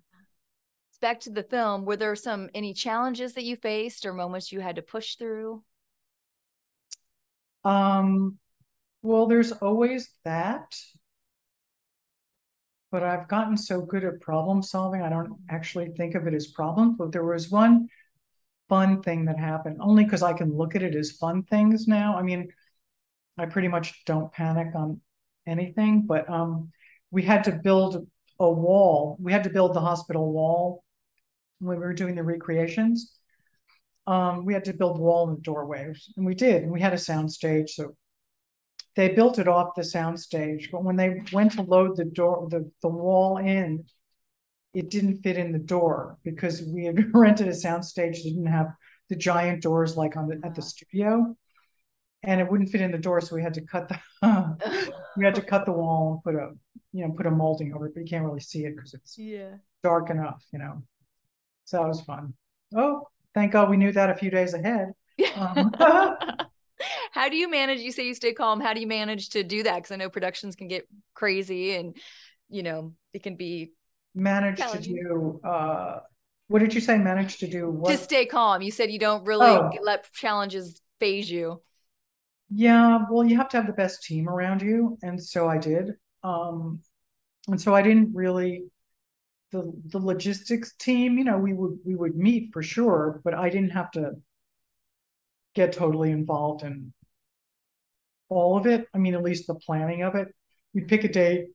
Back 1.01 1.19
to 1.21 1.31
the 1.31 1.43
film. 1.43 1.83
Were 1.83 1.97
there 1.97 2.15
some 2.15 2.49
any 2.53 2.73
challenges 2.73 3.33
that 3.33 3.43
you 3.43 3.57
faced 3.57 4.05
or 4.05 4.13
moments 4.13 4.51
you 4.51 4.61
had 4.61 4.77
to 4.77 4.81
push 4.81 5.15
through? 5.15 5.63
Um. 7.65 8.37
Well, 9.01 9.27
there's 9.27 9.51
always 9.51 10.09
that 10.23 10.73
but 12.93 13.01
I've 13.01 13.27
gotten 13.27 13.57
so 13.57 13.81
good 13.81 14.03
at 14.03 14.21
problem 14.21 14.61
solving, 14.61 15.01
I 15.01 15.09
don't 15.09 15.33
actually 15.49 15.89
think 15.97 16.13
of 16.13 16.27
it 16.27 16.33
as 16.35 16.45
problems. 16.45 16.95
But 16.99 17.11
there 17.11 17.23
was 17.23 17.49
one 17.49 17.89
fun 18.69 19.01
thing 19.01 19.25
that 19.25 19.39
happened 19.39 19.77
only 19.81 20.03
because 20.03 20.21
I 20.21 20.33
can 20.33 20.55
look 20.55 20.75
at 20.75 20.83
it 20.83 20.93
as 20.93 21.13
fun 21.13 21.41
things 21.41 21.87
now. 21.87 22.15
I 22.15 22.21
mean, 22.21 22.49
I 23.35 23.47
pretty 23.47 23.67
much 23.67 24.05
don't 24.05 24.31
panic 24.31 24.75
on 24.75 25.01
anything, 25.47 26.03
but 26.05 26.29
um, 26.29 26.71
we 27.09 27.23
had 27.23 27.45
to 27.45 27.51
build 27.51 28.07
a 28.39 28.51
wall. 28.51 29.17
We 29.19 29.31
had 29.31 29.45
to 29.45 29.49
build 29.49 29.73
the 29.73 29.81
hospital 29.81 30.31
wall 30.31 30.83
when 31.61 31.79
we 31.79 31.83
were 31.83 31.95
doing 31.95 32.13
the 32.13 32.21
recreations. 32.21 33.17
Um, 34.05 34.45
we 34.45 34.53
had 34.53 34.65
to 34.65 34.73
build 34.73 34.99
wall 34.99 35.29
in 35.29 35.35
the 35.35 35.41
doorways, 35.41 36.13
and 36.15 36.27
we 36.27 36.35
did. 36.35 36.61
And 36.61 36.71
we 36.71 36.79
had 36.79 36.93
a 36.93 36.99
sound 36.99 37.31
stage, 37.31 37.73
so 37.73 37.95
they 38.95 39.09
built 39.09 39.39
it 39.39 39.47
off 39.47 39.75
the 39.75 39.81
soundstage. 39.81 40.71
But 40.71 40.83
when 40.83 40.95
they 40.95 41.21
went 41.31 41.53
to 41.53 41.63
load 41.63 41.97
the 41.97 42.05
door, 42.05 42.47
the, 42.49 42.69
the 42.81 42.89
wall 42.89 43.37
in, 43.37 43.85
it 44.73 44.89
didn't 44.89 45.21
fit 45.21 45.37
in 45.37 45.51
the 45.51 45.59
door 45.59 46.17
because 46.23 46.61
we 46.61 46.85
had 46.85 46.97
rented 47.13 47.47
a 47.47 47.51
soundstage 47.51 48.15
that 48.15 48.23
didn't 48.23 48.45
have 48.47 48.67
the 49.09 49.15
giant 49.15 49.61
doors 49.61 49.95
like 49.97 50.15
on 50.17 50.27
the 50.27 50.39
at 50.43 50.55
the 50.55 50.61
studio 50.61 51.35
and 52.23 52.39
it 52.39 52.49
wouldn't 52.49 52.69
fit 52.69 52.81
in 52.81 52.91
the 52.91 52.97
door 52.97 53.21
so 53.21 53.35
we 53.35 53.41
had 53.41 53.53
to 53.53 53.61
cut 53.61 53.89
the 53.89 54.97
we 55.17 55.25
had 55.25 55.35
to 55.35 55.41
cut 55.41 55.65
the 55.65 55.71
wall 55.71 56.13
and 56.13 56.23
put 56.23 56.41
a 56.41 56.51
you 56.93 57.05
know 57.05 57.13
put 57.13 57.25
a 57.25 57.31
molding 57.31 57.73
over 57.73 57.87
it 57.87 57.93
but 57.93 58.01
you 58.01 58.07
can't 58.07 58.25
really 58.25 58.39
see 58.39 58.65
it 58.65 58.75
because 58.75 58.93
it's 58.93 59.17
yeah. 59.17 59.55
dark 59.83 60.09
enough 60.09 60.43
you 60.51 60.59
know. 60.59 60.81
So 61.65 61.77
that 61.77 61.87
was 61.87 62.01
fun. 62.01 62.33
Oh 62.75 63.07
thank 63.33 63.51
god 63.51 63.69
we 63.69 63.77
knew 63.77 63.91
that 63.91 64.09
a 64.09 64.15
few 64.15 64.31
days 64.31 64.53
ahead. 64.53 64.93
Um, 65.35 65.71
how 67.13 67.29
do 67.29 67.37
you 67.37 67.49
manage 67.49 67.79
you 67.79 67.91
say 67.91 68.07
you 68.07 68.15
stay 68.15 68.33
calm 68.33 68.59
how 68.59 68.73
do 68.73 68.81
you 68.81 68.87
manage 68.87 69.29
to 69.29 69.43
do 69.43 69.63
that? 69.63 69.75
Because 69.75 69.91
i 69.91 69.95
know 69.95 70.09
productions 70.09 70.55
can 70.55 70.67
get 70.67 70.87
crazy 71.13 71.75
and 71.75 71.95
you 72.49 72.63
know 72.63 72.93
it 73.13 73.23
can 73.23 73.35
be 73.35 73.71
manage 74.15 74.59
to 74.59 74.79
do 74.79 75.39
uh 75.43 75.99
what 76.49 76.59
did 76.59 76.73
you 76.73 76.81
say? 76.81 76.97
Manage 76.97 77.37
to 77.37 77.47
do 77.47 77.69
what? 77.69 77.89
to 77.89 77.97
stay 77.97 78.25
calm. 78.25 78.61
You 78.61 78.69
said 78.69 78.91
you 78.91 78.99
don't 78.99 79.25
really 79.25 79.47
oh. 79.47 79.71
let 79.81 80.11
challenges 80.11 80.81
faze 80.99 81.31
you. 81.31 81.61
Yeah 82.49 83.05
well 83.09 83.25
you 83.25 83.37
have 83.37 83.49
to 83.49 83.57
have 83.57 83.67
the 83.67 83.73
best 83.73 84.03
team 84.03 84.27
around 84.27 84.61
you 84.61 84.97
and 85.03 85.23
so 85.23 85.47
i 85.47 85.57
did. 85.57 85.93
Um 86.23 86.81
and 87.47 87.59
so 87.61 87.75
i 87.75 87.81
didn't 87.81 88.13
really 88.13 88.65
the 89.53 89.71
the 89.85 89.99
logistics 89.99 90.73
team, 90.75 91.17
you 91.17 91.23
know, 91.23 91.37
we 91.37 91.53
would 91.53 91.77
we 91.85 91.95
would 91.95 92.17
meet 92.17 92.49
for 92.51 92.61
sure, 92.61 93.21
but 93.23 93.33
I 93.33 93.49
didn't 93.49 93.69
have 93.69 93.91
to 93.91 94.15
get 95.55 95.71
totally 95.71 96.11
involved 96.11 96.63
in 96.63 96.91
all 98.33 98.57
of 98.57 98.65
it. 98.65 98.87
I 98.93 98.97
mean, 98.97 99.15
at 99.15 99.23
least 99.23 99.47
the 99.47 99.55
planning 99.55 100.03
of 100.03 100.15
it. 100.15 100.27
We'd 100.73 100.87
pick 100.87 101.03
a 101.03 101.07
date 101.07 101.47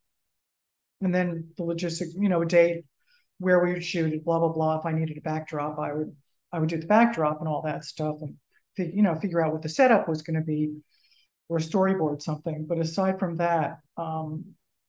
and 1.01 1.14
then 1.14 1.49
the 1.57 1.64
logistics, 1.64 2.14
you 2.14 2.29
know, 2.29 2.43
a 2.43 2.47
date 2.47 2.85
where 3.39 3.62
we 3.62 3.72
would 3.72 3.85
shoot 3.85 4.12
it, 4.12 4.24
blah 4.24 4.39
blah 4.39 4.53
blah. 4.53 4.79
If 4.79 4.87
I 4.87 4.93
needed 4.93 5.16
a 5.16 5.20
backdrop, 5.20 5.79
I 5.79 5.93
would 5.93 6.14
I 6.53 6.59
would 6.59 6.68
do 6.68 6.79
the 6.79 6.87
backdrop 6.87 7.41
and 7.41 7.49
all 7.49 7.62
that 7.62 7.85
stuff 7.85 8.16
and 8.20 8.37
you 8.76 9.03
know 9.03 9.14
figure 9.16 9.45
out 9.45 9.53
what 9.53 9.62
the 9.62 9.68
setup 9.68 10.09
was 10.09 10.22
going 10.22 10.39
to 10.39 10.45
be 10.45 10.76
or 11.49 11.59
storyboard 11.59 12.22
something. 12.22 12.66
But 12.68 12.79
aside 12.79 13.18
from 13.18 13.37
that, 13.37 13.79
um, 13.97 14.45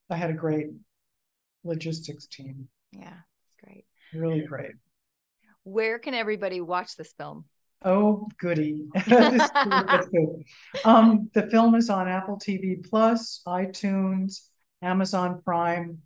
I 0.09 0.15
had 0.15 0.29
a 0.29 0.33
great 0.33 0.67
logistics 1.63 2.27
team. 2.27 2.67
Yeah, 2.91 3.17
it's 3.47 3.57
great. 3.63 3.85
Really 4.13 4.41
great. 4.41 4.71
Where 5.63 5.99
can 5.99 6.13
everybody 6.13 6.61
watch 6.61 6.95
this 6.95 7.13
film? 7.13 7.45
Oh, 7.83 8.27
goody. 8.37 8.87
um, 10.83 11.29
the 11.33 11.47
film 11.49 11.75
is 11.75 11.89
on 11.89 12.07
Apple 12.07 12.37
TV 12.37 12.87
Plus, 12.87 13.41
iTunes, 13.47 14.47
Amazon 14.81 15.41
Prime, 15.45 15.99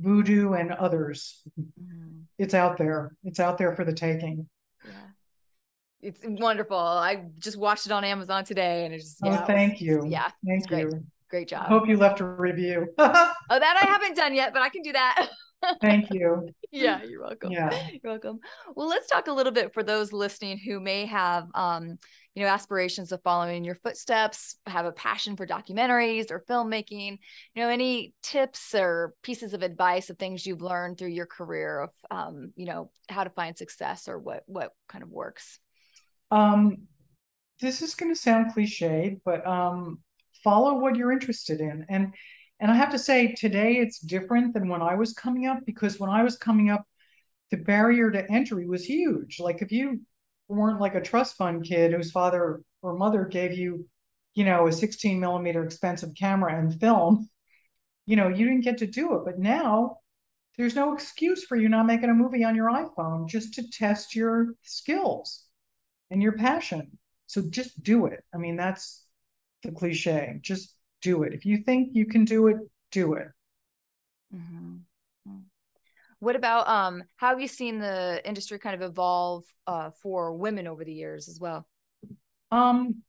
Vudu, 0.00 0.58
and 0.58 0.72
others. 0.72 1.42
Mm. 1.60 2.22
It's 2.38 2.54
out 2.54 2.76
there. 2.76 3.14
It's 3.22 3.38
out 3.38 3.56
there 3.56 3.76
for 3.76 3.84
the 3.84 3.92
taking. 3.92 4.48
Yeah. 4.84 4.90
It's 6.00 6.22
wonderful. 6.24 6.76
I 6.76 7.26
just 7.38 7.56
watched 7.56 7.86
it 7.86 7.92
on 7.92 8.02
Amazon 8.02 8.44
today 8.44 8.84
and 8.84 8.92
it's 8.92 9.04
just, 9.04 9.18
oh, 9.22 9.30
yeah, 9.30 9.42
oh, 9.42 9.46
thank 9.46 9.80
you. 9.80 10.04
Yeah. 10.08 10.28
Thank 10.44 10.70
you. 10.70 10.90
Great 10.90 11.02
job. 11.44 11.64
I 11.66 11.68
hope 11.68 11.88
you 11.88 11.96
left 11.96 12.20
a 12.20 12.24
review. 12.24 12.86
oh, 12.98 13.34
that 13.48 13.80
I 13.82 13.86
haven't 13.86 14.16
done 14.16 14.34
yet, 14.34 14.52
but 14.52 14.62
I 14.62 14.68
can 14.68 14.82
do 14.82 14.92
that. 14.92 15.28
Thank 15.80 16.12
you. 16.12 16.48
yeah, 16.72 17.02
you're 17.02 17.22
welcome. 17.22 17.52
Yeah. 17.52 17.70
You're 17.90 18.12
welcome. 18.12 18.40
Well, 18.74 18.88
let's 18.88 19.08
talk 19.08 19.28
a 19.28 19.32
little 19.32 19.52
bit 19.52 19.72
for 19.72 19.82
those 19.82 20.12
listening 20.12 20.58
who 20.58 20.80
may 20.80 21.06
have 21.06 21.46
um, 21.54 21.98
you 22.34 22.42
know, 22.42 22.48
aspirations 22.48 23.12
of 23.12 23.22
following 23.22 23.58
in 23.58 23.64
your 23.64 23.74
footsteps, 23.74 24.56
have 24.66 24.86
a 24.86 24.92
passion 24.92 25.36
for 25.36 25.46
documentaries 25.46 26.30
or 26.30 26.44
filmmaking. 26.48 27.18
You 27.54 27.62
know, 27.62 27.68
any 27.68 28.14
tips 28.22 28.74
or 28.74 29.14
pieces 29.22 29.52
of 29.52 29.62
advice 29.62 30.08
of 30.08 30.18
things 30.18 30.46
you've 30.46 30.62
learned 30.62 30.98
through 30.98 31.10
your 31.10 31.26
career 31.26 31.80
of 31.80 31.90
um, 32.10 32.52
you 32.56 32.66
know, 32.66 32.90
how 33.08 33.24
to 33.24 33.30
find 33.30 33.56
success 33.56 34.08
or 34.08 34.18
what 34.18 34.44
what 34.46 34.72
kind 34.88 35.04
of 35.04 35.10
works? 35.10 35.58
Um 36.30 36.88
this 37.60 37.82
is 37.82 37.94
going 37.94 38.12
to 38.12 38.20
sound 38.20 38.52
cliched, 38.54 39.20
but 39.24 39.46
um 39.46 40.00
follow 40.42 40.78
what 40.78 40.96
you're 40.96 41.12
interested 41.12 41.60
in 41.60 41.86
and 41.88 42.12
and 42.62 42.70
I 42.70 42.76
have 42.76 42.92
to 42.92 42.98
say, 42.98 43.32
today 43.32 43.78
it's 43.78 43.98
different 43.98 44.54
than 44.54 44.68
when 44.68 44.82
I 44.82 44.94
was 44.94 45.14
coming 45.14 45.48
up 45.48 45.66
because 45.66 45.98
when 45.98 46.10
I 46.10 46.22
was 46.22 46.36
coming 46.36 46.70
up, 46.70 46.86
the 47.50 47.56
barrier 47.56 48.08
to 48.12 48.30
entry 48.30 48.68
was 48.68 48.84
huge. 48.84 49.40
Like 49.40 49.62
if 49.62 49.72
you 49.72 50.02
weren't 50.46 50.80
like 50.80 50.94
a 50.94 51.00
trust 51.00 51.36
fund 51.36 51.64
kid 51.64 51.92
whose 51.92 52.12
father 52.12 52.62
or 52.80 52.94
mother 52.94 53.24
gave 53.24 53.52
you, 53.52 53.88
you 54.36 54.44
know, 54.44 54.68
a 54.68 54.72
16 54.72 55.18
millimeter 55.18 55.64
expensive 55.64 56.14
camera 56.14 56.56
and 56.56 56.78
film, 56.78 57.28
you 58.06 58.14
know, 58.14 58.28
you 58.28 58.46
didn't 58.46 58.60
get 58.60 58.78
to 58.78 58.86
do 58.86 59.14
it. 59.14 59.22
But 59.24 59.40
now 59.40 59.98
there's 60.56 60.76
no 60.76 60.94
excuse 60.94 61.42
for 61.44 61.56
you 61.56 61.68
not 61.68 61.86
making 61.86 62.10
a 62.10 62.14
movie 62.14 62.44
on 62.44 62.54
your 62.54 62.70
iPhone 62.70 63.28
just 63.28 63.54
to 63.54 63.68
test 63.70 64.14
your 64.14 64.54
skills 64.62 65.46
and 66.12 66.22
your 66.22 66.34
passion. 66.34 66.96
So 67.26 67.42
just 67.50 67.82
do 67.82 68.06
it. 68.06 68.22
I 68.32 68.38
mean, 68.38 68.54
that's 68.54 69.01
the 69.62 69.72
cliche. 69.72 70.38
Just 70.42 70.74
do 71.00 71.22
it. 71.22 71.34
If 71.34 71.44
you 71.44 71.58
think 71.58 71.90
you 71.92 72.06
can 72.06 72.24
do 72.24 72.48
it, 72.48 72.56
do 72.90 73.14
it. 73.14 73.28
Mm-hmm. 74.34 74.76
What 76.22 76.36
about 76.36 76.68
um 76.68 77.02
how 77.16 77.30
have 77.30 77.40
you 77.40 77.48
seen 77.48 77.80
the 77.80 78.22
industry 78.24 78.56
kind 78.60 78.80
of 78.80 78.88
evolve 78.88 79.42
uh 79.66 79.90
for 79.90 80.32
women 80.32 80.68
over 80.68 80.84
the 80.84 80.92
years 80.92 81.26
as 81.26 81.40
well? 81.40 81.66
Um 82.52 83.02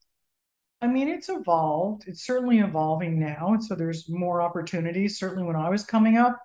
I 0.82 0.88
mean 0.88 1.08
it's 1.08 1.30
evolved. 1.30 2.06
It's 2.08 2.26
certainly 2.26 2.58
evolving 2.58 3.20
now 3.20 3.54
and 3.54 3.64
so 3.64 3.76
there's 3.76 4.10
more 4.10 4.41
opportunities. 4.41 5.20
Certainly 5.20 5.43
when 5.43 5.56
I 5.56 5.70
was 5.70 5.86
coming 5.86 6.18
up 6.18 6.39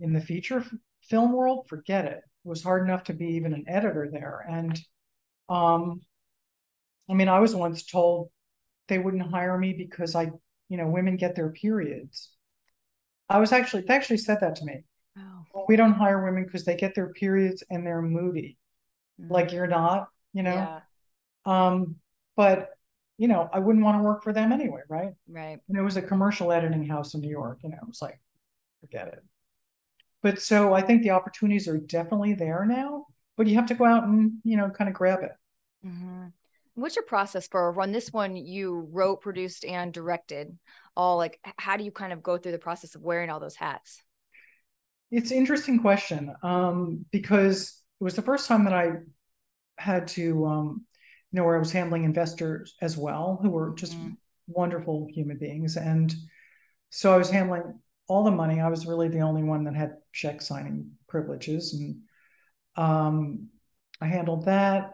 in 0.00 0.14
the 0.14 0.22
feature 0.22 0.64
film 1.02 1.32
world, 1.32 1.66
forget 1.68 2.06
it. 2.06 2.22
It 2.44 2.48
was 2.48 2.62
hard 2.62 2.88
enough 2.88 3.04
to 3.04 3.12
be 3.12 3.26
even 3.34 3.52
an 3.52 3.66
editor 3.68 4.08
there 4.10 4.46
and 4.48 4.80
um 5.50 6.00
I 7.10 7.12
mean 7.12 7.28
I 7.28 7.40
was 7.40 7.54
once 7.54 7.84
told 7.84 8.30
they 8.88 8.98
wouldn't 8.98 9.30
hire 9.30 9.56
me 9.58 9.72
because 9.72 10.14
I 10.14 10.30
you 10.68 10.76
know, 10.76 10.86
women 10.86 11.16
get 11.16 11.36
their 11.36 11.50
periods. 11.50 12.30
I 13.28 13.38
was 13.38 13.52
actually, 13.52 13.82
they 13.82 13.94
actually 13.94 14.18
said 14.18 14.38
that 14.40 14.56
to 14.56 14.64
me. 14.64 14.84
Oh. 15.18 15.44
Well, 15.52 15.64
we 15.68 15.76
don't 15.76 15.92
hire 15.92 16.24
women 16.24 16.44
because 16.44 16.64
they 16.64 16.76
get 16.76 16.94
their 16.94 17.08
periods 17.08 17.62
and 17.70 17.86
they're 17.86 18.02
moody. 18.02 18.58
Mm-hmm. 19.20 19.32
Like 19.32 19.52
you're 19.52 19.66
not, 19.66 20.08
you 20.32 20.42
know? 20.42 20.54
Yeah. 20.54 20.80
Um, 21.46 21.96
but 22.36 22.70
you 23.18 23.28
know, 23.28 23.48
I 23.52 23.60
wouldn't 23.60 23.84
want 23.84 23.98
to 23.98 24.02
work 24.02 24.24
for 24.24 24.32
them 24.32 24.50
anyway, 24.50 24.80
right? 24.88 25.12
Right. 25.28 25.60
And 25.68 25.78
it 25.78 25.82
was 25.82 25.96
a 25.96 26.02
commercial 26.02 26.50
editing 26.50 26.84
house 26.84 27.14
in 27.14 27.20
New 27.20 27.30
York, 27.30 27.60
you 27.62 27.70
know, 27.70 27.78
it 27.80 27.86
was 27.86 28.02
like, 28.02 28.18
forget 28.80 29.08
it. 29.08 29.22
But 30.22 30.42
so 30.42 30.72
I 30.72 30.80
think 30.80 31.02
the 31.02 31.10
opportunities 31.10 31.68
are 31.68 31.78
definitely 31.78 32.34
there 32.34 32.64
now, 32.64 33.06
but 33.36 33.46
you 33.46 33.54
have 33.54 33.66
to 33.66 33.74
go 33.74 33.84
out 33.84 34.04
and, 34.04 34.38
you 34.42 34.56
know, 34.56 34.70
kind 34.70 34.88
of 34.88 34.94
grab 34.94 35.22
it. 35.22 35.32
Mm-hmm. 35.86 36.24
What's 36.74 36.96
your 36.96 37.04
process 37.04 37.46
for 37.46 37.70
run 37.70 37.92
this 37.92 38.12
one? 38.12 38.36
You 38.36 38.88
wrote, 38.90 39.20
produced, 39.20 39.64
and 39.64 39.92
directed. 39.92 40.58
All 40.96 41.16
like, 41.16 41.38
how 41.56 41.76
do 41.76 41.84
you 41.84 41.92
kind 41.92 42.12
of 42.12 42.22
go 42.22 42.36
through 42.36 42.52
the 42.52 42.58
process 42.58 42.94
of 42.94 43.02
wearing 43.02 43.30
all 43.30 43.40
those 43.40 43.56
hats? 43.56 44.02
It's 45.10 45.30
an 45.30 45.36
interesting 45.36 45.80
question 45.80 46.34
um, 46.42 47.04
because 47.12 47.80
it 48.00 48.04
was 48.04 48.16
the 48.16 48.22
first 48.22 48.48
time 48.48 48.64
that 48.64 48.72
I 48.72 48.92
had 49.78 50.08
to, 50.08 50.46
um, 50.46 50.84
you 51.30 51.38
know, 51.38 51.44
where 51.44 51.56
I 51.56 51.60
was 51.60 51.72
handling 51.72 52.04
investors 52.04 52.74
as 52.80 52.96
well, 52.96 53.38
who 53.40 53.50
were 53.50 53.74
just 53.76 53.92
mm-hmm. 53.92 54.12
wonderful 54.48 55.06
human 55.12 55.38
beings, 55.38 55.76
and 55.76 56.12
so 56.90 57.14
I 57.14 57.16
was 57.16 57.30
handling 57.30 57.80
all 58.08 58.24
the 58.24 58.30
money. 58.30 58.60
I 58.60 58.68
was 58.68 58.86
really 58.86 59.08
the 59.08 59.20
only 59.20 59.42
one 59.42 59.64
that 59.64 59.76
had 59.76 59.96
check 60.12 60.42
signing 60.42 60.92
privileges, 61.08 61.74
and 61.74 61.96
um, 62.76 63.48
I 64.00 64.06
handled 64.06 64.46
that 64.46 64.92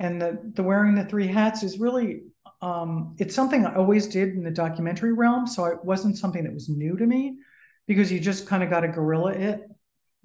and 0.00 0.20
the 0.20 0.40
the 0.54 0.62
wearing 0.62 0.96
the 0.96 1.04
three 1.04 1.28
hats 1.28 1.62
is 1.62 1.78
really 1.78 2.22
um, 2.62 3.14
it's 3.18 3.34
something 3.34 3.64
I 3.64 3.76
always 3.76 4.06
did 4.08 4.30
in 4.30 4.42
the 4.42 4.50
documentary 4.50 5.12
realm. 5.12 5.46
So 5.46 5.66
it 5.66 5.84
wasn't 5.84 6.18
something 6.18 6.42
that 6.44 6.52
was 6.52 6.68
new 6.68 6.96
to 6.96 7.06
me 7.06 7.36
because 7.86 8.10
you 8.10 8.18
just 8.18 8.46
kind 8.46 8.62
of 8.62 8.70
got 8.70 8.80
to 8.80 8.88
guerrilla 8.88 9.32
it. 9.32 9.62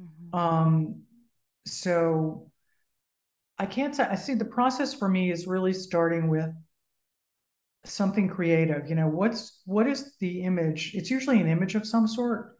Mm-hmm. 0.01 0.35
Um, 0.35 1.01
so 1.65 2.49
I 3.59 3.65
can't 3.65 3.95
say 3.95 4.03
I 4.09 4.15
see 4.15 4.33
the 4.33 4.45
process 4.45 4.93
for 4.93 5.07
me 5.07 5.29
is 5.31 5.45
really 5.45 5.73
starting 5.73 6.29
with 6.29 6.49
something 7.83 8.29
creative. 8.29 8.89
You 8.89 8.95
know, 8.95 9.07
what's 9.07 9.61
what 9.65 9.87
is 9.87 10.15
the 10.19 10.43
image? 10.43 10.95
It's 10.95 11.11
usually 11.11 11.41
an 11.41 11.49
image 11.49 11.75
of 11.75 11.85
some 11.85 12.07
sort 12.07 12.57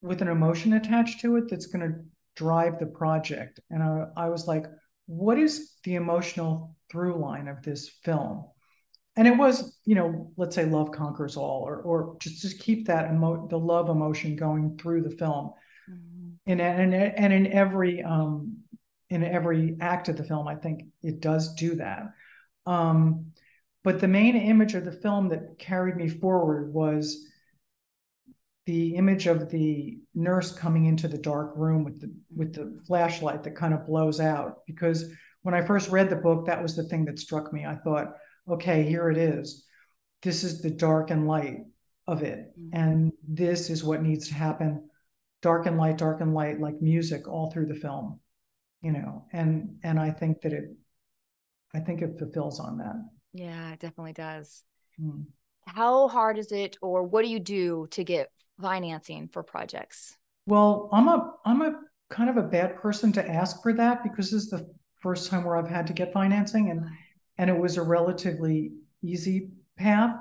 with 0.00 0.22
an 0.22 0.28
emotion 0.28 0.72
attached 0.72 1.20
to 1.20 1.36
it 1.36 1.44
that's 1.48 1.66
going 1.66 1.86
to 1.86 1.98
drive 2.34 2.78
the 2.78 2.86
project. 2.86 3.60
And 3.70 3.82
I, 3.82 4.06
I 4.16 4.28
was 4.28 4.46
like, 4.46 4.66
what 5.06 5.38
is 5.38 5.72
the 5.84 5.94
emotional 5.94 6.76
through 6.90 7.16
line 7.16 7.48
of 7.48 7.62
this 7.62 7.88
film? 7.88 8.44
And 9.16 9.28
it 9.28 9.36
was, 9.36 9.78
you 9.84 9.94
know, 9.94 10.32
let's 10.36 10.56
say 10.56 10.64
love 10.64 10.90
conquers 10.90 11.36
all, 11.36 11.62
or 11.62 11.76
or 11.82 12.16
just 12.18 12.42
just 12.42 12.58
keep 12.58 12.86
that 12.86 13.10
emo- 13.10 13.46
the 13.48 13.58
love 13.58 13.88
emotion 13.88 14.34
going 14.34 14.76
through 14.76 15.02
the 15.02 15.10
film, 15.10 15.52
mm-hmm. 15.88 16.30
and 16.46 16.60
and 16.60 16.94
and 16.94 17.32
in 17.32 17.46
every 17.46 18.02
um 18.02 18.58
in 19.10 19.22
every 19.22 19.76
act 19.80 20.08
of 20.08 20.16
the 20.16 20.24
film, 20.24 20.48
I 20.48 20.56
think 20.56 20.86
it 21.02 21.20
does 21.20 21.54
do 21.54 21.76
that. 21.76 22.12
Um, 22.66 23.32
but 23.84 24.00
the 24.00 24.08
main 24.08 24.34
image 24.36 24.74
of 24.74 24.84
the 24.84 24.92
film 24.92 25.28
that 25.28 25.58
carried 25.58 25.96
me 25.96 26.08
forward 26.08 26.72
was 26.72 27.24
the 28.66 28.94
image 28.96 29.26
of 29.26 29.50
the 29.50 29.98
nurse 30.14 30.52
coming 30.52 30.86
into 30.86 31.06
the 31.06 31.18
dark 31.18 31.52
room 31.56 31.84
with 31.84 32.00
the 32.00 32.14
with 32.34 32.54
the 32.54 32.80
flashlight 32.86 33.42
that 33.42 33.56
kind 33.56 33.74
of 33.74 33.86
blows 33.86 34.20
out 34.20 34.64
because 34.66 35.12
when 35.42 35.54
I 35.54 35.64
first 35.64 35.90
read 35.90 36.08
the 36.08 36.16
book 36.16 36.46
that 36.46 36.62
was 36.62 36.74
the 36.74 36.84
thing 36.84 37.04
that 37.04 37.18
struck 37.18 37.52
me. 37.52 37.66
I 37.66 37.76
thought 37.76 38.14
okay 38.48 38.82
here 38.84 39.10
it 39.10 39.18
is. 39.18 39.64
This 40.22 40.44
is 40.44 40.62
the 40.62 40.70
dark 40.70 41.10
and 41.10 41.26
light 41.26 41.58
of 42.06 42.22
it. 42.22 42.52
Mm-hmm. 42.58 42.76
and 42.76 43.12
this 43.26 43.70
is 43.70 43.84
what 43.84 44.02
needs 44.02 44.28
to 44.28 44.34
happen. 44.34 44.88
Dark 45.42 45.66
and 45.66 45.76
light 45.76 45.98
dark 45.98 46.20
and 46.20 46.32
light 46.32 46.60
like 46.60 46.80
music 46.80 47.28
all 47.28 47.50
through 47.50 47.66
the 47.66 47.74
film 47.74 48.20
you 48.84 48.92
know? 48.92 49.24
And 49.32 49.78
and 49.82 49.98
I 49.98 50.10
think 50.10 50.42
that 50.42 50.52
it 50.52 50.64
I 51.74 51.80
think 51.80 52.02
it 52.02 52.18
fulfills 52.18 52.60
on 52.60 52.78
that. 52.78 52.96
Yeah 53.32 53.72
it 53.72 53.80
definitely 53.80 54.12
does. 54.12 54.62
Mm. 55.00 55.24
how 55.66 56.06
hard 56.06 56.38
is 56.38 56.52
it 56.52 56.76
or 56.80 57.02
what 57.02 57.22
do 57.24 57.28
you 57.28 57.40
do 57.40 57.88
to 57.90 58.04
get 58.04 58.30
financing 58.60 59.28
for 59.28 59.42
projects? 59.42 60.16
Well, 60.46 60.88
I'm 60.92 61.08
a 61.08 61.34
I'm 61.44 61.62
a 61.62 61.80
kind 62.10 62.30
of 62.30 62.36
a 62.36 62.42
bad 62.42 62.76
person 62.76 63.12
to 63.12 63.28
ask 63.28 63.62
for 63.62 63.72
that 63.72 64.02
because 64.02 64.30
this 64.30 64.44
is 64.44 64.50
the 64.50 64.68
first 65.00 65.30
time 65.30 65.44
where 65.44 65.56
I've 65.56 65.68
had 65.68 65.86
to 65.88 65.92
get 65.92 66.12
financing 66.12 66.70
and 66.70 66.86
and 67.38 67.50
it 67.50 67.58
was 67.58 67.76
a 67.76 67.82
relatively 67.82 68.72
easy 69.02 69.50
path. 69.76 70.16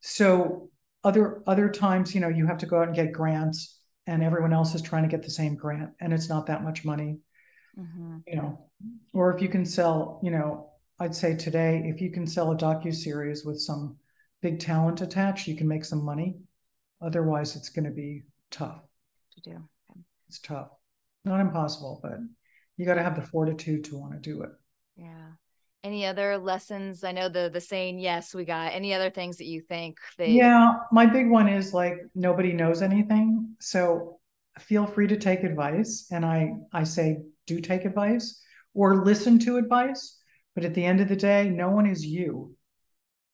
So 0.00 0.70
other 1.02 1.42
other 1.46 1.68
times, 1.68 2.14
you 2.14 2.20
know, 2.20 2.28
you 2.28 2.46
have 2.46 2.58
to 2.58 2.66
go 2.66 2.80
out 2.80 2.88
and 2.88 2.96
get 2.96 3.12
grants 3.12 3.80
and 4.06 4.22
everyone 4.22 4.52
else 4.52 4.74
is 4.74 4.82
trying 4.82 5.02
to 5.02 5.08
get 5.08 5.22
the 5.22 5.30
same 5.30 5.54
grant 5.54 5.90
and 6.00 6.12
it's 6.12 6.28
not 6.28 6.46
that 6.46 6.62
much 6.62 6.84
money 6.84 7.18
mm-hmm. 7.78 8.18
you 8.26 8.36
know 8.36 8.58
or 9.12 9.34
if 9.34 9.42
you 9.42 9.48
can 9.48 9.64
sell 9.64 10.20
you 10.22 10.30
know 10.30 10.70
i'd 11.00 11.14
say 11.14 11.34
today 11.34 11.82
if 11.84 12.00
you 12.00 12.10
can 12.10 12.26
sell 12.26 12.52
a 12.52 12.56
docu-series 12.56 13.44
with 13.44 13.58
some 13.58 13.96
big 14.42 14.60
talent 14.60 15.00
attached 15.00 15.48
you 15.48 15.56
can 15.56 15.68
make 15.68 15.84
some 15.84 16.04
money 16.04 16.36
otherwise 17.04 17.56
it's 17.56 17.68
going 17.68 17.84
to 17.84 17.90
be 17.90 18.22
tough. 18.50 18.80
To 19.34 19.40
do 19.40 19.50
okay. 19.50 20.00
it's 20.28 20.38
tough. 20.40 20.68
Not 21.24 21.40
impossible 21.40 22.00
but 22.02 22.18
you 22.76 22.86
got 22.86 22.94
to 22.94 23.02
have 23.02 23.16
the 23.16 23.26
fortitude 23.26 23.84
to 23.84 23.98
want 23.98 24.12
to 24.12 24.18
do 24.18 24.42
it. 24.42 24.50
Yeah. 24.96 25.32
Any 25.82 26.06
other 26.06 26.38
lessons? 26.38 27.04
I 27.04 27.12
know 27.12 27.28
the 27.28 27.50
the 27.52 27.60
saying 27.60 27.98
yes 27.98 28.34
we 28.34 28.44
got. 28.44 28.72
Any 28.72 28.94
other 28.94 29.10
things 29.10 29.38
that 29.38 29.46
you 29.46 29.60
think 29.60 29.98
they 30.18 30.30
yeah 30.30 30.74
my 30.92 31.06
big 31.06 31.28
one 31.28 31.48
is 31.48 31.74
like 31.74 31.98
nobody 32.14 32.52
knows 32.52 32.82
anything 32.82 33.54
so 33.60 34.18
feel 34.58 34.86
free 34.86 35.08
to 35.08 35.16
take 35.16 35.42
advice 35.42 36.06
and 36.12 36.24
i 36.24 36.52
i 36.72 36.84
say 36.84 37.18
do 37.46 37.60
take 37.60 37.84
advice 37.84 38.40
or 38.72 39.04
listen 39.04 39.36
to 39.36 39.56
advice 39.56 40.20
but 40.54 40.64
at 40.64 40.74
the 40.74 40.84
end 40.84 41.00
of 41.00 41.08
the 41.08 41.16
day 41.16 41.50
no 41.50 41.70
one 41.70 41.86
is 41.86 42.06
you 42.06 42.54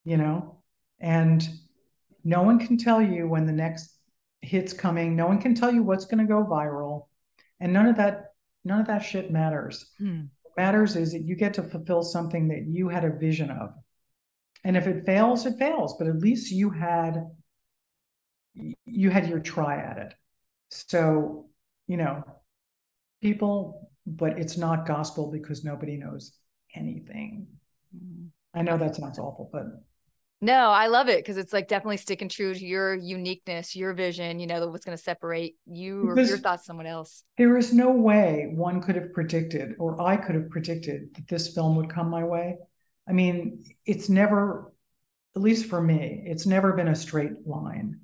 you 0.04 0.16
know? 0.16 0.58
And 1.00 1.46
no 2.24 2.42
one 2.42 2.58
can 2.58 2.76
tell 2.76 3.00
you 3.00 3.28
when 3.28 3.46
the 3.46 3.52
next 3.52 3.96
hit's 4.40 4.72
coming 4.72 5.14
no 5.14 5.26
one 5.26 5.40
can 5.40 5.54
tell 5.54 5.72
you 5.72 5.82
what's 5.82 6.06
going 6.06 6.18
to 6.18 6.24
go 6.24 6.44
viral 6.44 7.06
and 7.60 7.72
none 7.72 7.86
of 7.86 7.96
that 7.96 8.32
none 8.64 8.80
of 8.80 8.86
that 8.86 9.00
shit 9.00 9.30
matters 9.30 9.90
hmm 9.98 10.22
matters 10.56 10.96
is 10.96 11.12
that 11.12 11.22
you 11.22 11.34
get 11.34 11.54
to 11.54 11.62
fulfill 11.62 12.02
something 12.02 12.48
that 12.48 12.66
you 12.66 12.88
had 12.88 13.04
a 13.04 13.10
vision 13.10 13.50
of. 13.50 13.72
And 14.64 14.76
if 14.76 14.86
it 14.86 15.06
fails, 15.06 15.46
it 15.46 15.58
fails, 15.58 15.96
but 15.98 16.06
at 16.06 16.18
least 16.18 16.52
you 16.52 16.70
had 16.70 17.26
you 18.84 19.10
had 19.10 19.28
your 19.28 19.38
try 19.38 19.76
at 19.78 19.96
it. 19.96 20.14
So, 20.68 21.46
you 21.86 21.96
know, 21.96 22.24
people, 23.22 23.90
but 24.06 24.38
it's 24.38 24.58
not 24.58 24.86
gospel 24.86 25.30
because 25.30 25.64
nobody 25.64 25.96
knows 25.96 26.32
anything. 26.74 27.46
Mm-hmm. 27.96 28.58
I 28.58 28.62
know 28.62 28.76
that 28.76 28.96
sounds 28.96 29.18
awful, 29.18 29.48
but 29.50 29.64
no, 30.42 30.70
I 30.70 30.86
love 30.86 31.08
it 31.08 31.18
because 31.18 31.36
it's 31.36 31.52
like 31.52 31.68
definitely 31.68 31.98
sticking 31.98 32.30
true 32.30 32.54
to 32.54 32.64
your 32.64 32.94
uniqueness, 32.94 33.76
your 33.76 33.92
vision, 33.92 34.38
you 34.38 34.46
know, 34.46 34.66
what's 34.68 34.86
going 34.86 34.96
to 34.96 35.02
separate 35.02 35.56
you 35.66 36.08
or 36.08 36.18
your 36.18 36.38
thoughts 36.38 36.64
someone 36.64 36.86
else. 36.86 37.24
There 37.36 37.58
is 37.58 37.74
no 37.74 37.90
way 37.90 38.50
one 38.54 38.80
could 38.80 38.96
have 38.96 39.12
predicted 39.12 39.74
or 39.78 40.00
I 40.00 40.16
could 40.16 40.34
have 40.34 40.48
predicted 40.48 41.14
that 41.14 41.28
this 41.28 41.54
film 41.54 41.76
would 41.76 41.90
come 41.90 42.08
my 42.08 42.24
way. 42.24 42.56
I 43.06 43.12
mean, 43.12 43.64
it's 43.84 44.08
never, 44.08 44.72
at 45.36 45.42
least 45.42 45.66
for 45.66 45.82
me, 45.82 46.22
it's 46.24 46.46
never 46.46 46.72
been 46.72 46.88
a 46.88 46.96
straight 46.96 47.46
line. 47.46 48.00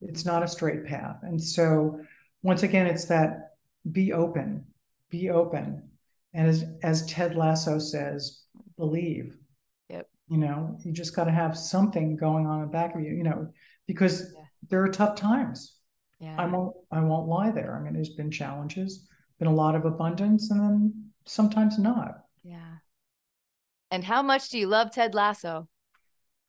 It's 0.00 0.24
not 0.24 0.42
a 0.42 0.48
straight 0.48 0.86
path. 0.86 1.16
And 1.22 1.42
so 1.42 2.00
once 2.42 2.62
again, 2.62 2.86
it's 2.86 3.06
that 3.06 3.56
be 3.92 4.14
open, 4.14 4.64
be 5.10 5.28
open. 5.28 5.82
And 6.32 6.48
as, 6.48 6.64
as 6.82 7.04
Ted 7.06 7.36
Lasso 7.36 7.78
says, 7.78 8.42
believe 8.78 9.36
you 10.28 10.38
know 10.38 10.78
you 10.84 10.92
just 10.92 11.14
got 11.14 11.24
to 11.24 11.30
have 11.30 11.56
something 11.56 12.16
going 12.16 12.46
on 12.46 12.60
in 12.60 12.66
the 12.66 12.72
back 12.72 12.94
of 12.94 13.02
you 13.02 13.12
you 13.12 13.22
know 13.22 13.48
because 13.86 14.32
yeah. 14.34 14.44
there 14.70 14.82
are 14.82 14.88
tough 14.88 15.16
times. 15.16 15.76
Yeah. 16.20 16.36
i 16.38 16.46
won't 16.46 16.74
i 16.90 17.00
won't 17.00 17.28
lie 17.28 17.50
there. 17.50 17.76
I 17.76 17.82
mean 17.82 17.92
there's 17.92 18.14
been 18.14 18.30
challenges 18.30 19.06
been 19.38 19.48
a 19.48 19.54
lot 19.54 19.74
of 19.74 19.84
abundance 19.84 20.50
and 20.50 20.60
then 20.60 21.10
sometimes 21.26 21.78
not. 21.78 22.20
Yeah. 22.44 22.76
And 23.90 24.04
how 24.04 24.22
much 24.22 24.48
do 24.48 24.58
you 24.58 24.68
love 24.68 24.92
Ted 24.92 25.14
Lasso? 25.14 25.68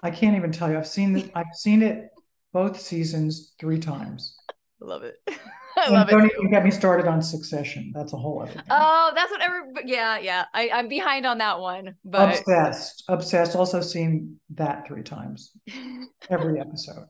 I 0.02 0.12
can't 0.12 0.36
even 0.36 0.52
tell 0.52 0.70
you. 0.70 0.78
I've 0.78 0.88
seen 0.88 1.18
it 1.18 1.32
i've 1.36 1.54
seen 1.56 1.82
it 1.82 2.10
both 2.54 2.80
seasons 2.80 3.54
three 3.60 3.80
times 3.80 4.38
love 4.80 5.04
it 5.04 5.16
I 5.78 5.90
love 5.90 6.08
don't 6.08 6.24
it. 6.24 6.30
Don't 6.30 6.40
even 6.40 6.52
get 6.52 6.64
me 6.64 6.72
started 6.72 7.08
on 7.08 7.22
Succession. 7.22 7.92
That's 7.94 8.14
a 8.14 8.18
whole 8.18 8.42
other 8.42 8.54
thing. 8.54 8.64
Oh, 8.70 9.12
that's 9.14 9.32
what 9.32 9.42
every 9.42 9.62
yeah, 9.86 10.18
yeah. 10.20 10.46
I, 10.54 10.70
I'm 10.70 10.88
behind 10.88 11.26
on 11.26 11.38
that 11.40 11.60
one. 11.60 11.96
But 12.06 12.40
obsessed. 12.40 13.04
Obsessed. 13.10 13.56
Also 13.56 13.82
seen 13.82 14.40
that 14.52 14.88
three 14.88 15.04
times. 15.04 15.52
Every 16.30 16.60
episode. 16.60 17.06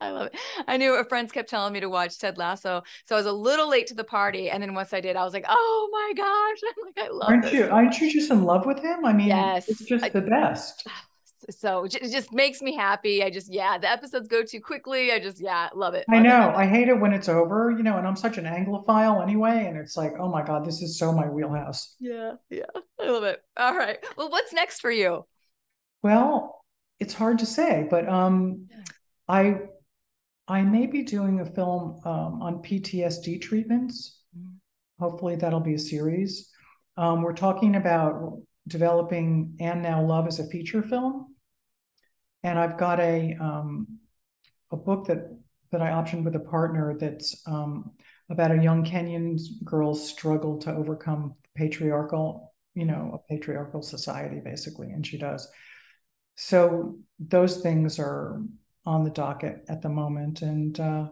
I 0.00 0.10
love 0.10 0.26
it. 0.26 0.36
I 0.66 0.78
knew 0.78 0.94
a 0.94 1.04
friends 1.04 1.30
kept 1.30 1.48
telling 1.48 1.72
me 1.72 1.78
to 1.78 1.88
watch 1.88 2.18
Ted 2.18 2.36
Lasso, 2.36 2.82
so 3.04 3.14
I 3.14 3.18
was 3.18 3.26
a 3.26 3.32
little 3.32 3.68
late 3.68 3.86
to 3.86 3.94
the 3.94 4.02
party. 4.02 4.50
And 4.50 4.60
then 4.60 4.74
once 4.74 4.92
I 4.92 5.00
did, 5.00 5.14
I 5.14 5.22
was 5.22 5.32
like, 5.32 5.44
"Oh 5.48 5.88
my 5.92 6.12
gosh!" 6.16 6.58
I'm 6.76 6.86
like, 6.86 7.08
"I 7.08 7.12
love." 7.12 7.28
Aren't 7.28 7.52
you? 7.52 7.68
Aren't 7.70 8.00
you 8.00 8.12
just 8.12 8.30
in 8.32 8.42
love 8.42 8.66
with 8.66 8.80
him? 8.80 9.04
I 9.04 9.12
mean, 9.12 9.28
yes, 9.28 9.68
it's 9.68 9.84
just 9.84 10.04
I, 10.04 10.08
the 10.08 10.22
best. 10.22 10.88
So 11.50 11.84
it 11.84 12.10
just 12.10 12.32
makes 12.32 12.62
me 12.62 12.74
happy. 12.74 13.22
I 13.22 13.30
just 13.30 13.52
yeah, 13.52 13.78
the 13.78 13.90
episodes 13.90 14.28
go 14.28 14.42
too 14.42 14.60
quickly. 14.60 15.12
I 15.12 15.18
just 15.18 15.40
yeah, 15.40 15.68
love 15.74 15.94
it. 15.94 16.04
I 16.08 16.18
know. 16.18 16.50
It. 16.50 16.54
I 16.54 16.66
hate 16.66 16.88
it 16.88 16.98
when 16.98 17.12
it's 17.12 17.28
over, 17.28 17.70
you 17.70 17.82
know, 17.82 17.98
and 17.98 18.06
I'm 18.06 18.16
such 18.16 18.38
an 18.38 18.44
Anglophile 18.44 19.22
anyway, 19.22 19.66
and 19.66 19.76
it's 19.76 19.96
like, 19.96 20.12
oh 20.18 20.28
my 20.28 20.42
god, 20.42 20.64
this 20.64 20.82
is 20.82 20.98
so 20.98 21.12
my 21.12 21.28
wheelhouse. 21.28 21.96
Yeah, 22.00 22.32
yeah, 22.50 22.64
I 23.00 23.08
love 23.08 23.24
it. 23.24 23.42
All 23.56 23.76
right, 23.76 23.98
well, 24.16 24.30
what's 24.30 24.52
next 24.52 24.80
for 24.80 24.90
you? 24.90 25.26
Well, 26.02 26.64
it's 26.98 27.14
hard 27.14 27.38
to 27.40 27.46
say, 27.46 27.86
but 27.90 28.08
um, 28.08 28.66
yeah. 28.70 28.84
I 29.28 29.56
I 30.48 30.62
may 30.62 30.86
be 30.86 31.02
doing 31.02 31.40
a 31.40 31.46
film 31.46 32.00
um, 32.04 32.42
on 32.42 32.62
PTSD 32.62 33.40
treatments. 33.40 34.20
Mm-hmm. 34.36 34.56
Hopefully, 34.98 35.36
that'll 35.36 35.60
be 35.60 35.74
a 35.74 35.78
series. 35.78 36.50
Um, 36.96 37.22
we're 37.22 37.32
talking 37.32 37.76
about 37.76 38.42
developing 38.68 39.56
and 39.60 39.82
now 39.82 40.04
love 40.04 40.26
as 40.26 40.38
a 40.38 40.46
feature 40.46 40.82
film 40.82 41.31
and 42.42 42.58
I've 42.58 42.78
got 42.78 43.00
a 43.00 43.36
um, 43.40 43.86
a 44.70 44.76
book 44.76 45.06
that 45.06 45.36
that 45.70 45.80
I 45.80 45.90
optioned 45.90 46.24
with 46.24 46.36
a 46.36 46.40
partner 46.40 46.96
that's 46.98 47.42
um, 47.46 47.92
about 48.30 48.50
a 48.50 48.62
young 48.62 48.84
Kenyan 48.84 49.38
girl's 49.64 50.06
struggle 50.08 50.58
to 50.58 50.74
overcome 50.74 51.34
patriarchal, 51.54 52.52
you 52.74 52.84
know, 52.84 53.10
a 53.14 53.32
patriarchal 53.32 53.82
society, 53.82 54.40
basically, 54.40 54.90
and 54.90 55.06
she 55.06 55.18
does. 55.18 55.48
So 56.36 56.98
those 57.18 57.58
things 57.58 57.98
are 57.98 58.42
on 58.84 59.04
the 59.04 59.10
docket 59.10 59.64
at 59.68 59.82
the 59.82 59.88
moment, 59.88 60.42
and 60.42 60.78
uh, 60.78 61.08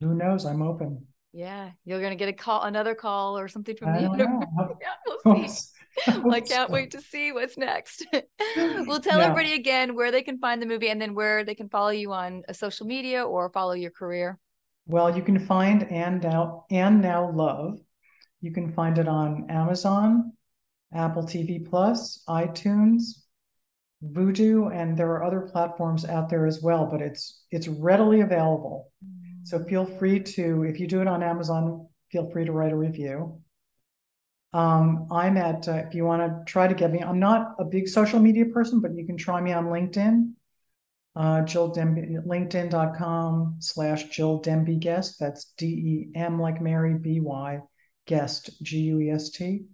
who 0.00 0.14
knows? 0.14 0.44
I'm 0.44 0.62
open. 0.62 1.06
Yeah, 1.32 1.70
you're 1.84 2.00
gonna 2.00 2.16
get 2.16 2.28
a 2.28 2.32
call, 2.32 2.62
another 2.62 2.94
call, 2.94 3.38
or 3.38 3.48
something 3.48 3.76
from 3.76 3.92
me. 3.92 4.08
yeah, 4.18 4.94
we'll 5.06 5.46
see. 5.46 5.68
I 6.30 6.40
can't 6.40 6.70
wait 6.70 6.90
to 6.92 7.00
see 7.00 7.32
what's 7.32 7.56
next. 7.56 8.06
we'll 8.56 9.00
tell 9.00 9.18
yeah. 9.18 9.26
everybody 9.26 9.54
again 9.54 9.94
where 9.94 10.10
they 10.10 10.22
can 10.22 10.38
find 10.38 10.60
the 10.60 10.66
movie 10.66 10.88
and 10.88 11.00
then 11.00 11.14
where 11.14 11.44
they 11.44 11.54
can 11.54 11.68
follow 11.68 11.90
you 11.90 12.12
on 12.12 12.42
a 12.48 12.50
uh, 12.50 12.54
social 12.54 12.86
media 12.86 13.24
or 13.24 13.50
follow 13.50 13.72
your 13.72 13.90
career. 13.90 14.38
Well, 14.86 15.16
you 15.16 15.22
can 15.22 15.38
find 15.38 15.84
and 15.90 16.22
now 16.22 16.66
and 16.70 17.00
now 17.00 17.30
love. 17.30 17.78
You 18.40 18.52
can 18.52 18.72
find 18.72 18.98
it 18.98 19.08
on 19.08 19.50
Amazon, 19.50 20.32
Apple 20.94 21.24
TV 21.24 21.68
Plus, 21.68 22.22
iTunes, 22.28 23.02
Vudu, 24.04 24.72
and 24.72 24.96
there 24.96 25.10
are 25.10 25.24
other 25.24 25.40
platforms 25.40 26.04
out 26.04 26.28
there 26.28 26.46
as 26.46 26.62
well. 26.62 26.86
But 26.86 27.02
it's 27.02 27.44
it's 27.50 27.66
readily 27.66 28.20
available. 28.20 28.92
So 29.46 29.62
feel 29.62 29.86
free 29.86 30.18
to, 30.18 30.64
if 30.64 30.80
you 30.80 30.88
do 30.88 31.00
it 31.00 31.06
on 31.06 31.22
Amazon, 31.22 31.86
feel 32.10 32.28
free 32.30 32.44
to 32.44 32.50
write 32.50 32.72
a 32.72 32.76
review. 32.76 33.40
Um, 34.52 35.08
I'm 35.10 35.36
at, 35.36 35.68
uh, 35.68 35.82
if 35.86 35.94
you 35.94 36.04
want 36.04 36.22
to 36.22 36.50
try 36.50 36.66
to 36.66 36.74
get 36.74 36.90
me, 36.90 37.00
I'm 37.00 37.18
not 37.18 37.56
a 37.58 37.64
big 37.64 37.88
social 37.88 38.20
media 38.20 38.46
person, 38.46 38.80
but 38.80 38.94
you 38.94 39.04
can 39.04 39.16
try 39.16 39.40
me 39.40 39.52
on 39.52 39.66
LinkedIn. 39.66 40.32
Uh, 41.14 41.42
Jill 41.42 41.74
Demby, 41.74 42.24
LinkedIn.com 42.26 43.56
slash 43.58 44.04
Jill 44.10 44.42
Demby 44.42 44.78
Guest. 44.78 45.18
That's 45.18 45.52
D 45.56 45.66
E 45.66 46.08
M 46.14 46.40
like 46.40 46.60
Mary, 46.60 46.94
B 46.98 47.20
Y 47.20 47.60
guest, 48.06 48.62
G 48.62 48.78
U 48.78 49.00
E 49.00 49.10
S 49.10 49.30
T. 49.30 49.64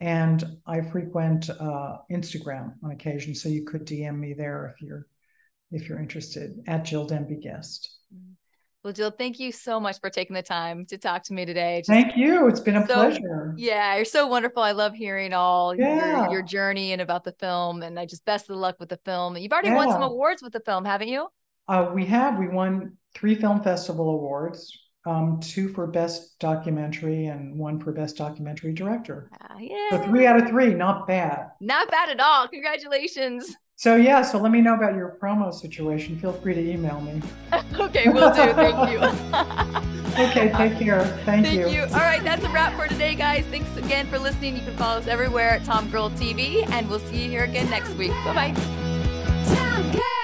And 0.00 0.42
I 0.66 0.80
frequent 0.80 1.50
uh, 1.50 1.98
Instagram 2.10 2.74
on 2.82 2.90
occasion, 2.90 3.34
so 3.34 3.48
you 3.48 3.64
could 3.64 3.84
DM 3.86 4.18
me 4.18 4.32
there 4.32 4.74
if 4.74 4.82
you're 4.82 5.06
if 5.72 5.88
you're 5.88 6.00
interested 6.00 6.62
at 6.66 6.84
Jill 6.84 7.06
Demby 7.06 7.42
Guest. 7.42 7.96
Mm-hmm. 8.14 8.32
Well, 8.82 8.94
Jill, 8.94 9.10
thank 9.10 9.38
you 9.38 9.52
so 9.52 9.78
much 9.78 10.00
for 10.00 10.08
taking 10.08 10.34
the 10.34 10.42
time 10.42 10.86
to 10.86 10.96
talk 10.96 11.24
to 11.24 11.34
me 11.34 11.44
today. 11.44 11.80
Just 11.80 11.90
thank 11.90 12.16
you. 12.16 12.48
It's 12.48 12.60
been 12.60 12.76
a 12.76 12.86
so, 12.86 12.94
pleasure. 12.94 13.54
Yeah, 13.58 13.96
you're 13.96 14.06
so 14.06 14.26
wonderful. 14.26 14.62
I 14.62 14.72
love 14.72 14.94
hearing 14.94 15.34
all 15.34 15.74
yeah. 15.74 16.22
your, 16.22 16.32
your, 16.32 16.42
journey 16.42 16.92
and 16.92 17.02
about 17.02 17.24
the 17.24 17.32
film. 17.32 17.82
And 17.82 18.00
I 18.00 18.06
just 18.06 18.24
best 18.24 18.48
of 18.48 18.56
luck 18.56 18.76
with 18.80 18.88
the 18.88 18.98
film. 19.04 19.36
You've 19.36 19.52
already 19.52 19.68
yeah. 19.68 19.76
won 19.76 19.90
some 19.90 20.02
awards 20.02 20.42
with 20.42 20.54
the 20.54 20.60
film, 20.60 20.86
haven't 20.86 21.08
you? 21.08 21.28
Uh, 21.68 21.90
we 21.94 22.06
have. 22.06 22.38
We 22.38 22.48
won 22.48 22.96
three 23.14 23.34
film 23.34 23.62
festival 23.62 24.08
awards. 24.08 24.76
Um, 25.06 25.40
two 25.40 25.68
for 25.68 25.86
best 25.86 26.38
documentary 26.38 27.26
and 27.26 27.58
one 27.58 27.80
for 27.80 27.92
best 27.92 28.16
documentary 28.16 28.72
director. 28.72 29.30
Uh, 29.40 29.56
yeah. 29.58 29.90
So 29.90 30.02
three 30.04 30.26
out 30.26 30.38
of 30.38 30.48
three, 30.48 30.74
not 30.74 31.06
bad. 31.06 31.48
Not 31.60 31.90
bad 31.90 32.10
at 32.10 32.20
all. 32.20 32.48
Congratulations. 32.48 33.56
So 33.80 33.96
yeah, 33.96 34.20
so 34.20 34.36
let 34.36 34.52
me 34.52 34.60
know 34.60 34.74
about 34.74 34.94
your 34.94 35.16
promo 35.18 35.54
situation. 35.54 36.18
Feel 36.18 36.34
free 36.34 36.52
to 36.52 36.60
email 36.60 37.00
me. 37.00 37.22
okay, 37.80 38.10
we'll 38.10 38.28
do. 38.34 38.52
Thank 38.52 38.90
you. 38.90 38.98
okay, 40.22 40.52
take 40.54 40.78
care. 40.78 41.02
Thank, 41.24 41.46
you. 41.46 41.52
Thank 41.52 41.54
you. 41.54 41.68
you. 41.68 41.82
All 41.84 42.00
right, 42.00 42.22
that's 42.22 42.44
a 42.44 42.50
wrap 42.50 42.78
for 42.78 42.88
today, 42.88 43.14
guys. 43.14 43.46
Thanks 43.46 43.74
again 43.78 44.06
for 44.08 44.18
listening. 44.18 44.54
You 44.54 44.60
can 44.60 44.76
follow 44.76 44.98
us 44.98 45.06
everywhere 45.06 45.52
at 45.52 45.64
Tom 45.64 45.88
Girl 45.88 46.10
TV, 46.10 46.68
and 46.68 46.90
we'll 46.90 46.98
see 46.98 47.24
you 47.24 47.30
here 47.30 47.44
again 47.44 47.70
next 47.70 47.94
week. 47.94 48.10
Bye 48.26 48.52
bye. 48.52 50.16